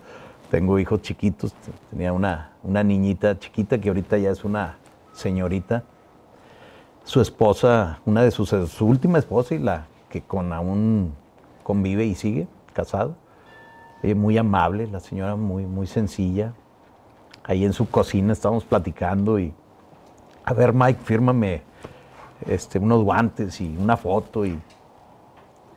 [0.51, 1.55] tengo hijos chiquitos,
[1.91, 4.77] tenía una, una niñita chiquita que ahorita ya es una
[5.15, 5.85] señorita,
[7.05, 11.15] su esposa, una de sus, su última esposa y la que con aún
[11.63, 13.17] convive y sigue, casado,
[14.15, 16.53] muy amable, la señora muy, muy sencilla,
[17.45, 19.55] ahí en su cocina estábamos platicando y,
[20.45, 21.63] a ver Mike, fírmame
[22.47, 24.45] este, unos guantes y una foto.
[24.45, 24.59] Y,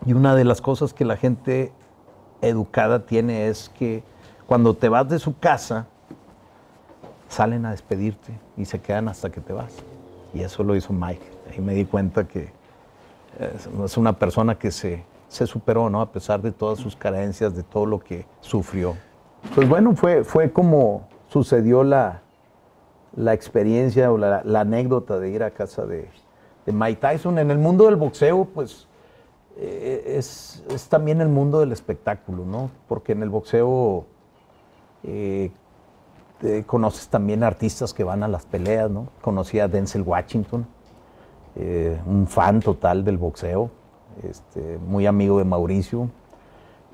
[0.05, 1.71] y una de las cosas que la gente
[2.41, 4.03] educada tiene es que
[4.47, 5.87] cuando te vas de su casa,
[7.29, 9.73] salen a despedirte y se quedan hasta que te vas.
[10.33, 11.25] Y eso lo hizo Mike.
[11.51, 12.49] Ahí me di cuenta que
[13.83, 15.03] es una persona que se,
[15.35, 16.01] se superó, ¿no?
[16.01, 18.95] A pesar de todas sus carencias, de todo lo que sufrió.
[19.53, 22.21] Pues bueno, fue, fue como, sucedió la,
[23.15, 26.09] la experiencia o la, anécdota de ir a casa de,
[26.65, 27.37] Mike Tyson.
[27.37, 28.87] En el mundo del boxeo, pues
[29.57, 32.71] eh, es, también el mundo del espectáculo, ¿no?
[32.87, 34.05] Porque en el boxeo
[35.03, 35.51] eh,
[36.65, 39.09] conoces también artistas que van a las peleas, ¿no?
[39.21, 40.65] Conocí a Denzel Washington,
[41.55, 43.69] eh, un fan total del boxeo,
[44.23, 46.09] este, muy amigo de Mauricio.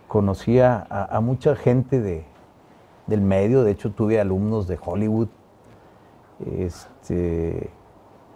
[0.07, 2.26] Conocí a mucha gente de,
[3.07, 5.27] del medio, de hecho tuve alumnos de Hollywood.
[6.57, 7.69] Este,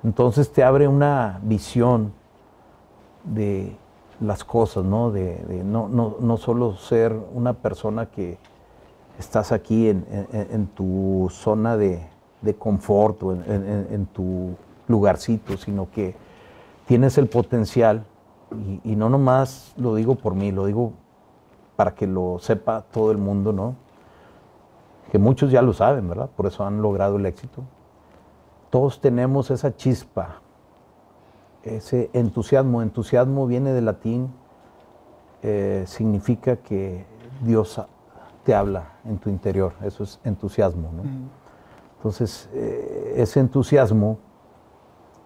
[0.03, 2.13] entonces te abre una visión
[3.23, 3.75] de
[4.19, 5.11] las cosas, ¿no?
[5.11, 8.37] De, no, no, solo ser una persona que
[9.17, 12.05] estás aquí en, tu zona de,
[12.59, 14.55] confort o en, tu
[14.87, 16.15] lugarcito, sino que
[16.85, 18.05] tienes el potencial,
[18.55, 20.93] y, y no nomás lo digo por mí, lo digo
[21.75, 23.75] para que lo sepa todo el mundo, ¿no?
[25.11, 26.29] que muchos ya lo saben, ¿verdad?
[26.35, 27.63] Por eso han logrado el éxito.
[28.69, 30.41] Todos tenemos esa chispa,
[31.63, 32.81] ese entusiasmo.
[32.81, 34.33] Entusiasmo viene del latín,
[35.41, 37.05] eh, significa que
[37.41, 37.81] Dios
[38.43, 40.91] te habla en tu interior, eso es entusiasmo.
[40.91, 41.03] ¿no?
[41.97, 44.17] Entonces, eh, ese entusiasmo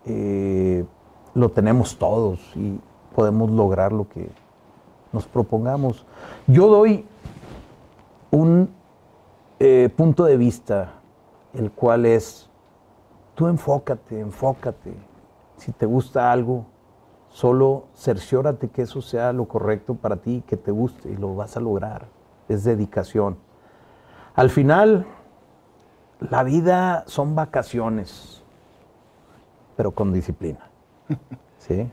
[0.06, 0.86] eh,
[1.34, 2.80] lo tenemos todos y
[3.16, 4.30] podemos lograr lo que
[5.12, 6.06] nos propongamos.
[6.48, 7.06] Yo doy
[8.32, 8.70] un
[9.60, 10.94] eh, punto de vista,
[11.54, 12.50] el cual es,
[13.36, 14.94] tú enfócate, enfócate.
[15.58, 16.66] Si te gusta algo,
[17.30, 21.58] solo cerciórate que eso sea lo correcto para ti, que te guste y lo vas
[21.58, 22.08] a lograr.
[22.48, 23.38] Es dedicación.
[24.36, 25.06] Al final,
[26.20, 28.44] la vida son vacaciones,
[29.76, 30.70] pero con disciplina.
[31.58, 31.90] ¿sí?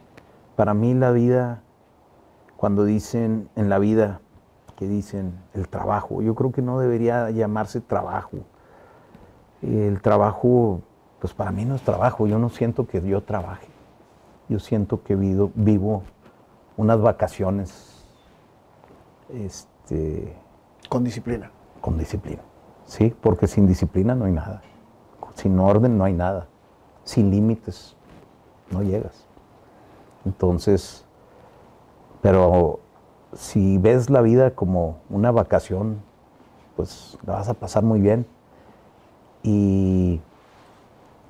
[0.56, 1.62] Para mí la vida,
[2.56, 4.20] cuando dicen en la vida,
[4.76, 6.22] que dicen el trabajo.
[6.22, 8.38] Yo creo que no debería llamarse trabajo.
[9.62, 10.82] El trabajo,
[11.18, 12.26] pues para mí no es trabajo.
[12.26, 13.66] Yo no siento que yo trabaje.
[14.48, 16.02] Yo siento que vivo, vivo
[16.76, 18.04] unas vacaciones.
[19.30, 20.36] Este,
[20.88, 21.50] con disciplina.
[21.80, 22.42] Con disciplina.
[22.84, 24.62] Sí, porque sin disciplina no hay nada.
[25.34, 26.46] Sin orden no hay nada.
[27.02, 27.96] Sin límites
[28.70, 29.25] no llegas.
[30.26, 31.04] Entonces,
[32.20, 32.80] pero
[33.32, 36.02] si ves la vida como una vacación,
[36.76, 38.26] pues la vas a pasar muy bien.
[39.42, 40.20] Y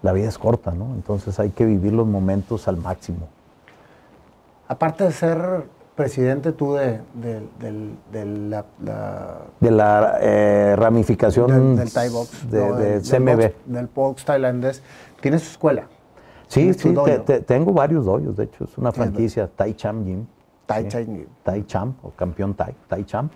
[0.03, 0.87] la vida es corta, ¿no?
[0.95, 3.29] Entonces hay que vivir los momentos al máximo.
[4.69, 5.65] Aparte de ser
[5.95, 7.01] presidente tú de,
[8.51, 8.65] la,
[9.61, 13.71] De la eh, ramificación del, Thai Box, de, CMB.
[13.71, 14.83] Del box, tailandés.
[15.21, 15.85] ¿Tienes escuela?
[16.49, 16.95] Sí, sí,
[17.47, 20.27] tengo varios doyos, de hecho, es una franquicia, Thai Cham Gym.
[20.67, 20.89] Tai,
[21.45, 23.33] tai Champ, o campeón Tai, Tai Champ.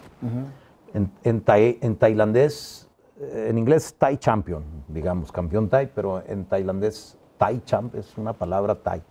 [0.93, 2.89] en, en, tai, en, tailandés
[3.21, 8.33] eh, en inglés Thai Champion, digamos, campeón Thai, pero en tailandés Thai Champ es una
[8.33, 9.03] palabra Thai.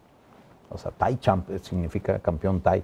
[0.70, 2.84] O sea, Thai Champ significa campeón Thai.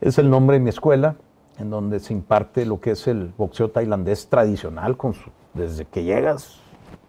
[0.00, 1.16] Es el nombre de mi escuela,
[1.58, 5.14] en donde se imparte lo que es el boxeo tailandés tradicional, con
[5.54, 6.60] desde que llegas,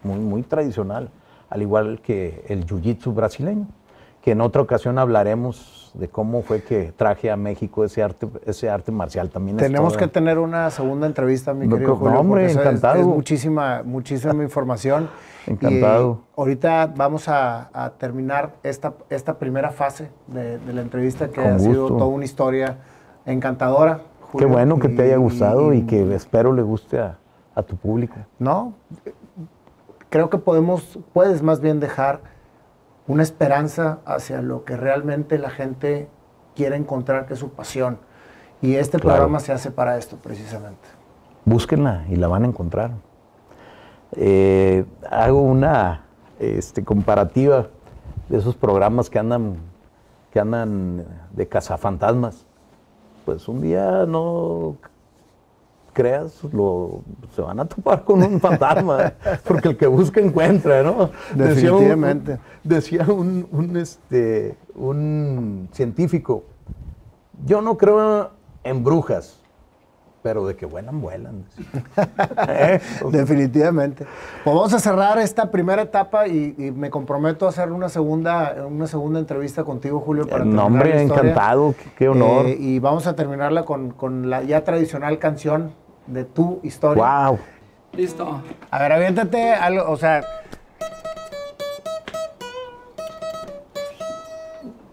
[0.02, 1.10] muy, muy tradicional,
[1.50, 3.66] al igual que el jiu-jitsu brasileño,
[4.22, 8.68] que en otra ocasión hablaremos de cómo fue que traje a México ese arte, ese
[8.68, 9.30] arte marcial.
[9.30, 12.20] También Tenemos que tener una segunda entrevista, mi querido Julio.
[12.20, 13.02] hombre, encantado.
[13.04, 15.08] muchísima, muchísima información.
[15.46, 16.20] Encantado.
[16.36, 22.04] ahorita vamos a, terminar esta, esta primera fase de, la entrevista que ha sido toda
[22.04, 22.76] una historia
[23.24, 24.02] encantadora.
[24.36, 27.16] Qué bueno que te haya gustado y, que espero le guste a,
[27.54, 28.16] a, tu público.
[28.38, 28.74] No,
[30.10, 32.20] creo que podemos, puedes más bien dejar
[33.06, 36.08] una esperanza hacia lo que realmente la gente
[36.54, 37.98] quiere encontrar, que es su pasión.
[38.60, 40.88] Y este programa se hace para esto, precisamente.
[41.44, 42.90] Búsquenla y la van a encontrar.
[44.12, 46.04] Eh, hago una
[46.38, 47.68] este, comparativa
[48.28, 49.56] de esos programas que andan,
[50.32, 52.44] que andan de cazafantasmas.
[53.24, 54.76] Pues un día no
[55.98, 57.02] creas, lo,
[57.34, 59.14] se van a topar con un fantasma,
[59.44, 61.10] porque el que busca encuentra, ¿no?
[61.34, 62.38] Definitivamente.
[62.62, 66.44] Decía, un, un, este, un científico,
[67.44, 68.30] yo no creo
[68.62, 69.40] en brujas,
[70.22, 71.44] pero de que vuelan, vuelan.
[72.48, 72.78] ¿Eh?
[73.10, 74.06] Definitivamente.
[74.44, 78.86] Pues vamos a cerrar esta primera etapa y, me comprometo a hacer una segunda, una
[78.86, 82.46] segunda entrevista contigo, Julio, para terminar Nombre, encantado, qué, honor.
[82.46, 85.72] Eh, y vamos a terminarla con, con, la ya tradicional canción
[86.08, 87.28] de tu historia.
[87.28, 87.38] ¡Wow!
[87.92, 88.42] Listo.
[88.70, 90.22] A ver, aviéntate algo, o sea,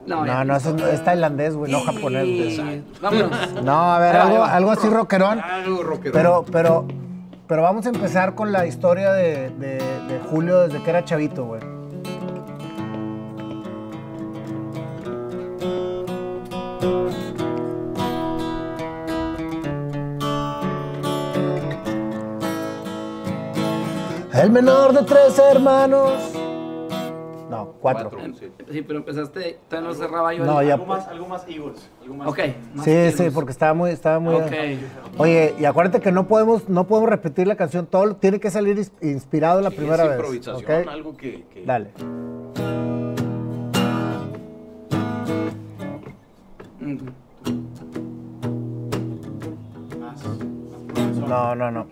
[0.05, 2.61] No, no, es, tailandés, güey, no japonés.
[3.01, 3.63] Vámonos.
[3.63, 5.39] No, a ver, algo, así rockerón.
[5.39, 6.13] Algo rockerón.
[6.13, 6.85] Pero, pero,
[7.47, 11.61] pero vamos a empezar con la historia de, de Julio desde que era chavito, güey.
[24.35, 26.11] El menor de tres hermanos
[27.79, 28.09] Cuatro.
[28.71, 28.81] sí.
[28.81, 30.43] pero empezaste, todavía no cerraba yo.
[30.43, 30.73] No, ya.
[30.73, 31.89] Algo más, algo más Eagles.
[32.01, 32.39] Algo más ok.
[32.83, 34.35] sí, sí, porque estaba muy, estaba muy.
[34.35, 34.79] Okay.
[35.17, 38.83] Oye, y acuérdate que no podemos, no podemos repetir la canción, todo tiene que salir
[39.01, 40.17] inspirado la primera es vez.
[40.17, 40.85] improvisación, ¿okay?
[40.91, 41.63] algo que, que...
[41.63, 41.91] Dale.
[51.27, 51.87] No, no, no.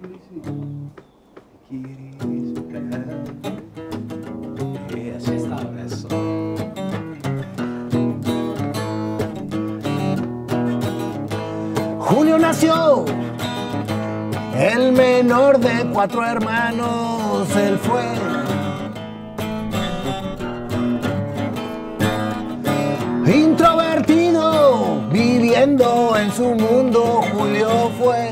[11.99, 13.05] Julio nació,
[14.55, 18.03] el menor de cuatro hermanos, él fue.
[23.33, 28.29] Introvertido, viviendo en su mundo, Julio fue.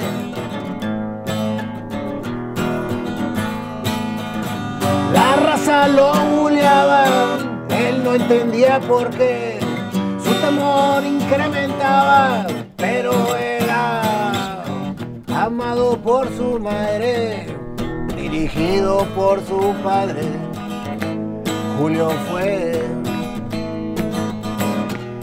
[5.22, 6.12] La raza lo
[7.70, 9.60] él no entendía por qué,
[10.24, 14.64] su temor incrementaba, pero era
[15.28, 17.46] amado por su madre,
[18.16, 20.24] dirigido por su padre.
[21.78, 22.82] Julio fue,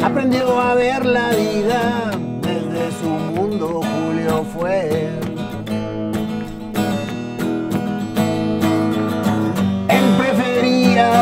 [0.02, 2.10] aprendió a ver la vida
[2.42, 5.27] desde su mundo, Julio fue.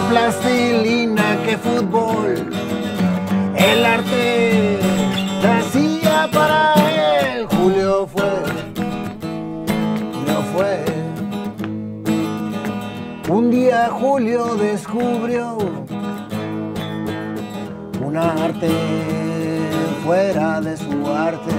[0.02, 2.34] Plastilina que fútbol.
[3.56, 4.78] El arte
[5.42, 7.46] nacía para él.
[7.46, 8.30] Julio fue,
[10.12, 10.84] Julio fue.
[13.28, 15.58] Un día Julio descubrió
[18.04, 18.70] un arte
[20.04, 21.54] fuera de su arte.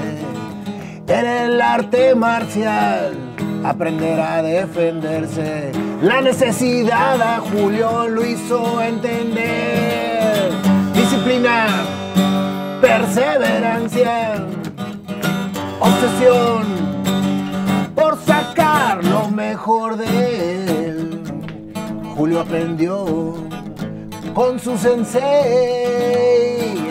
[1.08, 3.18] Era el arte marcial
[3.64, 5.72] aprender a defenderse.
[6.02, 10.52] La necesidad a Julio lo hizo entender.
[10.94, 11.66] Disciplina,
[12.80, 14.46] perseverancia,
[15.80, 16.66] obsesión
[17.96, 21.24] por sacar lo mejor de él.
[22.16, 23.34] Julio aprendió
[24.36, 25.24] con su sensei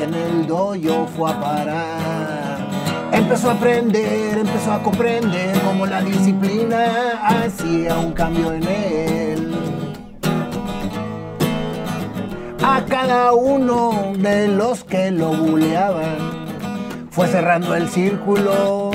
[0.02, 2.05] en el dojo fue a parar
[3.26, 9.54] Empezó a aprender, empezó a comprender cómo la disciplina hacía un cambio en él.
[12.62, 16.46] A cada uno de los que lo buleaban,
[17.10, 18.92] fue cerrando el círculo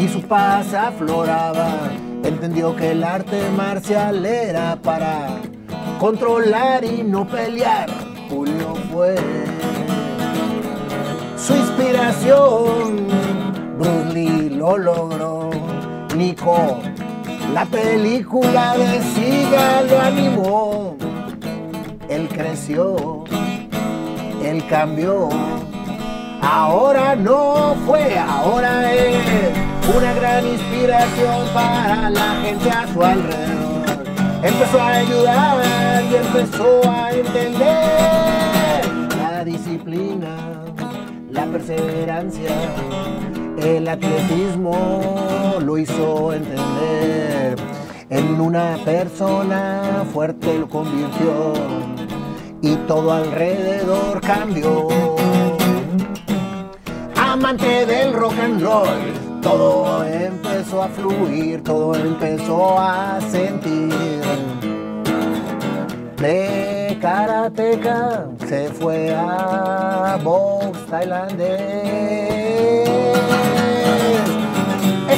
[0.00, 1.90] y su paz afloraba.
[2.24, 5.28] entendió que el arte marcial era para
[6.00, 7.90] controlar y no pelear.
[8.30, 9.14] Julio fue
[11.36, 13.27] su inspiración.
[14.58, 15.50] Lo logró.
[16.16, 16.80] Nico,
[17.54, 20.96] la película de Siga lo animó.
[22.08, 23.22] Él creció,
[24.42, 25.28] él cambió.
[26.42, 29.16] Ahora no fue, ahora es
[29.96, 34.04] una gran inspiración para la gente a su alrededor.
[34.42, 38.80] Empezó a ayudar y empezó a entender
[39.22, 40.36] la disciplina,
[41.30, 42.50] la perseverancia,
[43.62, 47.56] el atletismo lo hizo entender.
[48.10, 51.52] En una persona fuerte lo convirtió
[52.62, 54.88] y todo alrededor cambió
[57.38, 63.92] amante del rock and roll, todo empezó a fluir, todo empezó a sentir.
[66.16, 72.27] De karateca se fue a box tailandés.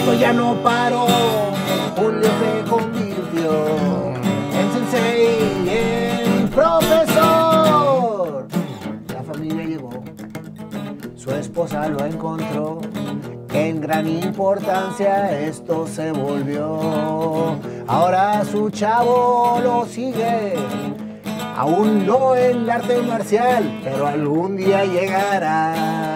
[0.00, 1.06] Esto ya no paró,
[1.96, 3.50] Julio se convirtió
[4.58, 8.46] en sensei, en profesor.
[9.12, 10.02] La familia llegó
[11.16, 12.80] su esposa lo encontró.
[13.52, 17.58] En gran importancia esto se volvió.
[17.86, 20.54] Ahora su chavo lo sigue.
[21.58, 26.09] Aún no el arte marcial, pero algún día llegará.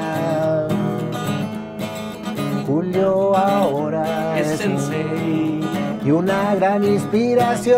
[2.95, 5.61] Julio ahora Es sensei.
[6.05, 7.75] y una gran inspiración.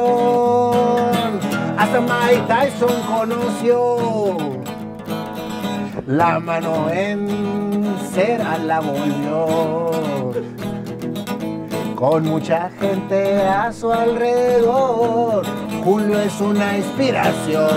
[1.78, 4.36] Hasta Mike Tyson conoció.
[6.06, 9.90] La mano en cera la volvió.
[11.94, 15.46] Con mucha gente a su alrededor,
[15.82, 17.70] Julio es una inspiración.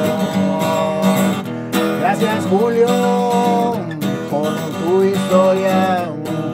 [2.01, 3.77] Gracias Julio
[4.29, 4.53] por
[4.83, 6.09] tu historia,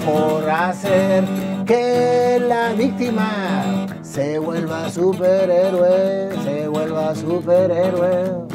[0.06, 1.24] por hacer
[1.66, 8.46] que la víctima se vuelva superhéroe, se vuelva superhéroe.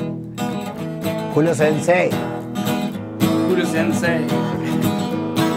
[1.35, 2.10] Julio Sensei.
[3.48, 4.27] Julio Sensei.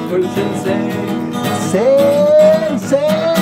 [0.09, 0.91] Julio Sensei.
[1.71, 3.32] Sensei.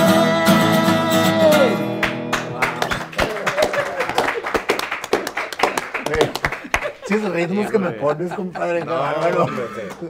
[7.15, 8.83] Esos ritmos que me pones, compadre.
[8.83, 9.45] bárbaro.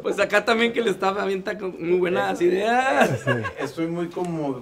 [0.01, 3.09] Pues acá también que le estaba avienta con muy buenas ideas.
[3.59, 4.61] Estoy muy como...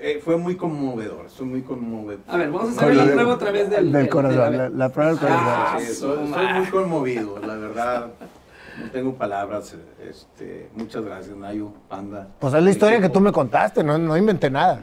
[0.00, 2.20] eh, fue muy conmovedor, estoy muy conmovedor.
[2.28, 5.20] A ver, vamos a hacer la prueba otra vez del, Del corazón, la, prueba del
[5.20, 5.44] corazón.
[5.46, 8.10] Ah, Sí, soy, soy muy conmovido, la verdad.
[8.82, 9.74] No tengo palabras.
[10.08, 12.28] Este, muchas gracias, Nayo, Panda.
[12.40, 14.80] Pues es la historia que tú me contaste, no, no inventé nada.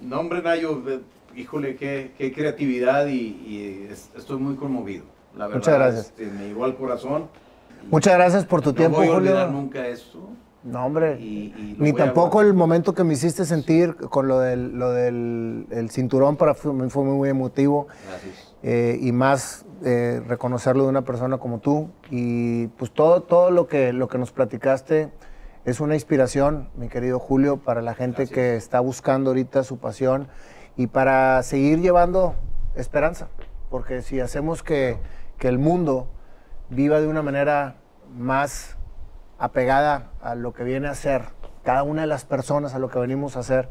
[0.00, 1.00] No, hombre, Nayo, eh,
[1.34, 5.04] híjole, qué, qué creatividad y, y es- estoy muy conmovido.
[5.36, 6.04] La verdad, Muchas gracias.
[6.06, 7.28] este, me llegó al corazón.
[7.90, 9.46] Muchas gracias por tu no tiempo, voy a Julio.
[9.48, 10.18] nunca esto.
[10.64, 11.20] No, hombre.
[11.20, 15.66] Y- y Ni tampoco el momento que me hiciste sentir con lo del, lo del
[15.70, 17.86] el cinturón para fue, fue muy emotivo.
[18.08, 18.54] Gracias.
[18.62, 21.90] eh, y más eh, reconocerlo de una persona como tú.
[22.10, 25.10] Y pues todo, todo lo, que, lo que nos platicaste
[25.64, 28.34] es una inspiración, mi querido Julio, para la gente Gracias.
[28.34, 30.26] que está buscando ahorita su pasión
[30.76, 32.34] y para seguir llevando
[32.74, 33.28] esperanza.
[33.70, 34.96] Porque si hacemos que,
[35.38, 36.08] que el mundo
[36.70, 37.76] viva de una manera
[38.16, 38.76] más
[39.38, 41.22] apegada a lo que viene a ser
[41.62, 43.68] cada una de las personas, a lo que venimos a hacer,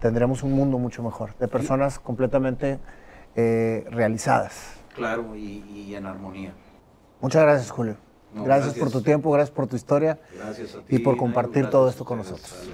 [0.00, 2.80] tendremos un mundo mucho mejor, de personas completamente
[3.36, 4.74] eh, realizadas.
[4.94, 6.52] Claro, y, y en armonía.
[7.20, 7.96] Muchas gracias, Julio.
[8.34, 8.84] No, gracias, gracias.
[8.84, 10.96] por tu tiempo, gracias por tu historia Gracias a ti.
[10.96, 12.68] y por compartir todo esto con nosotros.